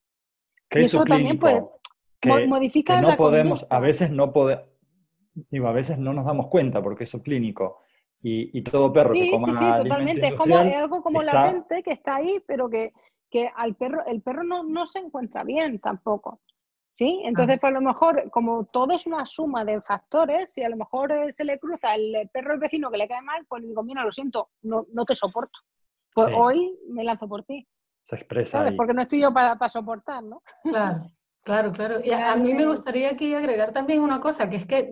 y 0.71 0.79
eso 0.83 1.05
también 1.05 1.39
puede 1.39 1.61
modificar 2.47 3.01
no 3.01 3.15
podemos, 3.15 3.65
a 3.69 3.79
veces 3.79 4.11
no 4.11 4.33
podemos, 4.33 4.65
digo, 5.49 5.67
a 5.67 5.71
veces 5.71 5.97
no 5.97 6.13
nos 6.13 6.25
damos 6.25 6.47
cuenta 6.47 6.81
porque 6.81 7.05
eso 7.05 7.17
es 7.17 7.23
clínico. 7.23 7.79
Y, 8.21 8.61
todo 8.63 8.91
perro 8.91 9.13
que 9.13 9.31
coma 9.31 9.47
Sí, 9.47 9.53
sí, 9.53 9.83
totalmente. 9.83 10.27
Es, 10.27 10.35
como, 10.35 10.57
algo 10.57 11.01
como 11.01 11.23
latente 11.23 11.81
que 11.83 11.91
está 11.91 12.17
ahí, 12.17 12.43
pero 12.45 12.69
que, 12.69 12.91
que 13.29 13.49
al 13.55 13.75
perro, 13.75 14.05
el 14.05 14.21
perro 14.21 14.43
no, 14.43 14.63
no 14.63 14.85
se 14.85 14.99
encuentra 14.99 15.45
bien 15.45 15.79
tampoco. 15.79 16.41
¿Sí? 16.99 17.21
Entonces, 17.23 17.61
pues 17.61 17.71
a 17.71 17.73
lo 17.73 17.79
mejor, 17.79 18.29
como 18.29 18.65
todo 18.65 18.91
es 18.91 19.07
una 19.07 19.25
suma 19.25 19.63
de 19.63 19.81
factores, 19.81 20.51
si 20.51 20.63
a 20.63 20.67
lo 20.67 20.75
mejor 20.75 21.13
eh, 21.13 21.31
se 21.31 21.45
le 21.45 21.57
cruza 21.57 21.95
el 21.95 22.29
perro 22.33 22.51
del 22.51 22.59
vecino 22.59 22.91
que 22.91 22.97
le 22.97 23.07
cae 23.07 23.21
mal, 23.21 23.45
pues 23.47 23.61
le 23.61 23.69
digo, 23.69 23.83
mira, 23.83 24.03
lo 24.03 24.11
siento, 24.11 24.49
no, 24.63 24.85
no 24.91 25.05
te 25.05 25.15
soporto. 25.15 25.59
Pues 26.13 26.35
hoy 26.35 26.77
me 26.89 27.05
lanzo 27.05 27.29
por 27.29 27.45
ti. 27.45 27.65
Se 28.03 28.17
expresa. 28.17 28.69
Porque 28.75 28.93
no 28.93 29.03
estoy 29.03 29.21
yo 29.21 29.33
para, 29.33 29.57
soportar, 29.69 30.21
¿no? 30.25 30.43
Claro, 30.61 31.09
claro, 31.41 31.71
claro. 31.71 32.01
Y 32.03 32.11
a, 32.11 32.35
mí 32.35 32.53
me 32.53 32.65
gustaría 32.65 33.11
aquí 33.11 33.33
agregar 33.33 33.71
también 33.71 34.01
una 34.01 34.19
cosa, 34.19 34.49
que 34.49 34.57
es 34.57 34.65
que 34.65 34.91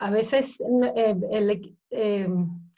a 0.00 0.10
veces 0.10 0.60
eh, 0.96 1.14
eh, 1.92 2.28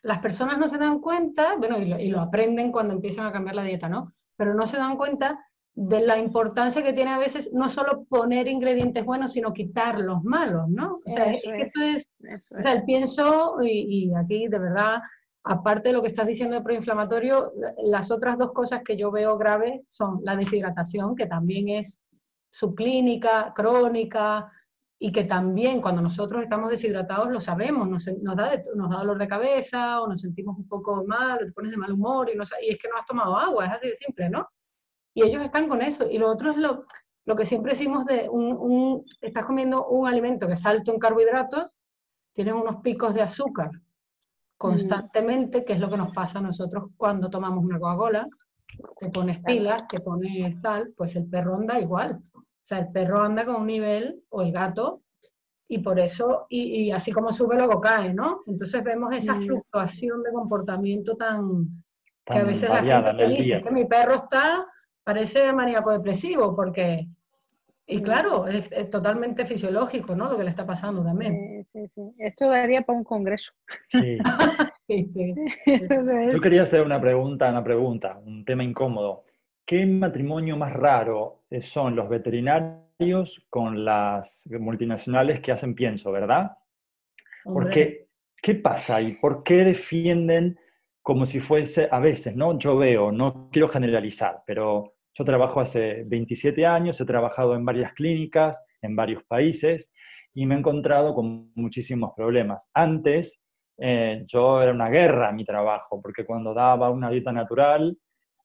las 0.02 0.18
personas 0.18 0.58
no 0.58 0.68
se 0.68 0.76
dan 0.76 1.00
cuenta, 1.00 1.56
bueno, 1.56 1.78
y 1.78 1.86
lo, 1.86 1.98
y 1.98 2.08
lo 2.08 2.20
aprenden 2.20 2.72
cuando 2.72 2.92
empiezan 2.92 3.24
a 3.24 3.32
cambiar 3.32 3.54
la 3.54 3.64
dieta, 3.64 3.88
¿no? 3.88 4.12
Pero 4.36 4.52
no 4.52 4.66
se 4.66 4.76
dan 4.76 4.98
cuenta 4.98 5.42
de 5.74 6.00
la 6.00 6.18
importancia 6.18 6.82
que 6.82 6.92
tiene 6.92 7.12
a 7.12 7.18
veces 7.18 7.50
no 7.52 7.68
solo 7.68 8.04
poner 8.04 8.46
ingredientes 8.46 9.04
buenos, 9.04 9.32
sino 9.32 9.54
quitar 9.54 9.98
los 9.98 10.22
malos, 10.22 10.68
¿no? 10.68 11.00
O 11.04 11.08
sea, 11.08 11.32
esto 11.32 11.80
es, 11.80 12.10
o 12.50 12.60
sea, 12.60 12.72
el 12.74 12.84
pienso, 12.84 13.56
y, 13.62 14.08
y, 14.10 14.14
aquí 14.14 14.48
de 14.48 14.58
verdad, 14.58 15.00
aparte 15.44 15.88
de 15.88 15.94
lo 15.94 16.02
que 16.02 16.08
estás 16.08 16.26
diciendo 16.26 16.56
de 16.56 16.62
proinflamatorio, 16.62 17.52
las 17.84 18.10
otras 18.10 18.36
dos 18.36 18.52
cosas 18.52 18.82
que 18.84 18.96
yo 18.96 19.10
veo 19.10 19.38
graves 19.38 19.80
son 19.86 20.20
la 20.22 20.36
deshidratación, 20.36 21.16
que 21.16 21.26
también 21.26 21.70
es 21.70 22.02
subclínica, 22.50 23.52
crónica, 23.54 24.52
y 25.04 25.10
que 25.10 25.24
también 25.24 25.80
cuando 25.80 26.00
nosotros 26.00 26.44
estamos 26.44 26.70
deshidratados 26.70 27.28
lo 27.28 27.40
sabemos, 27.40 27.88
nos, 27.88 28.06
nos, 28.22 28.36
da, 28.36 28.62
nos 28.76 28.88
da 28.88 28.98
dolor 28.98 29.18
de 29.18 29.26
cabeza 29.26 30.00
o 30.00 30.06
nos 30.06 30.20
sentimos 30.20 30.56
un 30.56 30.68
poco 30.68 31.04
mal, 31.04 31.40
te 31.40 31.50
pones 31.50 31.72
de 31.72 31.76
mal 31.76 31.90
humor 31.90 32.30
y, 32.30 32.36
no, 32.36 32.44
y 32.62 32.70
es 32.70 32.78
que 32.78 32.88
no 32.88 32.96
has 32.96 33.06
tomado 33.06 33.36
agua, 33.36 33.66
es 33.66 33.72
así 33.72 33.88
de 33.88 33.96
simple, 33.96 34.30
¿no? 34.30 34.46
Y 35.14 35.22
ellos 35.22 35.42
están 35.42 35.68
con 35.68 35.82
eso. 35.82 36.10
Y 36.10 36.18
lo 36.18 36.28
otro 36.28 36.50
es 36.52 36.56
lo, 36.56 36.84
lo 37.24 37.36
que 37.36 37.44
siempre 37.44 37.72
decimos 37.72 38.04
de 38.06 38.28
un, 38.28 38.52
un, 38.52 39.04
estás 39.20 39.44
comiendo 39.44 39.86
un 39.88 40.06
alimento 40.06 40.46
que 40.46 40.54
es 40.54 40.66
alto 40.66 40.92
en 40.92 40.98
carbohidratos, 40.98 41.70
tienen 42.32 42.54
unos 42.54 42.76
picos 42.76 43.14
de 43.14 43.22
azúcar 43.22 43.70
constantemente, 44.56 45.64
que 45.64 45.72
es 45.72 45.80
lo 45.80 45.90
que 45.90 45.96
nos 45.96 46.14
pasa 46.14 46.38
a 46.38 46.42
nosotros 46.42 46.90
cuando 46.96 47.28
tomamos 47.28 47.64
una 47.64 47.80
Coca-Cola, 47.80 48.28
te 48.98 49.10
pones 49.10 49.42
pilas, 49.42 49.86
te 49.88 50.00
pones 50.00 50.60
tal, 50.62 50.92
pues 50.96 51.16
el 51.16 51.26
perro 51.26 51.56
anda 51.56 51.80
igual. 51.80 52.20
O 52.32 52.64
sea, 52.64 52.78
el 52.78 52.92
perro 52.92 53.22
anda 53.22 53.44
con 53.44 53.56
un 53.56 53.66
nivel, 53.66 54.22
o 54.28 54.40
el 54.40 54.52
gato, 54.52 55.02
y 55.66 55.78
por 55.78 55.98
eso, 55.98 56.46
y, 56.48 56.84
y 56.84 56.92
así 56.92 57.12
como 57.12 57.32
sube, 57.32 57.56
luego 57.56 57.80
cae, 57.80 58.14
¿no? 58.14 58.42
Entonces 58.46 58.84
vemos 58.84 59.12
esa 59.14 59.34
fluctuación 59.34 60.22
de 60.22 60.32
comportamiento 60.32 61.16
tan, 61.16 61.66
que 62.24 62.38
a 62.38 62.44
veces 62.44 62.68
la 62.68 62.82
gente 62.82 63.28
dice 63.28 63.62
que 63.62 63.70
mi 63.70 63.84
perro 63.86 64.14
está 64.14 64.66
parece 65.04 65.52
maníaco 65.52 65.92
depresivo 65.92 66.54
porque, 66.54 67.06
y 67.86 68.02
claro, 68.02 68.46
es, 68.46 68.70
totalmente 68.90 69.44
fisiológico, 69.46 70.14
¿no? 70.14 70.30
Lo 70.30 70.36
que 70.36 70.44
le 70.44 70.50
está 70.50 70.66
pasando 70.66 71.04
también. 71.04 71.64
Sí, 71.64 71.80
sí, 71.80 71.88
sí. 71.88 72.14
Esto 72.18 72.48
daría 72.48 72.82
para 72.82 72.98
un 72.98 73.04
congreso. 73.04 73.52
Sí. 73.88 74.18
sí, 74.86 75.06
sí. 75.08 75.34
Yo 76.32 76.40
quería 76.40 76.62
hacer 76.62 76.82
una 76.82 77.00
pregunta, 77.00 77.48
una 77.50 77.64
pregunta, 77.64 78.18
un 78.24 78.44
tema 78.44 78.64
incómodo. 78.64 79.24
¿qué 79.64 79.86
matrimonio 79.86 80.56
más 80.56 80.72
raro 80.72 81.44
son 81.60 81.96
los 81.96 82.08
veterinarios 82.08 83.42
con 83.48 83.84
las 83.84 84.46
multinacionales 84.50 85.40
que 85.40 85.52
hacen 85.52 85.74
pienso, 85.74 86.12
verdad? 86.12 86.58
Porque, 87.44 88.08
¿qué 88.40 88.54
pasa 88.54 88.96
ahí? 88.96 89.14
¿Por 89.14 89.42
qué 89.42 89.64
defienden 89.64 90.58
como 91.02 91.26
si 91.26 91.40
fuese, 91.40 91.88
a 91.90 91.98
veces, 91.98 92.36
¿no? 92.36 92.58
Yo 92.58 92.76
veo, 92.76 93.10
no 93.10 93.50
quiero 93.50 93.68
generalizar, 93.68 94.42
pero 94.46 94.94
yo 95.14 95.24
trabajo 95.24 95.60
hace 95.60 96.04
27 96.06 96.64
años, 96.64 97.00
he 97.00 97.04
trabajado 97.04 97.54
en 97.54 97.64
varias 97.64 97.92
clínicas, 97.92 98.62
en 98.80 98.96
varios 98.96 99.24
países, 99.24 99.92
y 100.32 100.46
me 100.46 100.54
he 100.54 100.58
encontrado 100.58 101.14
con 101.14 101.52
muchísimos 101.54 102.12
problemas. 102.16 102.70
Antes, 102.72 103.40
eh, 103.78 104.24
yo 104.26 104.62
era 104.62 104.72
una 104.72 104.88
guerra 104.88 105.32
mi 105.32 105.44
trabajo, 105.44 106.00
porque 106.00 106.24
cuando 106.24 106.54
daba 106.54 106.90
una 106.90 107.10
dieta 107.10 107.32
natural, 107.32 107.96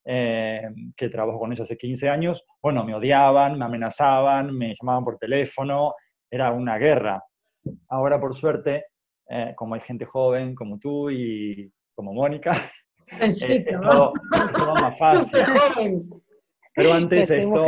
eh, 0.03 0.70
que 0.95 1.10
trabajo 1.10 1.39
con 1.39 1.51
ellos 1.51 1.68
hace 1.68 1.78
15 1.78 2.10
años, 2.10 2.43
bueno, 2.62 2.84
me 2.84 2.95
odiaban, 2.95 3.58
me 3.58 3.66
amenazaban, 3.66 4.55
me 4.58 4.74
llamaban 4.74 5.03
por 5.03 5.18
teléfono, 5.18 5.93
era 6.30 6.51
una 6.51 6.78
guerra. 6.78 7.24
Ahora, 7.89 8.20
por 8.20 8.34
suerte, 8.34 8.86
eh, 9.30 9.53
como 9.55 9.76
hay 9.76 9.82
gente 9.82 10.05
joven 10.05 10.55
como 10.55 10.80
tú 10.80 11.10
y 11.10 11.72
como 11.98 12.14
Mónica, 12.14 12.52
es 13.20 13.43
todo, 13.82 14.14
más 14.76 14.98
fácil. 15.00 15.39
Pero 16.76 16.93
antes 16.93 17.32
esto, 17.32 17.66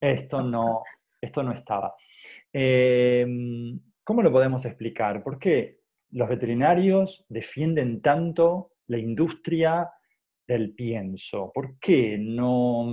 esto, 0.00 0.40
no, 0.40 0.84
esto 1.20 1.42
no 1.42 1.52
estaba. 1.52 1.92
¿Cómo 4.04 4.22
lo 4.22 4.30
podemos 4.30 4.64
explicar? 4.64 5.24
¿Por 5.24 5.40
qué 5.40 5.80
los 6.10 6.28
veterinarios 6.28 7.24
defienden 7.28 8.00
tanto 8.00 8.74
la 8.86 8.98
industria 8.98 9.90
del 10.46 10.72
pienso? 10.72 11.50
¿Por 11.52 11.76
qué 11.80 12.18
no? 12.20 12.86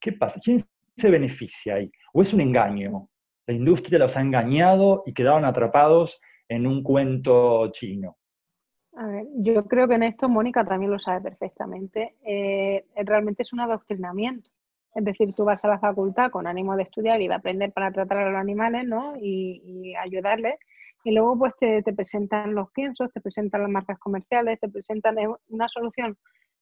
¿Qué 0.00 0.14
pasa? 0.14 0.40
¿Quién 0.42 0.60
se 0.96 1.10
beneficia 1.10 1.76
ahí? 1.76 1.92
¿O 2.12 2.22
es 2.22 2.34
un 2.34 2.40
engaño? 2.40 3.08
La 3.46 3.54
industria 3.54 4.00
los 4.00 4.16
ha 4.16 4.20
engañado 4.20 5.04
y 5.06 5.14
quedaron 5.14 5.44
atrapados 5.44 6.20
en 6.48 6.66
un 6.66 6.82
cuento 6.82 7.70
chino. 7.70 8.18
A 8.94 9.06
ver, 9.06 9.26
yo 9.36 9.64
creo 9.66 9.88
que 9.88 9.94
en 9.94 10.02
esto 10.02 10.28
Mónica 10.28 10.64
también 10.64 10.90
lo 10.90 10.98
sabe 10.98 11.22
perfectamente. 11.22 12.14
Eh, 12.24 12.84
realmente 13.04 13.42
es 13.42 13.52
un 13.52 13.60
adoctrinamiento. 13.60 14.50
Es 14.94 15.04
decir, 15.04 15.32
tú 15.34 15.44
vas 15.44 15.64
a 15.64 15.68
la 15.68 15.78
facultad 15.78 16.30
con 16.30 16.46
ánimo 16.46 16.76
de 16.76 16.82
estudiar 16.82 17.20
y 17.22 17.28
de 17.28 17.34
aprender 17.34 17.72
para 17.72 17.90
tratar 17.90 18.18
a 18.18 18.30
los 18.30 18.38
animales, 18.38 18.86
¿no? 18.86 19.14
Y, 19.16 19.94
ayudarles. 19.96 20.56
Y 21.04 21.12
luego 21.12 21.38
pues 21.38 21.56
te, 21.56 21.82
presentan 21.94 22.54
los 22.54 22.70
piensos, 22.72 23.10
te 23.12 23.20
presentan 23.20 23.62
las 23.62 23.70
marcas 23.70 23.98
comerciales, 23.98 24.60
te 24.60 24.68
presentan 24.68 25.16
una 25.48 25.68
solución 25.68 26.16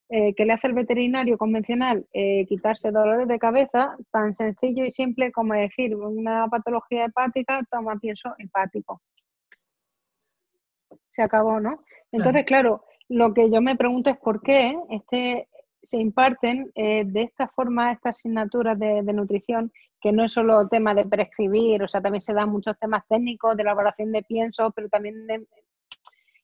eh, 0.08 0.34
que 0.34 0.44
le 0.44 0.52
hace 0.52 0.68
el 0.68 0.74
veterinario 0.74 1.36
convencional 1.36 2.06
eh, 2.12 2.46
quitarse 2.46 2.90
dolores 2.90 3.28
de 3.28 3.38
cabeza, 3.38 3.96
tan 4.10 4.34
sencillo 4.34 4.84
y 4.84 4.92
simple 4.92 5.30
como 5.32 5.54
decir 5.54 5.94
una 5.96 6.48
patología 6.48 7.06
hepática, 7.06 7.60
toma 7.70 7.96
pienso 7.96 8.34
hepático. 8.38 9.00
Se 11.12 11.22
acabó, 11.22 11.60
¿no? 11.60 11.84
Entonces, 12.12 12.44
claro, 12.44 12.84
lo 13.08 13.34
que 13.34 13.50
yo 13.50 13.60
me 13.60 13.76
pregunto 13.76 14.10
es 14.10 14.18
por 14.18 14.40
qué 14.42 14.76
este, 14.90 15.48
se 15.82 15.98
imparten 15.98 16.70
eh, 16.74 17.04
de 17.06 17.22
esta 17.22 17.48
forma 17.48 17.92
estas 17.92 18.18
asignaturas 18.18 18.78
de, 18.78 19.02
nutrición, 19.12 19.72
que 20.00 20.12
no 20.12 20.24
es 20.24 20.32
solo 20.32 20.68
tema 20.68 20.94
de 20.94 21.04
prescribir, 21.04 21.82
o 21.82 21.88
sea, 21.88 22.00
también 22.00 22.20
se 22.20 22.32
dan 22.32 22.50
muchos 22.50 22.78
temas 22.78 23.04
técnicos 23.08 23.56
de 23.56 23.62
elaboración 23.62 24.12
de 24.12 24.22
pienso, 24.22 24.70
pero 24.70 24.88
también 24.88 25.26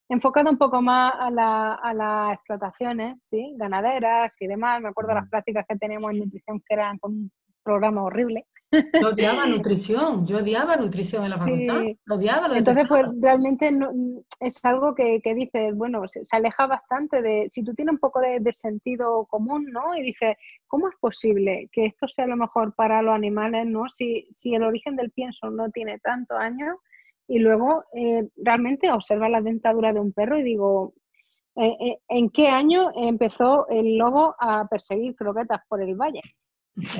enfocado 0.08 0.50
un 0.50 0.58
poco 0.58 0.82
más 0.82 1.14
a, 1.18 1.30
las 1.30 2.34
explotaciones, 2.34 3.16
¿sí? 3.24 3.54
Ganaderas 3.56 4.32
y 4.40 4.46
demás. 4.46 4.80
Me 4.80 4.88
acuerdo 4.88 5.08
de 5.08 5.16
las 5.16 5.28
prácticas 5.28 5.64
que 5.68 5.76
teníamos 5.76 6.12
en 6.12 6.18
nutrición 6.18 6.60
que 6.60 6.74
eran 6.74 6.98
con 6.98 7.12
un 7.12 7.32
programa 7.62 8.02
horrible. 8.02 8.46
Yo 8.72 9.08
odiaba 9.08 9.46
nutrición, 9.46 10.26
yo 10.26 10.38
odiaba 10.38 10.76
nutrición 10.76 11.24
en 11.24 11.30
la 11.30 11.38
facultad, 11.38 11.82
lo 12.04 12.14
odiaba. 12.16 12.48
Lo 12.48 12.54
Entonces, 12.54 12.86
pues 12.88 13.06
realmente 13.20 13.70
no, 13.70 13.90
es 14.40 14.64
algo 14.64 14.94
que, 14.94 15.20
que 15.22 15.34
dices, 15.34 15.74
bueno, 15.74 16.06
se, 16.08 16.22
aleja 16.32 16.66
bastante 16.66 17.22
de, 17.22 17.46
si 17.48 17.62
tú 17.62 17.74
tienes 17.74 17.94
un 17.94 18.00
poco 18.00 18.20
de, 18.20 18.40
sentido 18.52 19.26
común, 19.26 19.66
¿no? 19.70 19.94
Y 19.96 20.02
dices, 20.02 20.36
¿cómo 20.66 20.88
es 20.88 20.94
posible 21.00 21.68
que 21.72 21.86
esto 21.86 22.08
sea 22.08 22.26
lo 22.26 22.36
mejor 22.36 22.74
para 22.74 23.02
los 23.02 23.14
animales, 23.14 23.66
¿no? 23.66 23.88
Si, 23.88 24.28
si 24.34 24.54
el 24.54 24.64
origen 24.64 24.96
del 24.96 25.10
pienso 25.10 25.50
no 25.50 25.70
tiene 25.70 25.98
tantos 26.00 26.38
años 26.38 26.76
y 27.28 27.38
luego 27.38 27.84
eh, 27.94 28.28
realmente 28.36 28.90
observa 28.90 29.28
la 29.28 29.40
dentadura 29.40 29.92
de 29.92 30.00
un 30.00 30.12
perro 30.12 30.38
y 30.38 30.42
digo, 30.42 30.94
eh, 31.56 31.76
eh, 31.80 31.98
¿en 32.08 32.30
qué 32.30 32.48
año 32.48 32.90
empezó 32.94 33.66
el 33.68 33.96
lobo 33.96 34.34
a 34.38 34.66
perseguir 34.68 35.14
croquetas 35.16 35.60
por 35.68 35.80
el 35.82 35.94
valle? 35.94 36.22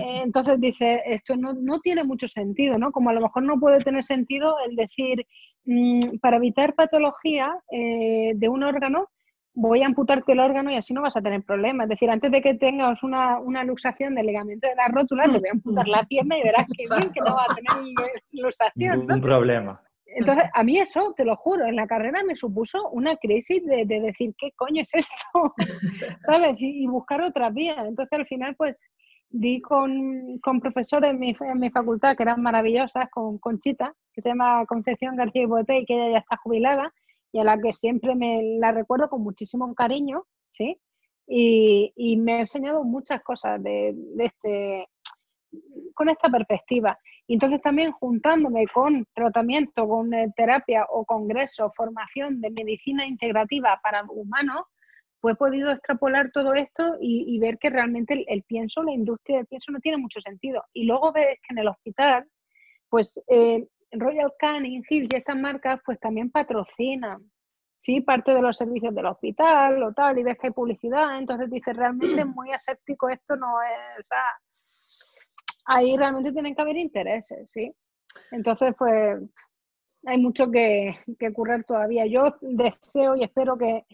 Entonces 0.00 0.60
dice, 0.60 1.02
esto 1.06 1.36
no, 1.36 1.52
no, 1.54 1.80
tiene 1.80 2.04
mucho 2.04 2.28
sentido, 2.28 2.78
¿no? 2.78 2.92
Como 2.92 3.10
a 3.10 3.12
lo 3.12 3.20
mejor 3.20 3.42
no 3.42 3.58
puede 3.58 3.80
tener 3.80 4.04
sentido 4.04 4.56
el 4.68 4.76
decir, 4.76 5.26
mm, 5.64 6.18
para 6.20 6.36
evitar 6.36 6.74
patología 6.74 7.52
de 7.70 8.48
un 8.48 8.62
órgano, 8.62 9.08
voy 9.56 9.82
a 9.82 9.86
amputarte 9.86 10.32
el 10.32 10.40
órgano 10.40 10.70
y 10.70 10.76
así 10.76 10.92
no 10.92 11.02
vas 11.02 11.16
a 11.16 11.22
tener 11.22 11.42
problemas. 11.42 11.86
Es 11.86 11.90
decir, 11.90 12.10
antes 12.10 12.30
de 12.30 12.42
que 12.42 12.54
tengas 12.54 13.02
una, 13.02 13.40
una 13.40 13.64
luxación 13.64 14.14
del 14.14 14.26
ligamento 14.26 14.68
de 14.68 14.76
la 14.76 14.88
rótula, 14.88 15.24
te 15.24 15.38
voy 15.38 15.48
a 15.48 15.52
amputar 15.52 15.88
la 15.88 16.04
pierna 16.04 16.38
y 16.38 16.42
verás 16.42 16.66
que 16.66 16.84
bien 16.88 17.12
que 17.12 17.20
no 17.20 17.34
va 17.34 17.46
a 17.48 17.54
tener 17.54 17.94
luxación. 18.32 19.00
Ningún 19.00 19.20
problema. 19.22 19.82
Entonces, 20.04 20.44
a 20.54 20.62
mí 20.62 20.78
eso, 20.78 21.12
te 21.16 21.24
lo 21.24 21.36
juro, 21.36 21.66
en 21.66 21.76
la 21.76 21.86
carrera 21.86 22.22
me 22.22 22.36
supuso 22.36 22.88
una 22.90 23.16
crisis 23.16 23.64
de, 23.66 23.84
decir, 23.86 24.34
¿qué 24.38 24.50
coño 24.56 24.82
es 24.82 24.90
esto? 24.94 25.54
¿Sabes? 26.26 26.54
Y, 26.58 26.86
buscar 26.86 27.22
otra 27.22 27.50
vía. 27.50 27.84
Entonces, 27.86 28.12
al 28.12 28.26
final, 28.26 28.54
pues, 28.56 28.78
di 29.28 29.60
con, 29.60 30.40
profesores 30.60 31.10
en 31.10 31.18
mi, 31.18 31.36
en 31.40 31.58
mi, 31.58 31.70
facultad 31.70 32.16
que 32.16 32.22
eran 32.22 32.42
maravillosas, 32.42 33.08
con 33.10 33.38
Conchita, 33.38 33.94
que 34.12 34.22
se 34.22 34.30
llama 34.30 34.64
Concepción 34.66 35.16
García 35.16 35.42
y 35.42 35.46
Bote, 35.46 35.78
y 35.78 35.84
que 35.84 35.94
ella 35.94 36.12
ya 36.12 36.18
está 36.18 36.36
jubilada, 36.36 36.92
y 37.32 37.38
a 37.40 37.44
la 37.44 37.58
que 37.58 37.72
siempre 37.72 38.14
me 38.14 38.58
la 38.58 38.72
recuerdo 38.72 39.08
con 39.08 39.22
muchísimo 39.22 39.74
cariño, 39.74 40.24
¿sí? 40.50 40.78
Y, 41.26 41.92
y 41.96 42.16
me 42.16 42.34
ha 42.34 42.40
enseñado 42.40 42.84
muchas 42.84 43.22
cosas 43.22 43.62
de, 43.62 43.92
de 43.94 44.24
este, 44.24 44.88
con 45.94 46.08
esta 46.08 46.28
perspectiva. 46.28 46.98
Y 47.26 47.34
entonces 47.34 47.60
también 47.60 47.92
juntándome 47.92 48.66
con 48.68 49.04
tratamiento, 49.12 49.88
con 49.88 50.14
eh, 50.14 50.32
terapia 50.36 50.86
o 50.88 51.04
congreso, 51.04 51.70
formación 51.74 52.40
de 52.40 52.50
medicina 52.50 53.06
integrativa 53.06 53.80
para 53.82 54.04
humanos, 54.08 54.62
pues 55.26 55.34
he 55.34 55.38
podido 55.38 55.72
extrapolar 55.72 56.30
todo 56.30 56.54
esto 56.54 56.98
y, 57.00 57.36
ver 57.40 57.58
que 57.58 57.68
realmente 57.68 58.24
el, 58.28 58.44
pienso, 58.44 58.84
la 58.84 58.92
industria 58.92 59.38
del 59.38 59.46
pienso 59.46 59.72
no 59.72 59.80
tiene 59.80 59.98
mucho 59.98 60.20
sentido. 60.20 60.62
Y 60.72 60.84
luego 60.84 61.10
ves 61.10 61.40
que 61.42 61.52
en 61.52 61.58
el 61.58 61.66
hospital, 61.66 62.28
pues 62.88 63.20
eh, 63.26 63.66
Royal 63.90 64.32
Canin, 64.38 64.84
Hill 64.88 65.08
y 65.10 65.16
estas 65.16 65.36
marcas, 65.36 65.80
pues 65.84 65.98
también 65.98 66.30
patrocinan, 66.30 67.28
¿sí? 67.76 68.02
Parte 68.02 68.34
de 68.34 68.40
los 68.40 68.56
servicios 68.56 68.94
del 68.94 69.06
hospital 69.06 69.82
o 69.82 69.92
tal, 69.92 70.16
y 70.16 70.22
ves 70.22 70.38
que 70.38 70.46
hay 70.46 70.52
publicidad, 70.52 71.18
entonces 71.18 71.50
dices, 71.50 71.76
realmente 71.76 72.24
muy 72.24 72.52
aséptico 72.52 73.08
esto 73.08 73.34
no 73.34 73.60
es 73.62 74.06
ahí 75.64 75.96
realmente 75.96 76.30
tienen 76.30 76.54
que 76.54 76.62
haber 76.62 76.76
intereses, 76.76 77.50
¿sí? 77.50 77.68
Entonces, 78.30 78.76
pues 78.78 79.20
hay 80.04 80.18
mucho 80.18 80.52
que, 80.52 81.00
que 81.18 81.30
ocurrir 81.30 81.64
todavía. 81.64 82.06
Yo 82.06 82.36
deseo 82.40 83.16
y 83.16 83.24
espero 83.24 83.58
que, 83.58 83.84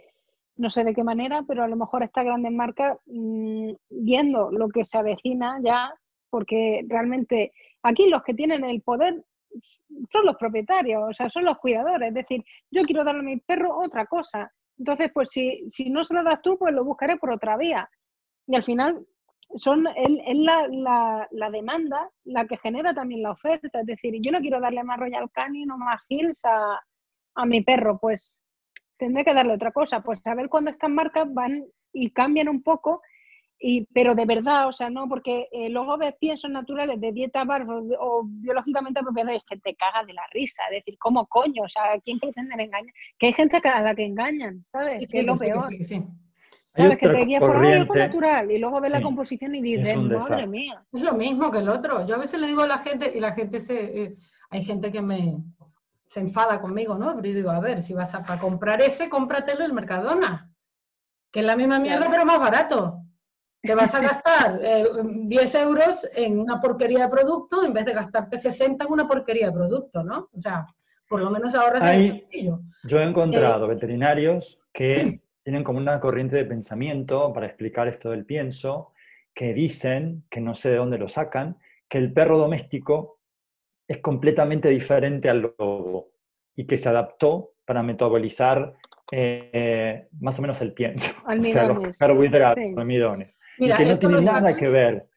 no 0.56 0.70
sé 0.70 0.84
de 0.84 0.94
qué 0.94 1.02
manera, 1.02 1.44
pero 1.46 1.64
a 1.64 1.68
lo 1.68 1.76
mejor 1.76 2.02
esta 2.02 2.22
grandes 2.22 2.52
marcas, 2.52 2.98
mm, 3.06 3.72
viendo 3.90 4.50
lo 4.50 4.68
que 4.68 4.84
se 4.84 4.98
avecina 4.98 5.58
ya, 5.62 5.94
porque 6.30 6.84
realmente 6.88 7.52
aquí 7.82 8.08
los 8.08 8.22
que 8.22 8.34
tienen 8.34 8.64
el 8.64 8.82
poder 8.82 9.24
son 10.10 10.26
los 10.26 10.36
propietarios, 10.36 11.02
o 11.10 11.12
sea, 11.12 11.28
son 11.28 11.44
los 11.44 11.58
cuidadores. 11.58 12.08
Es 12.08 12.14
decir, 12.14 12.44
yo 12.70 12.82
quiero 12.82 13.04
darle 13.04 13.20
a 13.20 13.24
mi 13.24 13.36
perro 13.38 13.78
otra 13.78 14.06
cosa. 14.06 14.52
Entonces, 14.78 15.10
pues 15.12 15.30
si, 15.30 15.68
si 15.68 15.90
no 15.90 16.04
se 16.04 16.14
lo 16.14 16.24
das 16.24 16.40
tú, 16.42 16.58
pues 16.58 16.74
lo 16.74 16.84
buscaré 16.84 17.16
por 17.16 17.30
otra 17.30 17.56
vía. 17.56 17.88
Y 18.46 18.56
al 18.56 18.64
final 18.64 19.06
son, 19.56 19.86
es 19.94 20.38
la, 20.38 20.66
la, 21.30 21.50
demanda 21.50 22.10
la 22.24 22.46
que 22.46 22.56
genera 22.56 22.94
también 22.94 23.22
la 23.22 23.32
oferta. 23.32 23.80
Es 23.80 23.86
decir, 23.86 24.14
yo 24.20 24.32
no 24.32 24.40
quiero 24.40 24.60
darle 24.60 24.82
más 24.82 24.98
Royal 24.98 25.30
Canin 25.30 25.70
o 25.70 25.78
más 25.78 26.02
Hills 26.08 26.40
a, 26.44 26.80
a 27.34 27.46
mi 27.46 27.62
perro, 27.62 27.98
pues 27.98 28.36
tendré 29.02 29.24
que 29.24 29.34
darle 29.34 29.54
otra 29.54 29.72
cosa. 29.72 30.00
Pues 30.00 30.24
a 30.26 30.34
ver 30.36 30.48
cuándo 30.48 30.70
estas 30.70 30.88
marcas 30.88 31.26
van 31.34 31.64
y 31.92 32.10
cambian 32.10 32.48
un 32.48 32.62
poco, 32.62 33.02
y, 33.58 33.84
pero 33.92 34.14
de 34.14 34.26
verdad, 34.26 34.68
o 34.68 34.72
sea, 34.72 34.90
no, 34.90 35.08
porque 35.08 35.48
eh, 35.50 35.68
luego 35.68 35.98
ves 35.98 36.14
piensos 36.20 36.50
naturales 36.50 37.00
de 37.00 37.10
dieta 37.10 37.44
bar 37.44 37.66
o, 37.68 38.22
biológicamente 38.24 39.00
apropiada 39.00 39.32
y 39.32 39.36
es 39.38 39.44
que 39.44 39.56
te 39.56 39.74
caga 39.74 40.04
de 40.04 40.12
la 40.12 40.22
risa. 40.32 40.62
Es 40.70 40.84
decir, 40.84 40.96
¿cómo 40.98 41.26
coño? 41.26 41.64
O 41.64 41.68
sea, 41.68 41.82
¿quién 42.04 42.20
pretenden 42.20 42.60
engañar? 42.60 42.94
Que 43.18 43.26
hay 43.26 43.32
gente 43.32 43.56
a 43.56 43.82
la 43.82 43.94
que 43.94 44.06
engañan, 44.06 44.64
¿sabes? 44.68 45.06
que 45.08 45.20
es 45.20 45.26
lo 45.26 45.36
peor. 45.36 45.68
¿Sabes? 46.74 46.98
Que 46.98 47.08
te 47.08 47.24
guías 47.24 47.40
por 47.40 47.56
algo 47.56 47.94
natural 47.94 48.50
y 48.50 48.58
luego 48.58 48.80
ves 48.80 48.92
la 48.92 49.02
composición 49.02 49.54
y 49.56 49.60
dices, 49.60 49.96
madre 49.96 50.46
mía. 50.46 50.82
Es 50.92 51.02
lo 51.02 51.14
mismo 51.14 51.50
que 51.50 51.58
el 51.58 51.68
otro. 51.68 52.06
Yo 52.06 52.14
a 52.14 52.18
veces 52.18 52.40
le 52.40 52.46
digo 52.46 52.62
a 52.62 52.68
la 52.68 52.78
gente, 52.78 53.12
y 53.14 53.18
la 53.18 53.32
gente 53.32 53.58
se. 53.58 54.02
Eh, 54.02 54.16
hay 54.50 54.64
gente 54.64 54.92
que 54.92 55.02
me 55.02 55.36
se 56.12 56.20
enfada 56.20 56.60
conmigo, 56.60 56.94
¿no? 56.94 57.16
Pero 57.16 57.28
yo 57.28 57.34
digo, 57.36 57.50
a 57.50 57.60
ver, 57.60 57.82
si 57.82 57.94
vas 57.94 58.14
a 58.14 58.38
comprar 58.38 58.82
ese, 58.82 59.08
cómpratelo 59.08 59.64
el 59.64 59.72
Mercadona. 59.72 60.52
Que 61.30 61.40
es 61.40 61.46
la 61.46 61.56
misma 61.56 61.78
mierda, 61.78 62.06
pero 62.10 62.26
más 62.26 62.38
barato. 62.38 62.98
te 63.62 63.74
vas 63.74 63.94
a 63.94 64.00
gastar 64.02 64.60
10 64.60 65.54
eh, 65.54 65.62
euros 65.62 66.06
en 66.14 66.38
una 66.38 66.60
porquería 66.60 67.04
de 67.04 67.08
producto 67.08 67.64
en 67.64 67.72
vez 67.72 67.86
de 67.86 67.94
gastarte 67.94 68.38
60 68.38 68.84
en 68.84 68.92
una 68.92 69.08
porquería 69.08 69.46
de 69.46 69.52
producto, 69.52 70.04
¿no? 70.04 70.28
O 70.34 70.38
sea, 70.38 70.66
por 71.08 71.22
lo 71.22 71.30
menos 71.30 71.54
ahorras 71.54 71.82
Ahí, 71.82 72.22
Yo 72.84 73.00
he 73.00 73.04
encontrado 73.04 73.64
eh, 73.64 73.74
veterinarios 73.74 74.60
que 74.70 75.22
tienen 75.42 75.64
como 75.64 75.78
una 75.78 75.98
corriente 75.98 76.36
de 76.36 76.44
pensamiento 76.44 77.32
para 77.32 77.46
explicar 77.46 77.88
esto 77.88 78.10
del 78.10 78.26
pienso, 78.26 78.92
que 79.32 79.54
dicen, 79.54 80.24
que 80.28 80.42
no 80.42 80.54
sé 80.54 80.72
de 80.72 80.76
dónde 80.76 80.98
lo 80.98 81.08
sacan, 81.08 81.56
que 81.88 81.96
el 81.96 82.12
perro 82.12 82.36
doméstico 82.36 83.21
es 83.86 83.98
completamente 83.98 84.68
diferente 84.68 85.28
al 85.28 85.54
lobo 85.58 86.12
y 86.54 86.66
que 86.66 86.76
se 86.76 86.88
adaptó 86.88 87.54
para 87.64 87.82
metabolizar 87.82 88.74
eh, 89.10 90.08
más 90.20 90.38
o 90.38 90.42
menos 90.42 90.60
el 90.60 90.72
pienso, 90.72 91.10
o 91.26 91.44
sea, 91.44 91.66
los 91.66 91.98
carbohidratos, 91.98 92.64
almidones, 92.76 93.38
y 93.58 93.70
que 93.72 93.84
no 93.84 93.98
tiene 93.98 94.20
nada 94.20 94.56
que 94.56 94.68
ver 94.68 95.08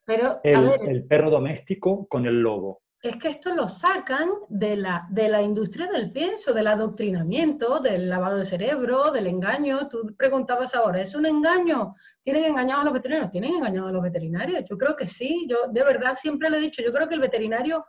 el 0.43 1.05
perro 1.05 1.29
doméstico 1.29 2.07
con 2.07 2.25
el 2.25 2.41
lobo 2.41 2.81
es 3.07 3.17
que 3.17 3.29
esto 3.29 3.53
lo 3.53 3.67
sacan 3.67 4.29
de 4.49 4.75
la, 4.77 5.05
de 5.09 5.29
la 5.29 5.41
industria 5.41 5.87
del 5.87 6.11
pienso, 6.11 6.53
del 6.53 6.67
adoctrinamiento, 6.67 7.79
del 7.79 8.09
lavado 8.09 8.37
de 8.37 8.45
cerebro, 8.45 9.11
del 9.11 9.27
engaño. 9.27 9.87
Tú 9.87 10.15
preguntabas 10.17 10.73
ahora, 10.73 11.01
¿es 11.01 11.13
un 11.13 11.27
engaño? 11.27 11.95
¿Tienen 12.23 12.45
engañados 12.45 12.81
a 12.81 12.85
los 12.85 12.93
veterinarios? 12.93 13.31
¿Tienen 13.31 13.53
engañados 13.55 13.89
a 13.89 13.93
los 13.93 14.01
veterinarios? 14.01 14.63
Yo 14.67 14.77
creo 14.77 14.95
que 14.95 15.05
sí, 15.05 15.45
yo 15.47 15.71
de 15.71 15.83
verdad 15.83 16.15
siempre 16.15 16.49
lo 16.49 16.57
he 16.57 16.61
dicho, 16.61 16.81
yo 16.81 16.91
creo 16.91 17.07
que 17.07 17.13
el 17.13 17.21
veterinario 17.21 17.85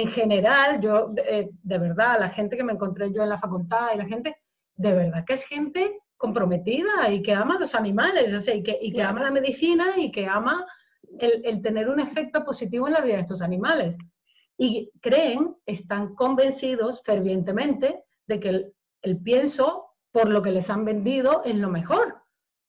en 0.00 0.08
general, 0.08 0.80
yo 0.80 1.08
de, 1.08 1.78
verdad, 1.78 2.18
la 2.20 2.28
gente 2.28 2.56
que 2.56 2.64
me 2.64 2.72
encontré 2.72 3.12
yo 3.12 3.22
en 3.22 3.28
la 3.30 3.38
facultad 3.38 3.88
y 3.94 3.98
la 3.98 4.06
gente, 4.06 4.36
de 4.74 4.92
verdad 4.92 5.24
que 5.24 5.34
es 5.34 5.44
gente 5.44 5.98
comprometida 6.16 7.10
y 7.10 7.22
que 7.22 7.34
ama 7.34 7.58
los 7.58 7.74
animales, 7.74 8.32
o 8.32 8.40
sea, 8.40 8.54
y 8.54 8.62
que, 8.62 8.78
y 8.80 8.92
que 8.92 9.02
ama 9.02 9.22
la 9.22 9.30
medicina 9.30 9.94
y 9.96 10.10
que 10.10 10.26
ama 10.26 10.66
el, 11.18 11.44
el 11.44 11.62
tener 11.62 11.88
un 11.88 12.00
efecto 12.00 12.44
positivo 12.44 12.86
en 12.86 12.94
la 12.94 13.00
vida 13.00 13.14
de 13.14 13.20
estos 13.20 13.42
animales 13.42 13.96
y 14.58 14.90
creen, 15.00 15.54
están 15.66 16.14
convencidos 16.14 17.02
fervientemente 17.04 18.04
de 18.26 18.40
que 18.40 18.72
el, 19.02 19.22
pienso, 19.22 19.86
por 20.10 20.28
lo 20.28 20.42
que 20.42 20.50
les 20.50 20.70
han 20.70 20.84
vendido, 20.84 21.42
es 21.44 21.54
lo 21.54 21.68
mejor. 21.68 22.22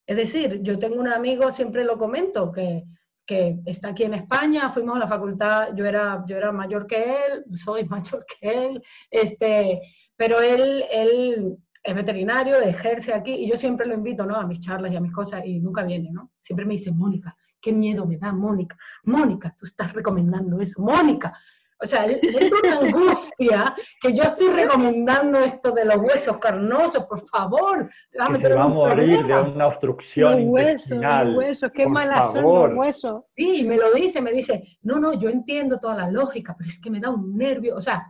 Es 0.05 0.17
decir, 0.17 0.61
yo 0.61 0.77
tengo 0.79 0.99
un 0.99 1.07
amigo, 1.07 1.51
siempre 1.51 1.83
lo 1.83 1.97
comento, 1.97 2.51
que, 2.51 2.83
que 3.27 3.59
está 3.65 3.89
aquí 3.89 4.03
en 4.03 4.13
España, 4.15 4.71
fuimos 4.71 4.95
a 4.95 4.99
la 4.99 5.07
facultad, 5.07 5.75
yo 5.75 5.85
era, 5.85 6.23
yo 6.25 6.37
era 6.37 6.51
mayor 6.51 6.87
que 6.87 7.03
él, 7.03 7.45
soy 7.53 7.83
mayor 7.89 8.25
que 8.25 8.49
él, 8.49 8.81
este, 9.11 9.81
pero 10.15 10.39
él, 10.41 10.85
él 10.91 11.57
es 11.83 11.95
veterinario, 11.95 12.59
ejerce 12.59 13.13
aquí, 13.13 13.33
y 13.33 13.49
yo 13.49 13.57
siempre 13.57 13.85
lo 13.85 13.93
invito 13.93 14.25
¿no? 14.25 14.35
a 14.35 14.47
mis 14.47 14.61
charlas 14.61 14.91
y 14.91 14.95
a 14.95 15.01
mis 15.01 15.13
cosas, 15.13 15.45
y 15.45 15.59
nunca 15.59 15.83
viene, 15.83 16.09
¿no? 16.11 16.31
Siempre 16.41 16.65
me 16.65 16.73
dice, 16.73 16.91
Mónica, 16.91 17.35
qué 17.61 17.73
miedo 17.73 18.05
me 18.05 18.17
da, 18.17 18.31
Mónica, 18.31 18.77
Mónica, 19.03 19.53
tú 19.57 19.65
estás 19.65 19.93
recomendando 19.93 20.59
eso, 20.59 20.81
Mónica, 20.81 21.37
o 21.79 21.85
sea, 21.85 22.05
es 22.05 22.19
una 22.63 22.79
angustia 22.79 23.75
que 24.01 24.13
yo 24.13 24.23
estoy 24.23 24.47
recomendando 24.49 25.39
esto 25.39 25.71
de 25.71 25.85
los 25.85 25.97
huesos 25.97 26.37
carnosos, 26.39 27.05
por 27.05 27.27
favor. 27.27 27.89
Que 28.11 28.35
se 28.37 28.53
va 28.53 28.63
a 28.63 28.67
morir 28.67 29.25
de 29.25 29.33
una 29.33 29.67
obstrucción 29.67 30.45
los 30.45 30.49
huesos, 30.49 30.97
Los 30.97 31.37
huesos, 31.37 31.71
qué 31.73 31.87
malas 31.87 32.33
son 32.33 32.43
los 32.43 32.73
huesos. 32.77 33.23
Sí, 33.35 33.63
me 33.63 33.77
lo 33.77 33.93
dice, 33.93 34.21
me 34.21 34.31
dice, 34.31 34.63
no, 34.81 34.99
no, 34.99 35.13
yo 35.13 35.29
entiendo 35.29 35.79
toda 35.79 35.95
la 35.95 36.09
lógica, 36.09 36.55
pero 36.57 36.69
es 36.69 36.81
que 36.81 36.89
me 36.89 36.99
da 36.99 37.11
un 37.11 37.37
nervio. 37.37 37.75
O 37.75 37.81
sea, 37.81 38.07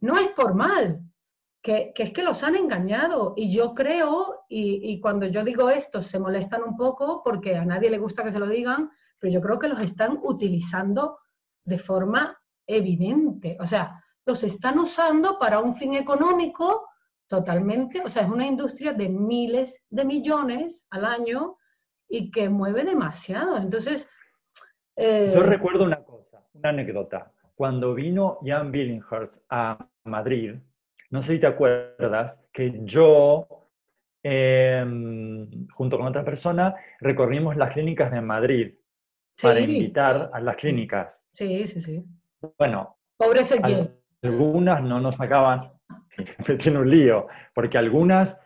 no 0.00 0.16
es 0.16 0.28
por 0.28 0.54
mal, 0.54 1.00
que, 1.62 1.92
que 1.92 2.04
es 2.04 2.12
que 2.12 2.22
los 2.22 2.44
han 2.44 2.54
engañado. 2.54 3.34
Y 3.36 3.52
yo 3.52 3.74
creo, 3.74 4.44
y, 4.48 4.92
y 4.92 5.00
cuando 5.00 5.26
yo 5.26 5.42
digo 5.42 5.68
esto, 5.68 6.00
se 6.00 6.20
molestan 6.20 6.62
un 6.62 6.76
poco 6.76 7.22
porque 7.24 7.56
a 7.56 7.64
nadie 7.64 7.90
le 7.90 7.98
gusta 7.98 8.22
que 8.22 8.30
se 8.30 8.38
lo 8.38 8.46
digan, 8.46 8.88
pero 9.18 9.32
yo 9.32 9.40
creo 9.40 9.58
que 9.58 9.68
los 9.68 9.80
están 9.80 10.20
utilizando 10.22 11.18
de 11.64 11.78
forma 11.78 12.39
evidente. 12.76 13.56
O 13.60 13.66
sea, 13.66 14.02
los 14.26 14.42
están 14.42 14.78
usando 14.78 15.38
para 15.38 15.60
un 15.60 15.74
fin 15.74 15.94
económico 15.94 16.88
totalmente, 17.26 18.02
o 18.04 18.08
sea, 18.08 18.24
es 18.24 18.28
una 18.28 18.46
industria 18.46 18.92
de 18.92 19.08
miles 19.08 19.84
de 19.88 20.04
millones 20.04 20.84
al 20.90 21.04
año 21.04 21.56
y 22.08 22.30
que 22.30 22.48
mueve 22.48 22.84
demasiado. 22.84 23.56
Entonces... 23.56 24.10
Eh, 24.96 25.30
Yo 25.32 25.42
recuerdo 25.42 25.84
una 25.84 26.02
cosa, 26.02 26.44
una 26.54 26.70
anécdota. 26.70 27.32
Cuando 27.54 27.94
vino 27.94 28.38
Jan 28.44 28.72
Billinghurst 28.72 29.44
a 29.48 29.78
Madrid, 30.04 30.56
no 31.10 31.22
sé 31.22 31.34
si 31.34 31.40
te 31.40 31.46
acuerdas, 31.46 32.40
que 32.52 32.80
yo, 32.84 33.68
em, 34.22 35.68
junto 35.68 35.98
con 35.98 36.06
otra 36.06 36.24
persona, 36.24 36.74
recorrimos 37.00 37.56
las 37.56 37.72
clínicas 37.72 38.10
de 38.10 38.20
Madrid 38.20 38.74
para 39.40 39.60
invitar 39.60 40.30
a 40.32 40.40
las 40.40 40.56
clínicas. 40.56 41.22
Sí, 41.32 41.66
sí, 41.66 41.80
sí. 41.80 42.04
Bueno, 42.58 42.96
algunas 44.22 44.82
no 44.82 45.00
nos 45.00 45.16
sacaban, 45.16 45.72
me 46.46 46.54
tiene 46.56 46.78
un 46.78 46.90
lío, 46.90 47.26
porque 47.54 47.78
algunas, 47.78 48.40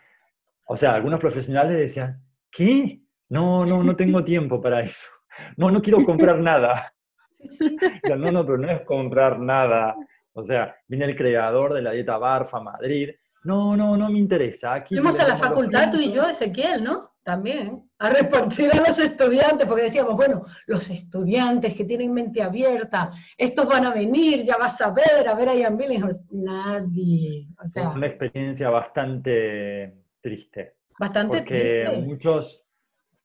o 0.66 0.76
sea, 0.76 0.94
algunos 0.94 1.20
profesionales 1.20 1.78
decían, 1.78 2.22
¿qué? 2.50 3.00
No, 3.28 3.64
no, 3.66 3.82
no 3.82 3.96
tengo 3.96 4.24
tiempo 4.24 4.60
para 4.60 4.80
eso. 4.80 5.08
No, 5.56 5.70
no 5.70 5.82
quiero 5.82 6.04
comprar 6.04 6.38
nada. 6.38 6.92
no, 8.08 8.32
no, 8.32 8.46
pero 8.46 8.58
no 8.58 8.70
es 8.70 8.82
comprar 8.82 9.38
nada. 9.38 9.96
O 10.32 10.42
sea, 10.42 10.76
viene 10.86 11.06
el 11.06 11.16
creador 11.16 11.74
de 11.74 11.82
la 11.82 11.92
dieta 11.92 12.18
Barfa 12.18 12.60
Madrid. 12.60 13.10
No, 13.44 13.76
no, 13.76 13.96
no 13.96 14.10
me 14.10 14.18
interesa. 14.18 14.74
Aquí 14.74 14.94
Fuimos 14.94 15.18
a 15.20 15.28
la 15.28 15.36
facultad 15.36 15.90
tú 15.90 15.98
y 15.98 16.12
yo, 16.12 16.28
Ezequiel, 16.28 16.82
¿no? 16.82 17.14
también 17.24 17.82
a 17.98 18.10
repartir 18.10 18.70
a 18.70 18.86
los 18.86 18.98
estudiantes, 18.98 19.66
porque 19.66 19.84
decíamos, 19.84 20.14
bueno, 20.14 20.44
los 20.66 20.88
estudiantes 20.90 21.74
que 21.74 21.84
tienen 21.84 22.12
mente 22.12 22.42
abierta, 22.42 23.10
estos 23.36 23.66
van 23.66 23.86
a 23.86 23.94
venir, 23.94 24.42
ya 24.44 24.58
vas 24.58 24.80
a 24.82 24.90
ver, 24.90 25.26
a 25.26 25.34
ver 25.34 25.48
a 25.48 25.54
Ian 25.54 25.76
Billinghurst. 25.76 26.30
Nadie. 26.30 27.48
O 27.60 27.66
sea, 27.66 27.88
una 27.88 28.06
experiencia 28.06 28.68
bastante 28.68 29.94
triste. 30.20 30.76
Bastante 30.98 31.38
porque 31.38 32.02
muchos 32.04 32.62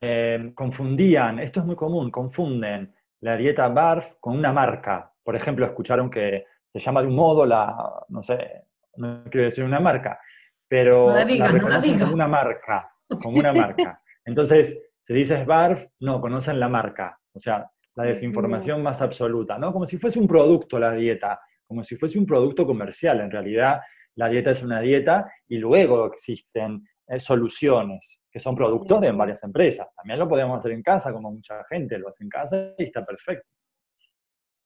eh, 0.01 0.53
confundían, 0.55 1.39
esto 1.39 1.59
es 1.59 1.65
muy 1.65 1.75
común, 1.75 2.09
confunden 2.09 2.93
la 3.19 3.35
dieta 3.35 3.67
BARF 3.67 4.15
con 4.21 4.37
una 4.37 4.53
marca. 4.53 5.11
Por 5.21 5.35
ejemplo, 5.35 5.65
escucharon 5.65 6.09
que 6.09 6.45
se 6.71 6.79
llama 6.79 7.01
de 7.01 7.07
un 7.07 7.15
modo 7.15 7.45
la, 7.45 8.05
no 8.07 8.23
sé, 8.23 8.63
no 8.99 9.23
quiero 9.29 9.45
decir 9.45 9.63
una 9.63 9.79
marca, 9.79 10.19
pero 10.67 11.13
la, 11.13 11.47
reconocen 11.47 11.99
como 11.99 12.13
una 12.13 12.27
marca 12.27 12.91
como 13.17 13.39
una 13.39 13.53
marca. 13.53 14.01
Entonces, 14.25 14.79
si 15.01 15.13
dices 15.13 15.45
BARF, 15.45 15.85
no, 16.01 16.21
conocen 16.21 16.59
la 16.59 16.69
marca. 16.69 17.19
O 17.33 17.39
sea, 17.39 17.69
la 17.95 18.03
desinformación 18.03 18.83
más 18.83 19.01
absoluta, 19.01 19.57
¿no? 19.57 19.73
Como 19.73 19.85
si 19.85 19.97
fuese 19.97 20.19
un 20.19 20.27
producto 20.27 20.79
la 20.79 20.93
dieta, 20.93 21.39
como 21.65 21.83
si 21.83 21.95
fuese 21.95 22.19
un 22.19 22.25
producto 22.25 22.65
comercial. 22.65 23.19
En 23.21 23.31
realidad, 23.31 23.81
la 24.15 24.29
dieta 24.29 24.51
es 24.51 24.63
una 24.63 24.79
dieta 24.81 25.31
y 25.47 25.57
luego 25.57 26.05
existen 26.07 26.87
eh, 27.07 27.19
soluciones 27.19 28.21
que 28.31 28.39
son 28.39 28.55
productos 28.55 29.01
de 29.01 29.11
varias 29.11 29.43
empresas. 29.43 29.87
También 29.95 30.19
lo 30.19 30.27
podemos 30.27 30.57
hacer 30.57 30.71
en 30.71 30.83
casa, 30.83 31.11
como 31.11 31.31
mucha 31.31 31.63
gente 31.65 31.97
lo 31.97 32.09
hace 32.09 32.23
en 32.23 32.29
casa 32.29 32.73
y 32.77 32.83
está 32.83 33.05
perfecto. 33.05 33.47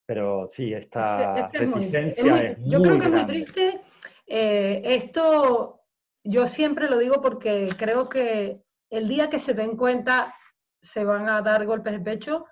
Pero 0.06 0.48
sí, 0.50 0.74
esta 0.74 1.50
reticencia 1.54 2.44
es, 2.44 2.58
Yo 2.66 2.82
creo 2.82 3.00
que 3.00 3.06
es 3.06 3.12
muy 3.12 3.26
triste. 3.26 3.82
Eh, 4.28 4.82
esto 4.84 5.82
yo 6.24 6.48
siempre 6.48 6.90
lo 6.90 6.98
digo 6.98 7.22
porque 7.22 7.70
creo 7.78 8.08
que 8.10 8.64
el 8.90 9.08
día 9.08 9.30
que 9.30 9.40
se 9.40 9.54
den 9.54 9.76
cuenta 9.76 10.34
se 10.82 11.04
van 11.04 11.30
a 11.30 11.42
dar 11.42 11.66
golpes 11.66 11.94
de 11.94 12.00
pecho 12.00 12.46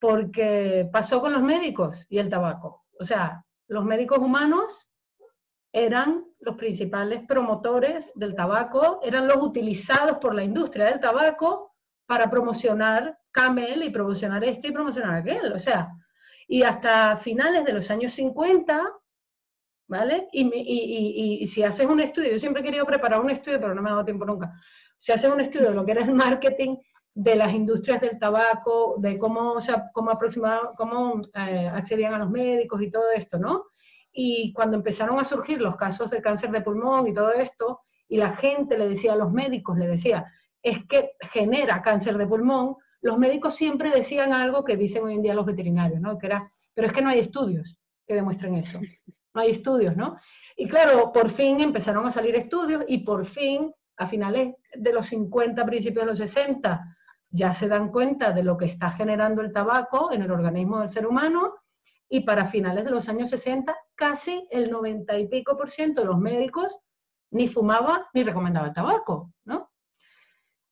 porque 0.00 0.88
pasó 0.92 1.20
con 1.20 1.32
los 1.32 1.42
médicos 1.42 2.06
y 2.08 2.18
el 2.18 2.28
tabaco. 2.28 2.84
O 2.98 3.04
sea, 3.04 3.44
los 3.68 3.84
médicos 3.84 4.18
humanos 4.18 4.90
eran 5.72 6.26
los 6.40 6.56
principales 6.56 7.22
promotores 7.26 8.12
del 8.14 8.34
tabaco, 8.34 9.00
eran 9.02 9.26
los 9.26 9.38
utilizados 9.38 10.18
por 10.18 10.34
la 10.34 10.44
industria 10.44 10.86
del 10.86 11.00
tabaco 11.00 11.74
para 12.06 12.30
promocionar 12.30 13.18
Camel 13.30 13.82
y 13.82 13.90
promocionar 13.90 14.44
este 14.44 14.68
y 14.68 14.72
promocionar 14.72 15.14
aquel. 15.14 15.52
O 15.52 15.58
sea, 15.58 15.88
y 16.46 16.62
hasta 16.62 17.16
finales 17.16 17.64
de 17.64 17.72
los 17.72 17.90
años 17.90 18.12
50 18.12 18.92
¿vale? 19.86 20.28
Y, 20.32 21.46
si 21.46 21.62
haces 21.62 21.86
un 21.86 22.00
estudio, 22.00 22.30
yo 22.30 22.38
siempre 22.38 22.62
he 22.62 22.64
querido 22.64 22.86
preparar 22.86 23.20
un 23.20 23.30
estudio, 23.30 23.60
pero 23.60 23.74
no 23.74 23.82
me 23.82 23.90
ha 23.90 23.92
dado 23.92 24.04
tiempo 24.04 24.24
nunca. 24.24 24.52
Si 24.96 25.12
haces 25.12 25.30
un 25.30 25.40
estudio 25.40 25.70
de 25.70 25.74
lo 25.74 25.84
que 25.84 25.92
era 25.92 26.04
el 26.04 26.14
marketing 26.14 26.76
de 27.14 27.36
las 27.36 27.52
industrias 27.52 28.00
del 28.00 28.18
tabaco, 28.18 28.96
de 28.98 29.18
cómo, 29.18 29.52
o 29.52 29.60
sea, 29.60 29.90
cómo, 29.92 30.18
cómo 30.76 31.20
eh, 31.34 31.68
accedían 31.68 32.14
a 32.14 32.18
los 32.18 32.30
médicos 32.30 32.82
y 32.82 32.90
todo 32.90 33.04
esto, 33.14 33.38
¿no? 33.38 33.66
Y 34.12 34.52
cuando 34.52 34.76
empezaron 34.76 35.18
a 35.18 35.24
surgir 35.24 35.60
los 35.60 35.76
casos 35.76 36.10
de 36.10 36.22
cáncer 36.22 36.50
de 36.50 36.60
pulmón 36.60 37.06
y 37.06 37.14
todo 37.14 37.32
esto, 37.32 37.80
y 38.08 38.16
la 38.16 38.36
gente 38.36 38.78
le 38.78 38.88
decía 38.88 39.12
a 39.12 39.16
los 39.16 39.32
médicos, 39.32 39.76
le 39.78 39.86
decía, 39.86 40.26
es 40.62 40.84
que 40.86 41.12
genera 41.32 41.82
cáncer 41.82 42.16
de 42.16 42.26
pulmón, 42.26 42.76
los 43.00 43.18
médicos 43.18 43.54
siempre 43.54 43.90
decían 43.90 44.32
algo 44.32 44.64
que 44.64 44.76
dicen 44.76 45.04
hoy 45.04 45.14
en 45.14 45.22
día 45.22 45.34
los 45.34 45.46
veterinarios, 45.46 46.00
¿no? 46.00 46.18
Que 46.18 46.26
era, 46.26 46.50
pero 46.72 46.86
es 46.86 46.92
que 46.92 47.02
no 47.02 47.10
hay 47.10 47.20
estudios 47.20 47.78
que 48.06 48.14
demuestren 48.14 48.54
eso 48.56 48.80
no 49.34 49.40
hay 49.40 49.50
estudios, 49.50 49.96
¿no? 49.96 50.16
Y 50.56 50.68
claro, 50.68 51.12
por 51.12 51.28
fin 51.28 51.60
empezaron 51.60 52.06
a 52.06 52.10
salir 52.10 52.36
estudios 52.36 52.84
y 52.86 52.98
por 52.98 53.24
fin, 53.24 53.72
a 53.96 54.06
finales 54.06 54.54
de 54.74 54.92
los 54.92 55.06
50, 55.06 55.64
principios 55.66 56.04
de 56.04 56.10
los 56.10 56.18
60, 56.18 56.96
ya 57.30 57.52
se 57.52 57.68
dan 57.68 57.90
cuenta 57.90 58.32
de 58.32 58.44
lo 58.44 58.56
que 58.56 58.66
está 58.66 58.90
generando 58.90 59.42
el 59.42 59.52
tabaco 59.52 60.12
en 60.12 60.22
el 60.22 60.30
organismo 60.30 60.78
del 60.78 60.90
ser 60.90 61.06
humano 61.06 61.54
y 62.08 62.20
para 62.20 62.46
finales 62.46 62.84
de 62.84 62.90
los 62.90 63.08
años 63.08 63.30
60 63.30 63.74
casi 63.96 64.46
el 64.50 64.70
90 64.70 65.18
y 65.18 65.28
pico 65.28 65.56
por 65.56 65.70
ciento 65.70 66.00
de 66.00 66.06
los 66.06 66.18
médicos 66.18 66.78
ni 67.30 67.48
fumaba 67.48 68.08
ni 68.14 68.22
recomendaba 68.22 68.68
el 68.68 68.72
tabaco, 68.72 69.32
¿no? 69.44 69.72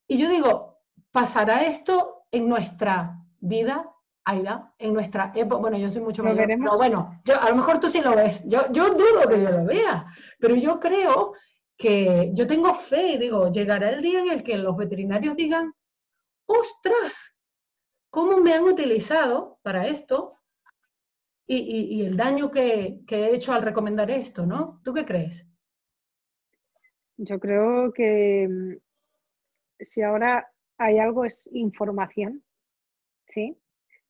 Y 0.07 0.19
yo 0.19 0.29
digo, 0.29 0.79
¿pasará 1.11 1.65
esto 1.65 2.27
en 2.31 2.49
nuestra 2.49 3.19
vida, 3.41 3.91
Aida? 4.25 4.73
En 4.79 4.93
nuestra 4.93 5.33
época, 5.35 5.61
bueno, 5.61 5.79
yo 5.79 5.91
soy 5.91 6.03
mucho 6.03 6.23
mayor, 6.23 6.47
pero 6.47 6.77
bueno, 6.77 7.21
yo, 7.25 7.41
a 7.41 7.51
lo 7.51 7.57
mejor 7.57 7.81
tú 7.81 7.89
sí 7.89 8.01
lo 8.01 8.15
ves, 8.15 8.43
yo, 8.47 8.71
yo 8.71 8.91
dudo 8.91 9.29
que 9.29 9.43
yo 9.43 9.51
lo 9.51 9.65
vea, 9.65 10.07
pero 10.39 10.55
yo 10.55 10.79
creo 10.79 11.35
que 11.77 12.31
yo 12.33 12.47
tengo 12.47 12.73
fe, 12.75 13.19
digo, 13.19 13.51
llegará 13.51 13.91
el 13.91 14.03
día 14.03 14.21
en 14.21 14.31
el 14.31 14.43
que 14.45 14.57
los 14.57 14.77
veterinarios 14.77 15.35
digan, 15.35 15.73
ostras, 16.47 17.39
¿cómo 18.11 18.39
me 18.39 18.55
han 18.55 18.65
utilizado 18.65 19.59
para 19.63 19.87
esto? 19.89 20.39
Y, 21.47 22.07
el 22.07 22.17
daño 22.17 22.51
que, 22.51 23.01
he 23.07 23.35
hecho 23.35 23.53
al 23.53 23.63
recomendar 23.63 24.11
esto, 24.11 24.47
¿no? 24.47 24.81
¿Tú 24.85 24.95
qué 24.95 25.05
crees? 25.05 25.47
Yo 27.19 27.39
creo 27.39 27.93
que 27.93 28.49
mm, 28.49 29.85
si 29.85 30.03
ahora 30.03 30.51
hay 30.79 30.99
algo 30.99 31.25
es 31.25 31.49
información, 31.53 32.43
¿sí? 33.29 33.59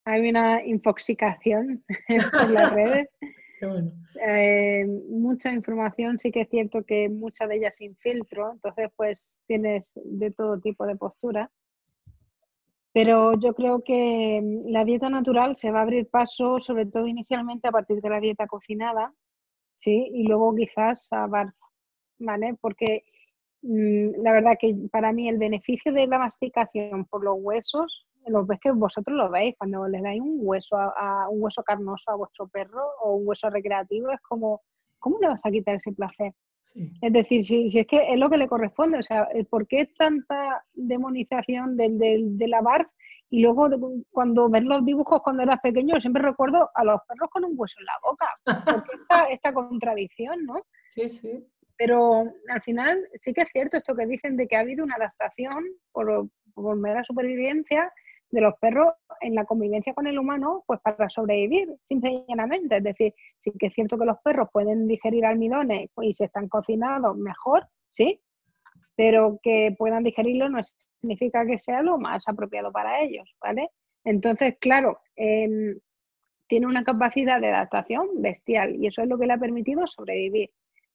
Hay 0.05 0.28
una 0.28 0.64
infoxicación 0.64 1.84
en 2.09 2.55
las 2.55 2.72
redes. 2.72 3.09
Eh, 4.26 4.84
mucha 5.09 5.53
información, 5.53 6.18
sí 6.18 6.32
que 6.32 6.40
es 6.40 6.48
cierto 6.48 6.82
que 6.82 7.09
mucha 7.09 7.46
de 7.46 7.57
ella 7.57 7.70
sin 7.70 7.96
filtro, 7.96 8.50
entonces 8.50 8.90
pues 8.96 9.38
tienes 9.46 9.92
de 9.94 10.32
todo 10.32 10.59
tipo 10.59 10.84
de 10.84 10.96
postura. 10.96 11.48
Pero 12.92 13.38
yo 13.38 13.55
creo 13.55 13.82
que 13.82 14.40
mm, 14.42 14.68
la 14.70 14.84
dieta 14.84 15.09
natural 15.09 15.57
se 15.57 15.70
va 15.70 15.80
a 15.80 15.82
abrir 15.82 16.09
paso, 16.09 16.59
sobre 16.59 16.86
todo 16.86 17.07
inicialmente 17.07 17.68
a 17.68 17.72
partir 17.72 18.00
de 18.00 18.11
la 18.11 18.20
dieta 18.20 18.46
cocinada, 18.46 19.14
¿sí? 19.76 20.11
Y 20.12 20.24
luego 20.26 20.55
quizás 20.55 21.09
a 21.12 21.26
bar, 21.26 21.55
¿vale? 22.18 22.57
Porque 22.61 23.05
mm, 23.62 24.22
la 24.22 24.32
verdad 24.32 24.59
que 24.61 24.74
para 24.90 25.12
mí 25.12 25.28
el 25.28 25.38
beneficio 25.38 25.92
de 25.92 26.07
la 26.07 26.18
masticación 26.18 27.07
por 27.07 27.24
los 27.24 27.36
huesos, 27.38 28.07
lo 28.26 28.46
ves 28.46 28.58
que 28.60 28.70
vosotros 28.70 29.16
lo 29.16 29.30
veis, 29.30 29.54
cuando 29.58 29.86
le 29.88 30.00
dais 30.00 30.20
un 30.20 30.38
hueso 30.40 30.76
a, 30.76 31.28
un 31.28 31.42
hueso 31.42 31.62
carnoso 31.62 32.10
a 32.10 32.16
vuestro 32.16 32.48
perro 32.48 32.82
o 33.02 33.14
un 33.14 33.28
hueso 33.28 33.50
recreativo, 33.50 34.10
es 34.10 34.20
como, 34.20 34.62
¿cómo 34.98 35.18
le 35.20 35.28
vas 35.28 35.44
a 35.44 35.50
quitar 35.50 35.76
ese 35.76 35.92
placer? 35.92 36.32
Es 37.02 37.12
decir, 37.12 37.44
si, 37.44 37.68
si, 37.68 37.80
es 37.80 37.86
que 37.86 38.12
es 38.12 38.18
lo 38.18 38.30
que 38.30 38.36
le 38.36 38.48
corresponde, 38.48 38.98
o 38.98 39.02
sea, 39.02 39.28
¿por 39.50 39.66
qué 39.66 39.90
tanta 39.98 40.64
demonización 40.72 41.76
del, 41.76 41.98
del, 41.98 42.38
de 42.38 42.48
la 42.48 42.62
barf? 42.62 42.88
Y 43.28 43.42
luego 43.42 43.68
cuando 44.10 44.48
ves 44.48 44.62
los 44.62 44.84
dibujos 44.84 45.22
cuando 45.22 45.42
eras 45.42 45.60
pequeño, 45.62 45.98
siempre 46.00 46.22
recuerdo 46.22 46.70
a 46.74 46.84
los 46.84 47.00
perros 47.08 47.30
con 47.30 47.44
un 47.44 47.54
hueso 47.56 47.78
en 47.80 47.86
la 47.86 47.98
boca. 48.02 48.74
Porque 48.74 48.96
esta, 49.00 49.24
esta 49.30 49.52
contradicción, 49.54 50.44
¿no? 50.44 50.62
Sí, 50.90 51.08
sí. 51.08 51.46
Pero 51.76 52.24
al 52.48 52.62
final 52.62 53.08
sí 53.14 53.32
que 53.32 53.42
es 53.42 53.48
cierto 53.50 53.78
esto 53.78 53.94
que 53.96 54.06
dicen 54.06 54.36
de 54.36 54.46
que 54.46 54.56
ha 54.56 54.60
habido 54.60 54.84
una 54.84 54.96
adaptación 54.96 55.64
por, 55.92 56.28
por 56.54 56.76
mera 56.76 57.02
supervivencia 57.04 57.90
de 58.32 58.40
los 58.40 58.54
perros 58.58 58.94
en 59.20 59.34
la 59.34 59.44
convivencia 59.44 59.94
con 59.94 60.06
el 60.06 60.18
humano, 60.18 60.64
pues 60.66 60.80
para 60.80 61.08
sobrevivir, 61.08 61.68
simple 61.82 62.10
y 62.10 62.24
llanamente. 62.28 62.78
Es 62.78 62.82
decir, 62.82 63.14
sí 63.38 63.52
que 63.58 63.66
es 63.66 63.74
cierto 63.74 63.98
que 63.98 64.06
los 64.06 64.18
perros 64.24 64.48
pueden 64.52 64.88
digerir 64.88 65.24
almidones 65.26 65.90
y 66.00 66.14
si 66.14 66.24
están 66.24 66.48
cocinados, 66.48 67.16
mejor, 67.16 67.68
¿sí? 67.90 68.20
Pero 68.96 69.38
que 69.42 69.74
puedan 69.78 70.02
digerirlo 70.02 70.48
no 70.48 70.60
significa 71.00 71.46
que 71.46 71.58
sea 71.58 71.82
lo 71.82 71.98
más 71.98 72.26
apropiado 72.26 72.72
para 72.72 73.02
ellos, 73.02 73.30
¿vale? 73.40 73.68
Entonces, 74.04 74.56
claro, 74.58 74.98
em, 75.14 75.78
tiene 76.48 76.66
una 76.66 76.84
capacidad 76.84 77.40
de 77.40 77.48
adaptación 77.48 78.08
bestial 78.16 78.76
y 78.76 78.86
eso 78.86 79.02
es 79.02 79.08
lo 79.08 79.18
que 79.18 79.26
le 79.26 79.34
ha 79.34 79.38
permitido 79.38 79.86
sobrevivir. 79.86 80.50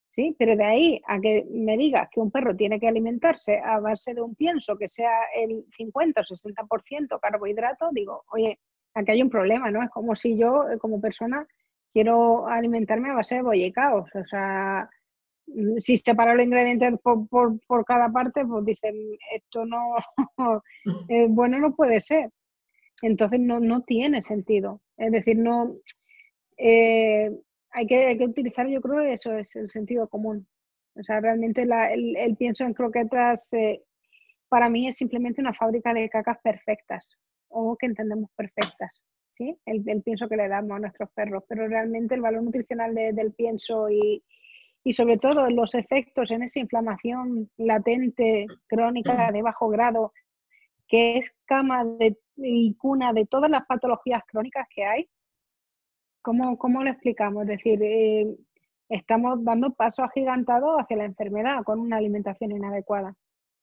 ¿Sí? 0.10 0.36
Pero 0.38 0.56
de 0.56 0.64
ahí 0.64 1.02
a 1.08 1.20
que 1.20 1.46
me 1.52 1.78
digas 1.78 2.10
que 2.12 2.20
un 2.20 2.32
perro 2.32 2.56
tiene 2.56 2.80
que 2.80 2.88
alimentarse 2.88 3.60
a 3.60 3.80
base 3.80 4.14
de 4.14 4.22
un 4.22 4.36
pienso 4.36 4.78
que 4.78 4.88
sea 4.88 5.12
el 5.36 5.66
50 5.76 6.22
o 6.22 6.24
60% 6.24 7.20
carbohidrato, 7.20 7.90
digo, 7.92 8.24
oye, 8.32 8.60
aquí 8.94 9.12
hay 9.12 9.22
un 9.22 9.30
problema, 9.30 9.72
¿no? 9.72 9.84
Es 9.84 9.90
como 9.90 10.16
si 10.16 10.38
yo, 10.38 10.70
eh, 10.70 10.78
como 10.78 11.00
persona, 11.02 11.46
quiero 11.94 12.48
alimentarme 12.48 13.10
a 13.10 13.16
base 13.16 13.36
de 13.36 13.42
bollicaos, 13.42 14.10
o 14.14 14.26
sea, 14.26 14.90
mm, 15.48 15.78
si 15.78 15.98
separo 15.98 16.36
los 16.36 16.46
ingredientes 16.46 16.94
por, 17.02 17.28
por, 17.30 17.86
cada 17.86 18.12
parte, 18.12 18.46
pues 18.46 18.66
dicen, 18.66 18.96
esto 19.34 19.66
no, 19.66 19.96
eh, 21.10 21.28
bueno, 21.30 21.60
no 21.60 21.76
puede 21.76 22.02
ser. 22.02 22.30
Entonces 23.02 23.40
no, 23.40 23.60
no 23.60 23.84
tiene 23.84 24.22
sentido. 24.22 24.82
Es 24.98 25.12
decir, 25.12 25.38
no, 25.38 25.76
eh, 26.58 27.32
hay 27.72 27.88
que, 27.88 28.18
utilizar, 28.22 28.68
yo 28.68 28.82
creo, 28.82 29.02
eso 29.02 29.34
es 29.34 29.56
el 29.56 29.70
sentido 29.70 30.08
común. 30.08 30.48
O 30.96 31.04
sea, 31.04 31.20
realmente 31.20 31.64
el, 31.64 32.36
pienso 32.38 32.64
en 32.64 32.74
croquetas 32.74 33.52
eh, 33.54 33.84
para 34.50 34.70
mí 34.70 34.88
es 34.88 34.98
simplemente 34.98 35.42
una 35.42 35.54
fábrica 35.54 35.94
de 35.94 36.10
cacas 36.10 36.38
perfectas 36.44 37.18
o 37.50 37.76
que 37.78 37.86
entendemos 37.86 38.32
perfectas. 38.36 39.02
¿sí? 39.32 39.58
El, 39.66 40.02
pienso 40.02 40.28
que 40.28 40.38
le 40.38 40.48
damos 40.48 40.72
a 40.72 40.80
nuestros 40.80 41.10
perros, 41.12 41.44
pero 41.48 41.68
realmente 41.68 42.16
el 42.16 42.22
valor 42.22 42.44
nutricional 42.44 42.96
del 42.96 43.34
pienso 43.34 43.90
y, 43.90 44.24
y 44.84 44.94
sobre 44.94 45.18
todo 45.18 45.50
los 45.50 45.76
efectos 45.76 46.32
en 46.32 46.44
esa 46.44 46.60
inflamación 46.60 47.50
latente, 47.58 48.48
crónica, 48.68 49.32
de 49.32 49.42
bajo 49.42 49.68
grado, 49.70 50.14
que 50.88 51.18
es 51.18 51.32
cama 51.46 51.84
de, 51.84 52.18
y 52.38 52.74
cuna 52.76 53.14
de 53.14 53.26
todas 53.26 53.52
las 53.52 53.66
patologías 53.66 54.24
crónicas 54.26 54.68
que 54.74 54.86
hay, 54.86 55.10
¿Cómo, 56.28 56.58
cómo 56.58 56.84
lo 56.84 56.90
explicamos? 56.90 57.44
Es 57.44 57.48
decir, 57.48 57.82
eh, 57.82 58.36
estamos 58.90 59.42
dando 59.46 59.72
pasos 59.72 60.04
agigantados 60.04 60.78
hacia 60.78 60.98
la 60.98 61.06
enfermedad 61.06 61.64
con 61.64 61.80
una 61.80 61.96
alimentación 61.96 62.52
inadecuada. 62.52 63.16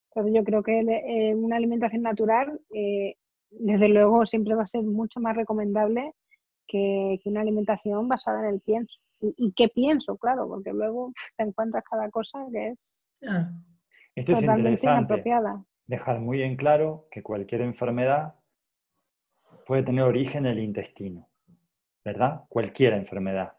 Entonces 0.09 0.35
yo 0.35 0.45
creo 0.45 0.63
que 0.63 0.79
eh, 0.79 1.35
una 1.35 1.57
alimentación 1.57 2.01
natural, 2.01 2.59
eh, 2.73 3.17
desde 3.51 3.91
luego, 3.91 4.25
siempre 4.25 4.55
va 4.55 4.63
a 4.63 4.67
ser 4.67 4.83
mucho 4.83 5.21
más 5.21 5.37
recomendable 5.37 6.15
que, 6.67 7.21
una 7.27 7.43
alimentación 7.43 8.09
basada 8.09 8.49
en 8.49 8.55
el 8.55 8.61
pienso. 8.63 8.99
¿Y, 9.21 9.53
qué 9.53 9.69
pienso? 9.69 10.17
Claro, 10.17 10.49
porque 10.49 10.73
luego 10.73 11.13
te 11.37 11.45
encuentras 11.45 11.85
cada 11.85 12.09
cosa 12.09 12.47
que 12.51 12.69
es 12.69 12.91
Esto 14.15 14.37
totalmente 14.37 14.87
inapropiada. 14.87 15.63
Dejar 15.87 16.19
muy 16.19 16.41
en 16.41 16.57
claro 16.57 17.09
que 17.11 17.23
cualquier 17.23 17.61
enfermedad 17.61 18.37
puede 19.67 19.83
tener 19.83 20.05
origen 20.05 20.47
en 20.47 20.53
el 20.53 20.61
intestino. 20.61 21.29
¿Verdad? 22.05 22.43
Cualquier 22.49 22.93
enfermedad. 22.93 23.53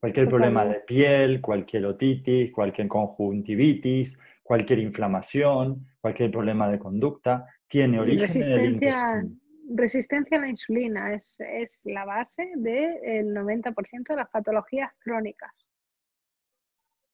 Cualquier 0.00 0.28
problema 0.28 0.64
de 0.64 0.80
piel, 0.80 1.40
cualquier 1.40 1.86
otitis, 1.86 2.50
cualquier 2.50 2.88
conjuntivitis, 2.88 4.18
cualquier 4.42 4.80
inflamación, 4.80 5.86
cualquier 6.00 6.32
problema 6.32 6.68
de 6.68 6.80
conducta, 6.80 7.46
tiene 7.68 8.00
origen 8.00 8.22
resistencia, 8.22 9.10
en 9.20 9.26
el 9.26 9.42
Resistencia 9.74 10.38
a 10.38 10.40
la 10.40 10.48
insulina 10.48 11.14
es, 11.14 11.80
la 11.84 12.04
base 12.04 12.50
del 12.56 13.32
90% 13.32 14.08
de 14.08 14.16
las 14.16 14.28
patologías 14.28 14.90
crónicas. 14.98 15.52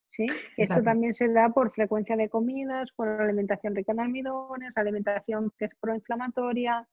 ¿Sí? 0.09 0.27
Esto 0.57 0.83
también 0.83 1.15
se 1.15 1.29
da 1.29 1.51
por 1.51 1.71
frecuencia 1.73 2.17
de 2.17 2.29
comidas, 2.29 2.91
por 2.97 3.09
alimentación 3.09 3.77
rica 3.77 3.93
en 3.93 4.01
almidones, 4.01 4.77
alimentación 4.77 5.53
que 5.57 5.67
es 5.67 5.75
proinflamatoria, 5.79 6.89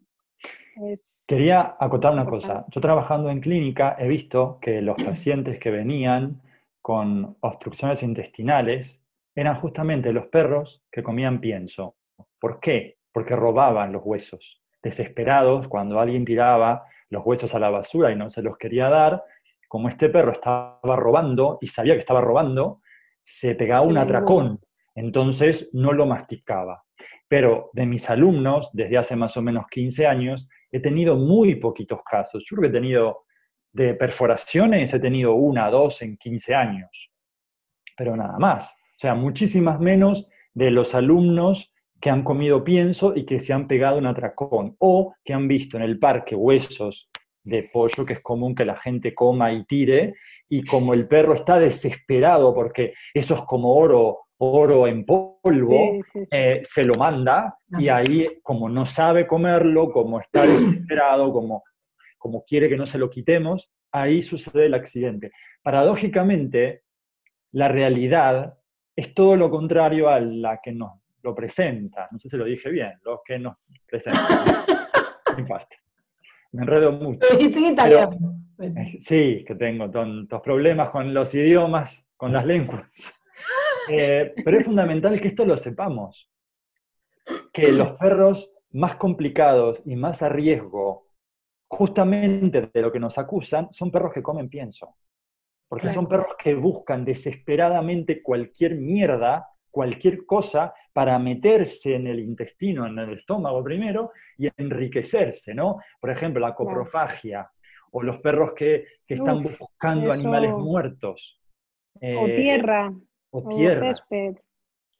Quería 1.27 1.75
acotar 1.79 2.13
una 2.13 2.25
cosa. 2.25 2.65
Yo 2.69 2.81
trabajando 2.81 3.29
en 3.29 3.39
clínica 3.39 3.95
he 3.97 4.07
visto 4.07 4.59
que 4.61 4.81
los 4.81 4.97
pacientes 4.97 5.59
que 5.59 5.71
venían 5.71 6.41
con 6.81 7.37
obstrucciones 7.39 8.03
intestinales 8.03 9.01
eran 9.33 9.55
justamente 9.55 10.13
los 10.13 10.27
perros 10.27 10.83
que 10.91 11.03
comían 11.03 11.39
pienso. 11.39 11.95
¿Por 12.39 12.59
qué? 12.59 12.97
Porque 13.11 13.35
robaban 13.35 13.91
los 13.91 14.01
huesos. 14.05 14.61
Desesperados, 14.83 15.67
cuando 15.67 15.99
alguien 15.99 16.25
tiraba 16.25 16.85
los 17.09 17.25
huesos 17.25 17.55
a 17.55 17.59
la 17.59 17.69
basura 17.69 18.11
y 18.11 18.15
no 18.15 18.29
se 18.29 18.41
los 18.41 18.57
quería 18.57 18.89
dar, 18.89 19.23
como 19.67 19.89
este 19.89 20.09
perro 20.09 20.31
estaba 20.31 20.79
robando 20.95 21.57
y 21.61 21.67
sabía 21.67 21.93
que 21.93 21.99
estaba 21.99 22.21
robando, 22.21 22.81
se 23.21 23.55
pegaba 23.55 23.87
un 23.87 23.97
atracón. 23.97 24.61
Entonces 24.93 25.69
no 25.73 25.91
lo 25.91 26.05
masticaba. 26.05 26.83
Pero 27.27 27.71
de 27.73 27.85
mis 27.85 28.09
alumnos, 28.09 28.69
desde 28.73 28.97
hace 28.97 29.15
más 29.15 29.35
o 29.35 29.41
menos 29.41 29.65
15 29.67 30.05
años, 30.07 30.47
he 30.75 30.81
tenido 30.81 31.15
muy 31.15 31.55
poquitos 31.55 32.01
casos. 32.03 32.43
Yo 32.45 32.57
creo 32.57 32.69
que 32.69 32.77
he 32.77 32.81
tenido 32.81 33.23
de 33.71 33.93
perforaciones, 33.93 34.93
he 34.93 34.99
tenido 34.99 35.33
una, 35.33 35.69
dos 35.69 36.01
en 36.01 36.17
15 36.17 36.53
años, 36.53 37.11
pero 37.95 38.17
nada 38.17 38.37
más. 38.37 38.75
O 38.75 38.97
sea, 38.99 39.15
muchísimas 39.15 39.79
menos 39.79 40.27
de 40.53 40.71
los 40.71 40.93
alumnos 40.93 41.73
que 42.01 42.09
han 42.09 42.23
comido 42.23 42.61
pienso 42.65 43.15
y 43.15 43.25
que 43.25 43.39
se 43.39 43.53
han 43.53 43.67
pegado 43.67 43.97
un 43.97 44.05
atracón 44.05 44.75
o 44.79 45.15
que 45.23 45.33
han 45.33 45.47
visto 45.47 45.77
en 45.77 45.83
el 45.83 45.97
parque 45.97 46.35
huesos 46.35 47.09
de 47.43 47.69
pollo, 47.71 48.05
que 48.05 48.13
es 48.13 48.21
común 48.21 48.53
que 48.53 48.65
la 48.65 48.75
gente 48.75 49.15
coma 49.15 49.53
y 49.53 49.63
tire, 49.63 50.15
y 50.49 50.65
como 50.65 50.93
el 50.93 51.07
perro 51.07 51.35
está 51.35 51.57
desesperado 51.57 52.53
porque 52.53 52.93
eso 53.13 53.35
es 53.35 53.41
como 53.43 53.75
oro 53.75 54.24
oro 54.37 54.87
en 54.87 55.05
polvo, 55.05 56.01
eh, 56.31 56.61
se 56.63 56.83
lo 56.83 56.95
manda 56.95 57.57
y 57.79 57.87
ahí 57.87 58.27
como 58.43 58.69
no 58.69 58.85
sabe 58.85 59.25
comerlo, 59.25 59.91
como 59.91 60.19
está 60.19 60.41
desesperado, 60.47 61.31
como, 61.31 61.63
como 62.17 62.43
quiere 62.43 62.69
que 62.69 62.77
no 62.77 62.85
se 62.85 62.97
lo 62.97 63.09
quitemos, 63.09 63.71
ahí 63.91 64.21
sucede 64.21 64.65
el 64.65 64.73
accidente. 64.73 65.31
Paradójicamente, 65.63 66.83
la 67.53 67.69
realidad 67.69 68.57
es 68.95 69.13
todo 69.13 69.37
lo 69.37 69.49
contrario 69.49 70.09
a 70.09 70.19
la 70.19 70.59
que 70.61 70.71
nos 70.71 70.91
lo 71.23 71.33
presenta. 71.33 72.07
No 72.11 72.19
sé 72.19 72.29
si 72.29 72.37
lo 72.37 72.45
dije 72.45 72.69
bien, 72.69 72.93
lo 73.03 73.21
que 73.25 73.39
nos 73.39 73.55
presenta. 73.87 74.65
Me 76.51 76.61
enredo 76.61 76.91
mucho. 76.93 77.27
Eh, 78.59 78.97
sí, 78.99 79.43
que 79.45 79.55
tengo 79.55 79.89
tantos 79.89 80.41
problemas 80.41 80.89
con 80.89 81.13
los 81.13 81.33
idiomas, 81.35 82.07
con 82.15 82.31
las 82.31 82.45
lenguas. 82.45 83.14
Eh, 83.89 84.33
pero 84.43 84.59
es 84.59 84.65
fundamental 84.65 85.19
que 85.19 85.27
esto 85.27 85.45
lo 85.45 85.57
sepamos. 85.57 86.31
Que 87.51 87.71
los 87.71 87.93
perros 87.93 88.51
más 88.71 88.95
complicados 88.95 89.81
y 89.85 89.95
más 89.95 90.21
a 90.21 90.29
riesgo, 90.29 91.07
justamente 91.67 92.69
de 92.73 92.81
lo 92.81 92.91
que 92.91 92.99
nos 92.99 93.17
acusan, 93.17 93.71
son 93.71 93.91
perros 93.91 94.13
que 94.13 94.21
comen 94.21 94.49
pienso. 94.49 94.95
Porque 95.67 95.89
son 95.89 96.07
perros 96.07 96.35
que 96.37 96.53
buscan 96.53 97.03
desesperadamente 97.03 98.21
cualquier 98.21 98.75
mierda, 98.75 99.47
cualquier 99.71 100.25
cosa, 100.25 100.73
para 100.93 101.17
meterse 101.17 101.95
en 101.95 102.07
el 102.07 102.19
intestino, 102.19 102.85
en 102.85 102.99
el 102.99 103.13
estómago 103.13 103.63
primero, 103.63 104.11
y 104.37 104.47
enriquecerse, 104.55 105.53
¿no? 105.55 105.79
Por 105.99 106.11
ejemplo, 106.11 106.39
la 106.39 106.53
coprofagia, 106.53 107.49
o 107.91 108.03
los 108.03 108.19
perros 108.19 108.53
que, 108.53 108.85
están 109.07 109.37
buscando 109.37 110.11
animales 110.11 110.51
muertos. 110.51 111.39
o 111.95 111.99
eh, 112.01 112.35
tierra. 112.35 112.93
O, 113.35 113.49
tierra. 113.49 113.93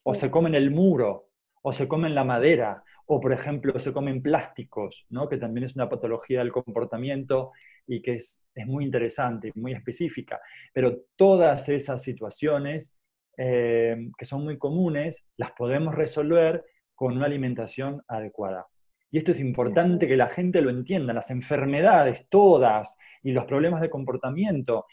O 0.04 0.14
se 0.14 0.30
comen 0.30 0.56
el 0.56 0.70
muro, 0.72 1.30
o 1.62 1.72
se 1.72 1.88
comen 1.88 2.14
la 2.14 2.24
madera, 2.24 2.84
o 3.06 3.22
por 3.22 3.32
ejemplo 3.32 3.80
se 3.80 3.94
comen 3.94 4.22
plásticos, 4.22 5.06
¿no? 5.10 5.30
que 5.30 5.38
también 5.38 5.64
es 5.64 5.76
una 5.76 5.88
patología 5.88 6.40
del 6.40 6.52
comportamiento 6.52 7.52
y 7.88 8.02
que 8.02 8.16
es, 8.16 8.44
es 8.54 8.68
muy 8.68 8.84
interesante, 8.84 9.52
muy 9.56 9.74
específica. 9.74 10.42
Pero 10.74 10.98
todas 11.16 11.70
esas 11.70 12.04
situaciones 12.04 12.94
eh, 13.38 14.10
que 14.18 14.26
son 14.26 14.44
muy 14.44 14.58
comunes 14.58 15.26
las 15.38 15.52
podemos 15.52 15.94
resolver 15.94 16.66
con 16.94 17.18
una 17.18 17.26
alimentación 17.26 18.02
adecuada. 18.08 18.68
Y 19.12 19.18
esto 19.18 19.32
es 19.32 19.40
importante 19.40 20.08
que 20.08 20.18
la 20.18 20.28
gente 20.28 20.62
lo 20.62 20.70
entienda, 20.70 21.14
las 21.14 21.30
enfermedades 21.30 22.28
todas 22.30 22.98
y 23.24 23.32
los 23.32 23.46
problemas 23.46 23.82
de 23.82 23.90
comportamiento 23.90 24.86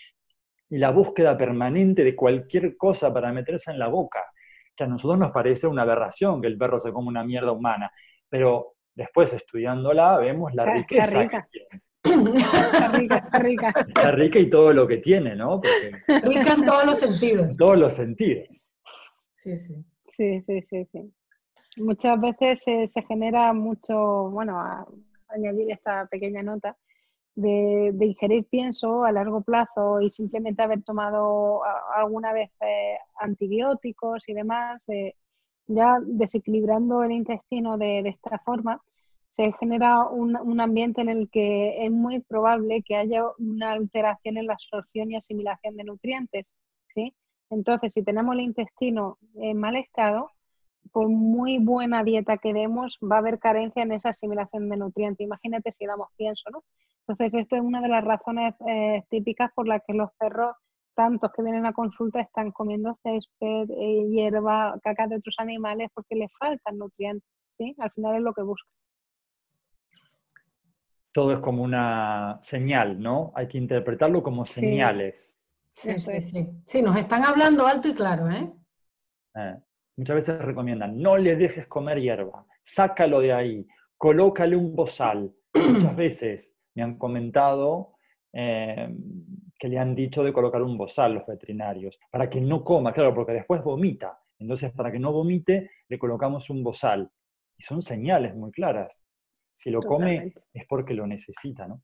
y 0.72 0.78
la 0.78 0.90
búsqueda 0.90 1.36
permanente 1.36 2.02
de 2.02 2.16
cualquier 2.16 2.76
cosa 2.76 3.12
para 3.12 3.32
meterse 3.32 3.70
en 3.70 3.78
la 3.78 3.88
boca, 3.88 4.24
que 4.74 4.84
a 4.84 4.86
nosotros 4.86 5.18
nos 5.18 5.30
parece 5.30 5.66
una 5.66 5.82
aberración 5.82 6.40
que 6.40 6.48
el 6.48 6.56
perro 6.56 6.80
se 6.80 6.92
come 6.92 7.08
una 7.08 7.22
mierda 7.24 7.52
humana, 7.52 7.92
pero 8.28 8.76
después 8.94 9.32
estudiándola 9.34 10.16
vemos 10.18 10.54
la 10.54 10.64
riqueza 10.64 11.28
que 11.28 11.40
tiene. 11.50 11.82
Está 12.02 12.88
rica, 12.88 13.16
está 13.18 13.38
rica. 13.38 13.74
Está 13.86 14.10
rica 14.12 14.38
y 14.38 14.50
todo 14.50 14.72
lo 14.72 14.86
que 14.88 14.96
tiene, 14.96 15.36
¿no? 15.36 15.60
rica 16.08 16.54
en 16.54 16.64
todos 16.64 16.86
los 16.86 16.98
sentidos. 16.98 17.50
En 17.50 17.56
todos 17.56 17.78
los 17.78 17.92
sentidos. 17.92 18.48
Sí, 19.36 19.56
sí. 19.56 19.74
Sí, 20.16 20.40
sí, 20.46 20.62
sí, 20.68 20.88
sí 20.90 21.12
muchas 21.76 22.20
veces 22.20 22.62
se, 22.62 23.02
genera 23.08 23.52
mucho, 23.52 24.30
bueno, 24.30 24.58
a, 24.58 24.86
añadir 25.28 25.70
esta 25.70 26.06
pequeña 26.06 26.42
nota, 26.42 26.76
de, 27.34 27.94
ingerir 28.00 28.44
pienso 28.46 29.04
a 29.04 29.12
largo 29.12 29.42
plazo 29.42 30.00
y 30.00 30.10
simplemente 30.10 30.62
haber 30.62 30.82
tomado 30.82 31.62
alguna 31.94 32.32
vez 32.32 32.50
eh, 32.60 32.96
antibióticos 33.18 34.28
y 34.28 34.34
demás, 34.34 34.82
eh, 34.88 35.14
ya 35.66 35.98
desequilibrando 36.04 37.02
el 37.04 37.12
intestino 37.12 37.78
de, 37.78 38.00
esta 38.00 38.38
forma, 38.40 38.82
se 39.30 39.52
genera 39.58 40.06
un, 40.08 40.36
un, 40.36 40.60
ambiente 40.60 41.00
en 41.00 41.08
el 41.08 41.30
que 41.30 41.86
es 41.86 41.90
muy 41.90 42.20
probable 42.20 42.82
que 42.82 42.96
haya 42.96 43.24
una 43.38 43.72
alteración 43.72 44.36
en 44.36 44.46
la 44.46 44.54
absorción 44.54 45.10
y 45.10 45.16
asimilación 45.16 45.76
de 45.76 45.84
nutrientes. 45.84 46.54
¿sí? 46.94 47.14
Entonces, 47.48 47.94
si 47.94 48.02
tenemos 48.02 48.34
el 48.34 48.42
intestino 48.42 49.18
en 49.36 49.58
mal 49.58 49.76
estado, 49.76 50.30
por 50.92 51.08
muy 51.08 51.58
buena 51.58 52.04
dieta 52.04 52.36
que 52.36 52.52
demos, 52.52 52.98
va 53.02 53.16
a 53.16 53.18
haber 53.20 53.38
carencia 53.38 53.82
en 53.82 53.92
esa 53.92 54.10
asimilación 54.10 54.68
de 54.68 54.76
nutrientes. 54.76 55.24
Imagínate 55.24 55.72
si 55.72 55.86
damos 55.86 56.08
pienso, 56.16 56.50
¿no? 56.50 56.62
Entonces, 57.06 57.40
esto 57.40 57.56
es 57.56 57.62
una 57.62 57.80
de 57.80 57.88
las 57.88 58.04
razones 58.04 58.54
eh, 58.68 59.02
típicas 59.10 59.50
por 59.54 59.66
las 59.66 59.82
que 59.86 59.92
los 59.92 60.10
perros, 60.18 60.54
tantos 60.94 61.30
que 61.34 61.42
vienen 61.42 61.66
a 61.66 61.72
consulta, 61.72 62.20
están 62.20 62.52
comiendo 62.52 62.96
césped, 63.02 63.70
eh, 63.70 64.08
hierba, 64.08 64.78
caca 64.82 65.08
de 65.08 65.16
otros 65.16 65.34
animales, 65.38 65.90
porque 65.94 66.14
les 66.14 66.30
faltan 66.38 66.78
nutrientes, 66.78 67.28
¿sí? 67.52 67.74
Al 67.78 67.90
final 67.92 68.16
es 68.16 68.22
lo 68.22 68.32
que 68.32 68.42
buscan. 68.42 68.70
Todo 71.10 71.32
es 71.32 71.40
como 71.40 71.62
una 71.62 72.38
señal, 72.42 73.00
¿no? 73.00 73.32
Hay 73.34 73.48
que 73.48 73.58
interpretarlo 73.58 74.22
como 74.22 74.46
señales. 74.46 75.36
Sí, 75.74 75.98
sí, 75.98 76.20
sí. 76.22 76.48
Sí, 76.66 76.82
nos 76.82 76.96
están 76.96 77.24
hablando 77.24 77.66
alto 77.66 77.88
y 77.88 77.94
claro, 77.94 78.30
¿eh? 78.30 78.50
eh 79.34 79.56
muchas 79.96 80.16
veces 80.16 80.40
recomiendan, 80.40 80.98
no 81.00 81.16
le 81.16 81.36
dejes 81.36 81.66
comer 81.66 82.00
hierba, 82.00 82.46
sácalo 82.62 83.20
de 83.20 83.32
ahí, 83.32 83.66
colócale 83.98 84.56
un 84.56 84.74
bozal. 84.74 85.34
muchas 85.54 85.96
veces 85.96 86.56
me 86.74 86.82
han 86.82 86.96
comentado 86.98 87.94
eh, 88.32 88.88
que 89.58 89.68
le 89.68 89.78
han 89.78 89.94
dicho 89.94 90.24
de 90.24 90.32
colocar 90.32 90.62
un 90.62 90.76
bozal 90.76 91.14
los 91.14 91.26
veterinarios, 91.26 91.98
para 92.10 92.28
que 92.28 92.40
no 92.40 92.64
coma, 92.64 92.92
claro, 92.92 93.14
porque 93.14 93.32
después 93.32 93.62
vomita. 93.62 94.18
Entonces, 94.38 94.72
para 94.72 94.90
que 94.90 94.98
no 94.98 95.12
vomite, 95.12 95.70
le 95.88 95.98
colocamos 95.98 96.50
un 96.50 96.64
bozal. 96.64 97.08
Y 97.56 97.62
son 97.62 97.80
señales 97.80 98.34
muy 98.34 98.50
claras. 98.50 99.04
Si 99.54 99.70
lo 99.70 99.80
come 99.80 100.34
es 100.52 100.66
porque 100.66 100.94
lo 100.94 101.06
necesita, 101.06 101.68
¿no? 101.68 101.82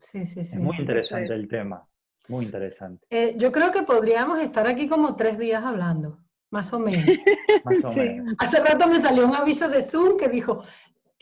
Sí, 0.00 0.24
sí, 0.24 0.44
sí. 0.44 0.56
Es 0.56 0.58
muy 0.58 0.76
interesante 0.78 1.34
el 1.34 1.48
tema, 1.48 1.86
muy 2.28 2.46
interesante. 2.46 3.06
Eh, 3.10 3.34
yo 3.36 3.52
creo 3.52 3.70
que 3.70 3.82
podríamos 3.82 4.38
estar 4.38 4.66
aquí 4.66 4.88
como 4.88 5.14
tres 5.16 5.38
días 5.38 5.62
hablando. 5.62 6.18
Más 6.50 6.72
o 6.72 6.78
menos. 6.78 7.04
Hace 8.38 8.60
rato 8.60 8.86
me 8.86 9.00
salió 9.00 9.26
un 9.26 9.34
aviso 9.34 9.68
de 9.68 9.82
Zoom 9.82 10.18
que 10.18 10.28
dijo, 10.28 10.62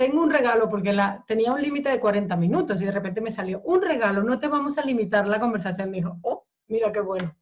tengo 0.01 0.23
un 0.23 0.31
regalo, 0.31 0.67
porque 0.67 0.95
la, 0.95 1.23
tenía 1.27 1.53
un 1.53 1.61
límite 1.61 1.91
de 1.91 2.01
40 2.01 2.35
minutos 2.37 2.81
y 2.81 2.87
de 2.87 2.91
repente 2.91 3.21
me 3.21 3.31
salió 3.31 3.61
un 3.65 3.83
regalo, 3.83 4.23
no 4.23 4.39
te 4.39 4.49
vamos 4.49 4.79
a 4.79 4.83
limitar 4.83 5.27
la 5.27 5.39
conversación. 5.39 5.93
Dijo, 5.93 6.17
oh, 6.23 6.47
mira 6.69 6.91
qué 6.91 7.01
bueno. 7.01 7.37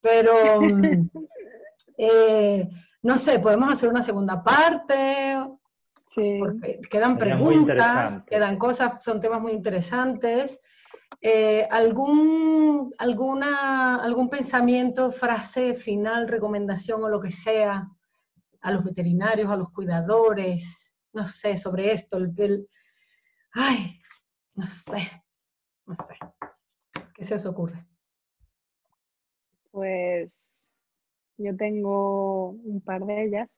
Pero, 0.00 0.32
eh, 1.98 2.68
no 3.02 3.18
sé, 3.18 3.40
podemos 3.40 3.72
hacer 3.72 3.88
una 3.88 4.04
segunda 4.04 4.40
parte. 4.44 5.36
Sí. 6.14 6.38
quedan 6.88 7.18
preguntas, 7.18 8.22
quedan 8.24 8.56
cosas, 8.56 9.02
son 9.02 9.18
temas 9.18 9.42
muy 9.42 9.50
interesantes. 9.50 10.60
Eh, 11.20 11.66
¿algún, 11.68 12.94
alguna, 12.98 13.96
¿Algún 13.96 14.30
pensamiento, 14.30 15.10
frase 15.10 15.74
final, 15.74 16.28
recomendación 16.28 17.02
o 17.02 17.08
lo 17.08 17.20
que 17.20 17.32
sea 17.32 17.88
a 18.60 18.70
los 18.70 18.84
veterinarios, 18.84 19.50
a 19.50 19.56
los 19.56 19.72
cuidadores? 19.72 20.85
No 21.16 21.26
sé, 21.26 21.56
sobre 21.56 21.92
esto. 21.92 22.18
El, 22.18 22.68
ay, 23.52 24.02
no 24.54 24.66
sé, 24.66 25.10
no 25.86 25.94
sé. 25.94 26.18
¿Qué 27.14 27.24
se 27.24 27.36
os 27.36 27.46
ocurre? 27.46 27.86
Pues 29.70 30.68
yo 31.38 31.56
tengo 31.56 32.50
un 32.50 32.82
par 32.82 33.06
de 33.06 33.24
ellas. 33.24 33.50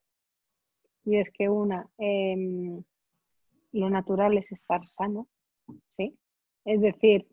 Y 1.05 1.17
es 1.17 1.33
que 1.33 1.49
una, 1.49 1.91
em, 1.99 2.85
lo 3.73 3.91
natural 3.91 4.39
es 4.39 4.53
estar 4.53 4.87
sano, 4.87 5.27
¿sí? 5.89 6.17
Es 6.65 6.81
decir, 6.81 7.27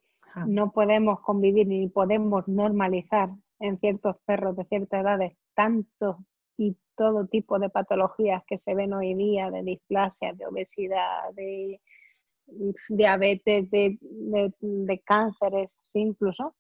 no 0.48 0.72
podemos 0.72 1.20
convivir 1.20 1.68
ni 1.68 1.88
podemos 1.88 2.48
normalizar 2.48 3.30
en 3.60 3.78
ciertos 3.80 4.16
perros 4.26 4.56
de 4.56 4.66
ciertas 4.66 5.02
edades 5.02 5.38
tanto 5.54 6.26
y 6.58 6.76
todo 6.96 7.28
tipo 7.28 7.60
de 7.60 7.70
patologías 7.70 8.44
que 8.48 8.58
se 8.58 8.74
ven 8.74 8.94
hoy 8.94 9.14
día, 9.14 9.52
de 9.52 9.64
displasia, 9.64 10.34
de 10.34 10.46
obesidad, 10.46 11.32
de 11.34 11.82
diabetes, 12.90 13.70
de, 13.72 13.98
de, 14.02 15.00
cánceres, 15.06 15.72
incluso. 15.94 16.56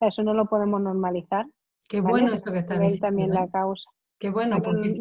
eso 0.00 0.22
no 0.22 0.34
lo 0.34 0.46
podemos 0.46 0.80
normalizar. 0.80 1.46
Qué 1.88 2.00
bueno 2.00 2.32
eso 2.32 2.52
que 2.52 2.58
está 2.58 2.78
diciendo. 2.78 3.06
también 3.06 3.30
la 3.30 3.48
causa. 3.48 3.90
Qué 4.18 4.30
bueno, 4.30 4.62
porque 4.62 5.00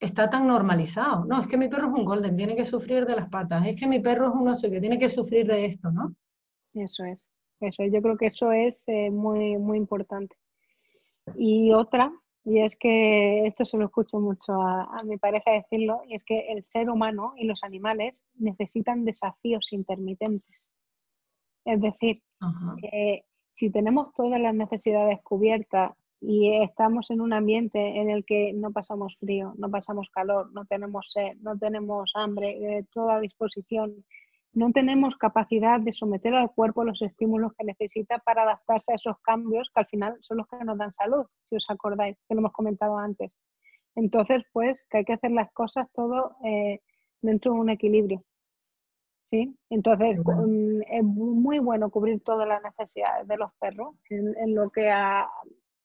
está 0.00 0.30
tan 0.30 0.46
normalizado. 0.46 1.24
No, 1.24 1.40
es 1.40 1.48
que 1.48 1.56
mi 1.56 1.68
perro 1.68 1.88
es 1.88 1.98
un 1.98 2.04
golden, 2.04 2.36
tiene 2.36 2.56
que 2.56 2.64
sufrir 2.64 3.06
de 3.06 3.16
las 3.16 3.28
patas. 3.28 3.66
Es 3.66 3.76
que 3.76 3.86
mi 3.86 4.00
perro 4.00 4.28
es 4.28 4.34
un 4.34 4.48
oso 4.48 4.70
que 4.70 4.80
tiene 4.80 4.98
que 4.98 5.08
sufrir 5.08 5.46
de 5.46 5.66
esto, 5.66 5.90
¿no? 5.90 6.14
Eso 6.74 7.04
es. 7.04 7.28
Eso, 7.60 7.84
yo 7.84 8.00
creo 8.02 8.16
que 8.16 8.26
eso 8.26 8.52
es 8.52 8.84
eh, 8.86 9.10
muy, 9.10 9.58
muy 9.58 9.78
importante. 9.78 10.36
Y 11.36 11.72
otra, 11.72 12.12
y 12.48 12.60
es 12.60 12.76
que 12.76 13.46
esto 13.46 13.64
se 13.64 13.76
lo 13.76 13.86
escucho 13.86 14.18
mucho 14.20 14.52
a, 14.52 15.02
mi 15.04 15.18
pareja 15.18 15.52
decirlo, 15.52 16.02
y 16.08 16.14
es 16.14 16.24
que 16.24 16.52
el 16.52 16.64
ser 16.64 16.88
humano 16.88 17.34
y 17.36 17.44
los 17.44 17.62
animales 17.62 18.24
necesitan 18.36 19.04
desafíos 19.04 19.72
intermitentes. 19.72 20.72
Es 21.64 21.80
decir, 21.80 22.22
si 23.52 23.70
tenemos 23.70 24.14
todas 24.14 24.40
las 24.40 24.54
necesidades 24.54 25.20
cubiertas 25.22 25.92
y 26.20 26.52
estamos 26.62 27.10
en 27.10 27.20
un 27.20 27.32
ambiente 27.32 27.78
en 28.00 28.10
el 28.10 28.24
que 28.24 28.52
no 28.54 28.72
pasamos 28.72 29.16
frío, 29.20 29.54
no 29.58 29.70
pasamos 29.70 30.08
calor, 30.10 30.50
no 30.52 30.64
tenemos 30.64 31.10
sed, 31.12 31.36
no 31.40 31.58
tenemos 31.58 32.12
hambre, 32.14 32.78
eh, 32.78 32.84
toda 32.92 33.20
disposición, 33.20 34.04
no 34.52 34.72
tenemos 34.72 35.16
capacidad 35.16 35.80
de 35.80 35.92
someter 35.92 36.34
al 36.34 36.50
cuerpo 36.52 36.84
los 36.84 37.00
estímulos 37.02 37.52
que 37.56 37.64
necesita 37.64 38.18
para 38.18 38.42
adaptarse 38.42 38.92
a 38.92 38.94
esos 38.94 39.18
cambios 39.20 39.70
que 39.74 39.80
al 39.80 39.86
final 39.86 40.16
son 40.20 40.38
los 40.38 40.48
que 40.48 40.64
nos 40.64 40.78
dan 40.78 40.92
salud, 40.92 41.26
si 41.48 41.56
os 41.56 41.66
acordáis, 41.68 42.16
que 42.28 42.34
lo 42.34 42.40
hemos 42.40 42.52
comentado 42.52 42.98
antes. 42.98 43.32
Entonces, 43.94 44.42
pues 44.52 44.84
que 44.90 44.98
hay 44.98 45.04
que 45.04 45.14
hacer 45.14 45.32
las 45.32 45.52
cosas 45.52 45.88
todo 45.92 46.36
eh, 46.44 46.80
dentro 47.20 47.52
de 47.52 47.60
un 47.60 47.70
equilibrio. 47.70 48.22
¿sí? 49.30 49.56
Entonces, 49.70 50.18
mm, 50.18 50.80
es 50.90 51.04
muy 51.04 51.58
bueno 51.58 51.90
cubrir 51.90 52.22
todas 52.22 52.48
las 52.48 52.62
necesidades 52.62 53.26
de 53.26 53.36
los 53.36 53.52
perros 53.60 53.96
en 54.08 54.54
lo 54.54 54.70
que 54.70 54.90
a, 54.90 55.28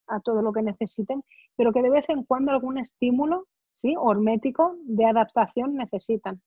a 0.08 0.20
todo 0.22 0.42
lo 0.42 0.54
que 0.54 0.62
necesiten, 0.62 1.24
pero 1.56 1.72
que 1.72 1.82
de 1.82 1.90
vez 1.90 2.06
en 2.10 2.24
cuando 2.24 2.52
algún 2.52 2.78
estímulo 2.78 3.48
¿sí? 3.74 3.96
hormético 3.98 4.76
de 4.84 5.06
adaptación 5.06 5.76
necesitan. 5.76 6.42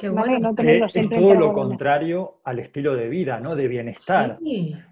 Qué 0.00 0.08
bueno. 0.08 0.54
es 0.94 1.10
todo 1.10 1.34
lo 1.34 1.52
contrario 1.52 2.36
al 2.44 2.58
estilo 2.58 2.96
de 2.96 3.10
vida, 3.10 3.38
¿no? 3.38 3.54
De 3.54 3.68
bienestar. 3.68 4.38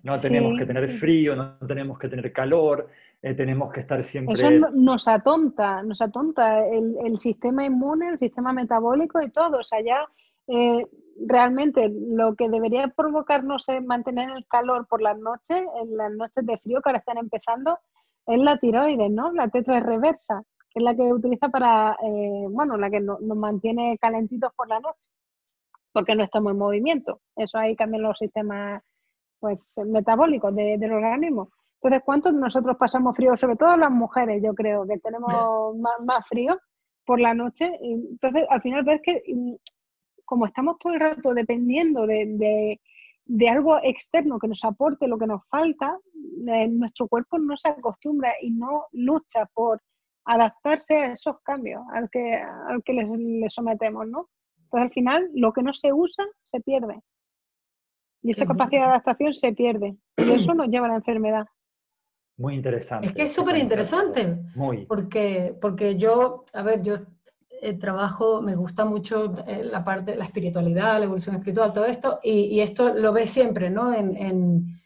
no 0.03 0.21
tenemos 0.21 0.59
que 0.59 0.67
tener 0.67 0.87
frío, 0.91 1.35
no 1.35 1.57
tenemos 1.67 1.99
que 1.99 2.11
tener 2.11 2.31
calor, 2.31 2.89
eh, 3.23 3.33
tenemos 3.33 3.73
que 3.73 3.81
estar 3.81 4.05
siempre... 4.05 4.35
Eso 4.35 4.51
nos 4.75 5.09
atonta, 5.09 5.83
nos 5.83 6.03
atonta 6.03 6.63
el, 6.67 6.95
el, 7.03 7.17
sistema 7.17 7.65
inmune, 7.65 8.11
el 8.11 8.19
sistema 8.19 8.53
metabólico 8.53 9.23
y 9.23 9.31
todo. 9.31 9.61
O 9.61 9.63
sea, 9.63 9.81
ya 9.81 10.07
eh, 10.47 10.87
realmente 11.27 11.91
lo 11.91 12.35
que 12.35 12.51
debería 12.51 12.89
provocarnos 12.89 13.67
es 13.71 13.83
mantener 13.83 14.29
el 14.29 14.47
calor 14.47 14.87
por 14.87 15.01
las 15.01 15.19
noches, 15.19 15.57
en 15.81 15.97
las 15.97 16.13
noches 16.13 16.45
de 16.45 16.59
frío 16.59 16.83
que 16.83 16.91
ahora 16.91 16.99
están 16.99 17.17
empezando, 17.17 17.79
es 18.27 18.39
la 18.39 18.59
tiroides, 18.59 19.11
¿no? 19.11 19.33
La 19.33 19.49
tetra 19.49 19.81
reversa, 19.81 20.43
que 20.71 20.81
es 20.81 20.83
la 20.83 20.95
que 20.95 21.13
utiliza 21.13 21.49
para, 21.49 21.97
eh, 22.03 22.47
bueno, 22.51 22.77
la 22.77 22.91
que 22.91 23.01
nos 23.01 23.21
mantiene 23.21 23.99
calentitos 23.99 24.53
por 24.55 24.69
la 24.69 24.81
noche, 24.81 25.09
porque 25.93 26.15
no 26.15 26.25
estamos 26.25 26.53
en 26.53 26.59
movimiento. 26.59 27.21
Eso 27.37 27.59
ahí 27.59 27.75
cambian 27.77 28.03
los 28.03 28.19
sistemas 28.19 28.83
pues, 29.41 29.75
metabólicos 29.87 30.55
del 30.55 30.93
organismo. 30.93 31.51
Entonces, 31.81 32.03
¿cuántos 32.05 32.35
nosotros 32.35 32.77
pasamos 32.77 33.17
frío? 33.17 33.37
Sobre 33.37 33.57
todo 33.57 33.77
las 33.77 33.91
mujeres, 33.91 34.43
yo 34.43 34.55
creo, 34.55 34.87
que 34.87 34.99
tenemos 34.99 35.77
más, 35.77 36.01
más 36.05 36.27
frío 36.27 36.59
por 37.05 37.21
la 37.21 37.35
noche. 37.35 37.79
Entonces, 37.81 38.45
al 38.51 38.61
final 38.63 38.85
ves 38.85 39.01
que 39.03 39.23
como 40.29 40.45
estamos 40.45 40.77
todo 40.79 40.93
el 40.93 41.01
rato 41.01 41.33
dependiendo 41.33 42.07
de, 42.07 42.79
algo 43.51 43.79
externo 43.83 44.39
que 44.39 44.49
nos 44.49 44.63
aporte 44.63 45.09
lo 45.09 45.19
que 45.19 45.27
nos 45.27 45.43
falta, 45.49 45.99
eh, 46.47 46.69
nuestro 46.69 47.09
cuerpo 47.09 47.39
no 47.39 47.57
se 47.57 47.71
acostumbra 47.71 48.35
y 48.43 48.51
no 48.51 48.89
lucha 48.93 49.47
por 49.55 49.81
adaptarse 50.29 50.97
a 50.97 51.13
esos 51.13 51.41
cambios 51.43 51.83
al 51.93 52.09
que, 52.11 52.35
al 52.35 52.83
que 52.85 52.93
le, 52.93 53.51
sometemos, 53.51 54.07
¿no? 54.07 54.29
Entonces 54.65 54.89
al 54.89 54.93
final 54.93 55.31
lo 55.35 55.53
que 55.53 55.63
no 55.63 55.73
se 55.73 55.93
usa 55.93 56.25
se 56.43 56.61
pierde. 56.61 57.01
Y 58.23 58.33
esa 58.33 58.47
capacidad 58.47 58.83
de 58.83 58.89
adaptación 58.89 59.33
se 59.33 59.53
pierde. 59.53 59.97
Y 60.17 60.31
eso 60.31 60.53
nos 60.55 60.69
lleva 60.69 60.87
a 60.87 60.91
la 60.91 60.97
enfermedad. 60.97 61.47
Muy 62.37 62.55
interesante. 62.55 63.09
Es 63.09 63.15
que 63.15 63.23
es 63.23 63.33
súper 63.33 63.57
interesante. 63.57 64.39
Muy. 64.55 64.87
Porque, 64.87 65.57
porque 65.61 65.97
yo, 65.97 66.45
a 66.53 66.63
ver, 66.63 66.83
yo 66.83 66.95
el 67.61 67.75
eh, 67.75 67.79
trabajo, 67.79 68.41
me 68.43 68.55
gusta 68.55 68.85
mucho 68.85 69.35
eh, 69.47 69.65
la 69.65 69.85
parte, 69.85 70.17
la 70.17 70.25
espiritualidad, 70.25 70.99
la 70.99 71.05
evolución 71.05 71.37
espiritual, 71.37 71.73
todo 71.73 71.87
esto, 71.87 72.21
y, 72.23 72.61
esto 72.61 72.95
lo 72.95 73.13
ves 73.13 73.31
siempre, 73.31 73.71
¿no? 73.71 73.93
En, 73.93 74.79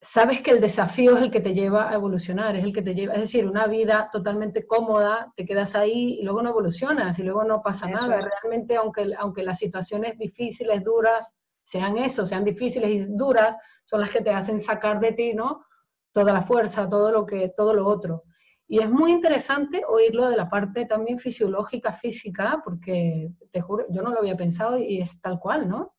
sabes 0.00 0.40
que 0.40 0.52
el 0.52 0.60
desafío 0.60 1.16
es 1.16 1.22
el 1.22 1.30
que 1.30 1.40
te 1.40 1.54
lleva 1.54 1.90
a 1.90 1.94
evolucionar, 1.94 2.54
es 2.56 2.64
el 2.64 2.72
que 2.72 2.82
te 2.82 2.94
lleva, 2.94 3.14
es 3.14 3.22
decir, 3.22 3.46
una 3.46 3.66
vida 3.66 4.08
totalmente 4.12 4.66
cómoda, 4.66 5.32
te 5.36 5.44
quedas 5.44 5.74
ahí 5.74 6.18
y 6.20 6.22
luego 6.22 6.42
no 6.42 6.50
evolucionas 6.50 7.18
y 7.18 7.24
luego 7.24 7.44
no 7.44 7.62
pasa 7.62 7.88
nada. 7.88 8.20
Realmente, 8.20 8.76
aunque, 8.76 9.12
aunque 9.18 9.42
las 9.42 9.58
situaciones 9.58 10.16
difíciles, 10.18 10.84
duras, 10.84 11.36
sean 11.64 11.98
eso, 11.98 12.24
sean 12.24 12.44
difíciles 12.44 12.90
y 12.90 13.04
duras, 13.08 13.56
son 13.84 14.00
las 14.00 14.10
que 14.10 14.20
te 14.20 14.30
hacen 14.30 14.60
sacar 14.60 15.00
de 15.00 15.12
ti, 15.12 15.34
¿no? 15.34 15.64
Toda 16.12 16.32
la 16.32 16.42
fuerza, 16.42 16.88
todo 16.88 17.10
lo 17.10 17.26
que, 17.26 17.52
todo 17.56 17.74
lo 17.74 17.86
otro. 17.86 18.24
Y 18.66 18.80
es 18.80 18.90
muy 18.90 19.12
interesante 19.12 19.82
oírlo 19.88 20.28
de 20.28 20.36
la 20.36 20.48
parte 20.48 20.86
también 20.86 21.18
fisiológica, 21.18 21.92
física, 21.92 22.60
porque 22.64 23.30
te 23.50 23.60
juro, 23.60 23.86
yo 23.90 24.02
no 24.02 24.10
lo 24.10 24.20
había 24.20 24.36
pensado 24.36 24.78
y 24.78 25.00
es 25.00 25.20
tal 25.20 25.38
cual, 25.38 25.68
¿no? 25.68 25.94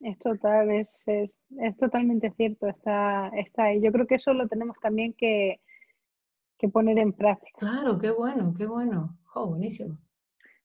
Es 0.00 0.18
total, 0.18 0.70
es, 0.70 1.02
es, 1.06 1.36
totalmente 1.78 2.30
cierto, 2.36 2.68
está, 2.68 3.30
está 3.36 3.64
ahí. 3.64 3.80
Yo 3.80 3.90
creo 3.90 4.06
que 4.06 4.14
eso 4.14 4.32
lo 4.32 4.46
tenemos 4.46 4.78
también 4.80 5.12
que, 5.12 5.60
poner 6.72 6.98
en 6.98 7.12
práctica. 7.12 7.58
Claro, 7.58 7.98
qué 7.98 8.10
bueno, 8.10 8.54
qué 8.56 8.66
bueno. 8.66 9.16
Oh, 9.34 9.46
buenísimo. 9.46 9.98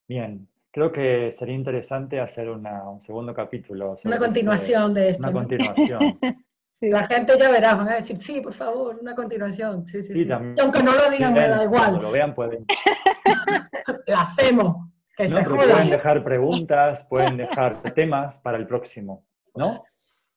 Bien, 0.08 0.48
creo 0.72 0.92
que 0.92 1.32
sería 1.32 1.56
interesante 1.56 2.20
hacer 2.20 2.50
una, 2.50 2.90
un 2.90 3.02
segundo 3.02 3.34
capítulo. 3.34 3.96
Una 4.04 4.18
continuación 4.18 4.94
de 4.94 5.10
esto. 5.10 5.24
Una 5.24 5.34
continuación. 5.34 6.20
La 6.82 7.08
gente 7.08 7.38
ya 7.40 7.50
verá, 7.50 7.76
van 7.76 7.88
a 7.88 7.96
decir, 7.96 8.22
sí, 8.22 8.42
por 8.42 8.54
favor, 8.54 8.98
una 9.00 9.16
continuación. 9.16 9.86
Sí, 9.88 10.02
sí, 10.02 10.28
aunque 10.60 10.84
no 10.84 10.94
lo 10.94 11.10
digan, 11.12 11.34
me 11.34 11.48
da 11.48 11.64
igual. 11.64 12.02
lo 12.02 12.12
vean, 12.12 12.36
pueden. 12.36 12.66
lo 14.08 14.18
hacemos. 14.18 14.93
Que 15.16 15.28
se 15.28 15.44
pueden 15.44 15.90
dejar 15.90 16.24
preguntas, 16.24 17.06
pueden 17.08 17.38
dejar 17.38 17.82
temas 17.94 18.40
para 18.40 18.58
el 18.58 18.66
próximo, 18.66 19.24
¿no? 19.56 19.80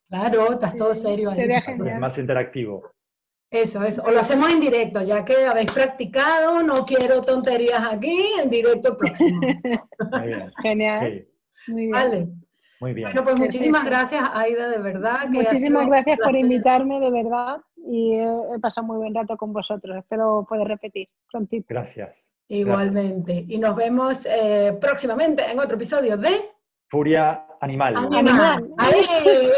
Claro, 0.08 0.52
estás 0.52 0.76
todo 0.76 0.94
serio 0.94 1.30
ahí. 1.30 1.40
Es 1.40 1.98
más 1.98 2.18
interactivo. 2.18 2.90
Eso, 3.50 3.82
eso. 3.84 4.02
O 4.02 4.10
lo 4.10 4.20
hacemos 4.20 4.50
en 4.50 4.60
directo, 4.60 5.02
ya 5.02 5.24
que 5.24 5.46
habéis 5.46 5.70
practicado, 5.70 6.62
no 6.62 6.84
quiero 6.84 7.20
tonterías 7.20 7.82
aquí, 7.90 8.32
en 8.42 8.50
directo 8.50 8.96
próximo. 8.98 9.40
Muy 9.40 10.26
bien. 10.26 10.52
Genial. 10.62 11.26
Muy 11.68 11.82
bien. 11.82 11.90
Vale. 11.92 12.28
Muy 12.80 12.92
bien. 12.92 13.08
Bueno, 13.08 13.24
pues 13.24 13.38
muchísimas 13.38 13.84
gracias, 13.84 14.22
Aida, 14.34 14.68
de 14.68 14.78
verdad. 14.78 15.28
muchísimas 15.28 15.86
gracias 15.86 16.18
por 16.22 16.36
invitarme, 16.36 17.00
de 17.00 17.10
verdad. 17.10 17.56
Y 17.86 18.14
he, 18.14 18.58
pasado 18.60 18.86
muy 18.86 18.96
buen 18.98 19.14
rato 19.14 19.36
con 19.36 19.52
vosotros. 19.52 19.96
Espero 19.96 20.44
poder 20.48 20.66
repetir 20.68 21.08
prontito. 21.30 21.66
Gracias. 21.68 22.28
Igualmente. 22.48 23.44
Y 23.48 23.58
nos 23.58 23.76
vemos 23.76 24.26
eh, 24.26 24.76
próximamente 24.80 25.50
en 25.50 25.58
otro 25.58 25.76
episodio 25.76 26.16
de 26.16 26.50
Furia 26.88 27.46
Animal. 27.60 27.96
Animal. 27.96 28.70
Ahí, 28.78 29.04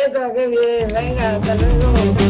eso, 0.07 0.33
qué 0.35 0.47
bien. 0.47 0.89
Venga, 0.95 1.37
hasta 1.37 1.55
luego. 1.55 2.28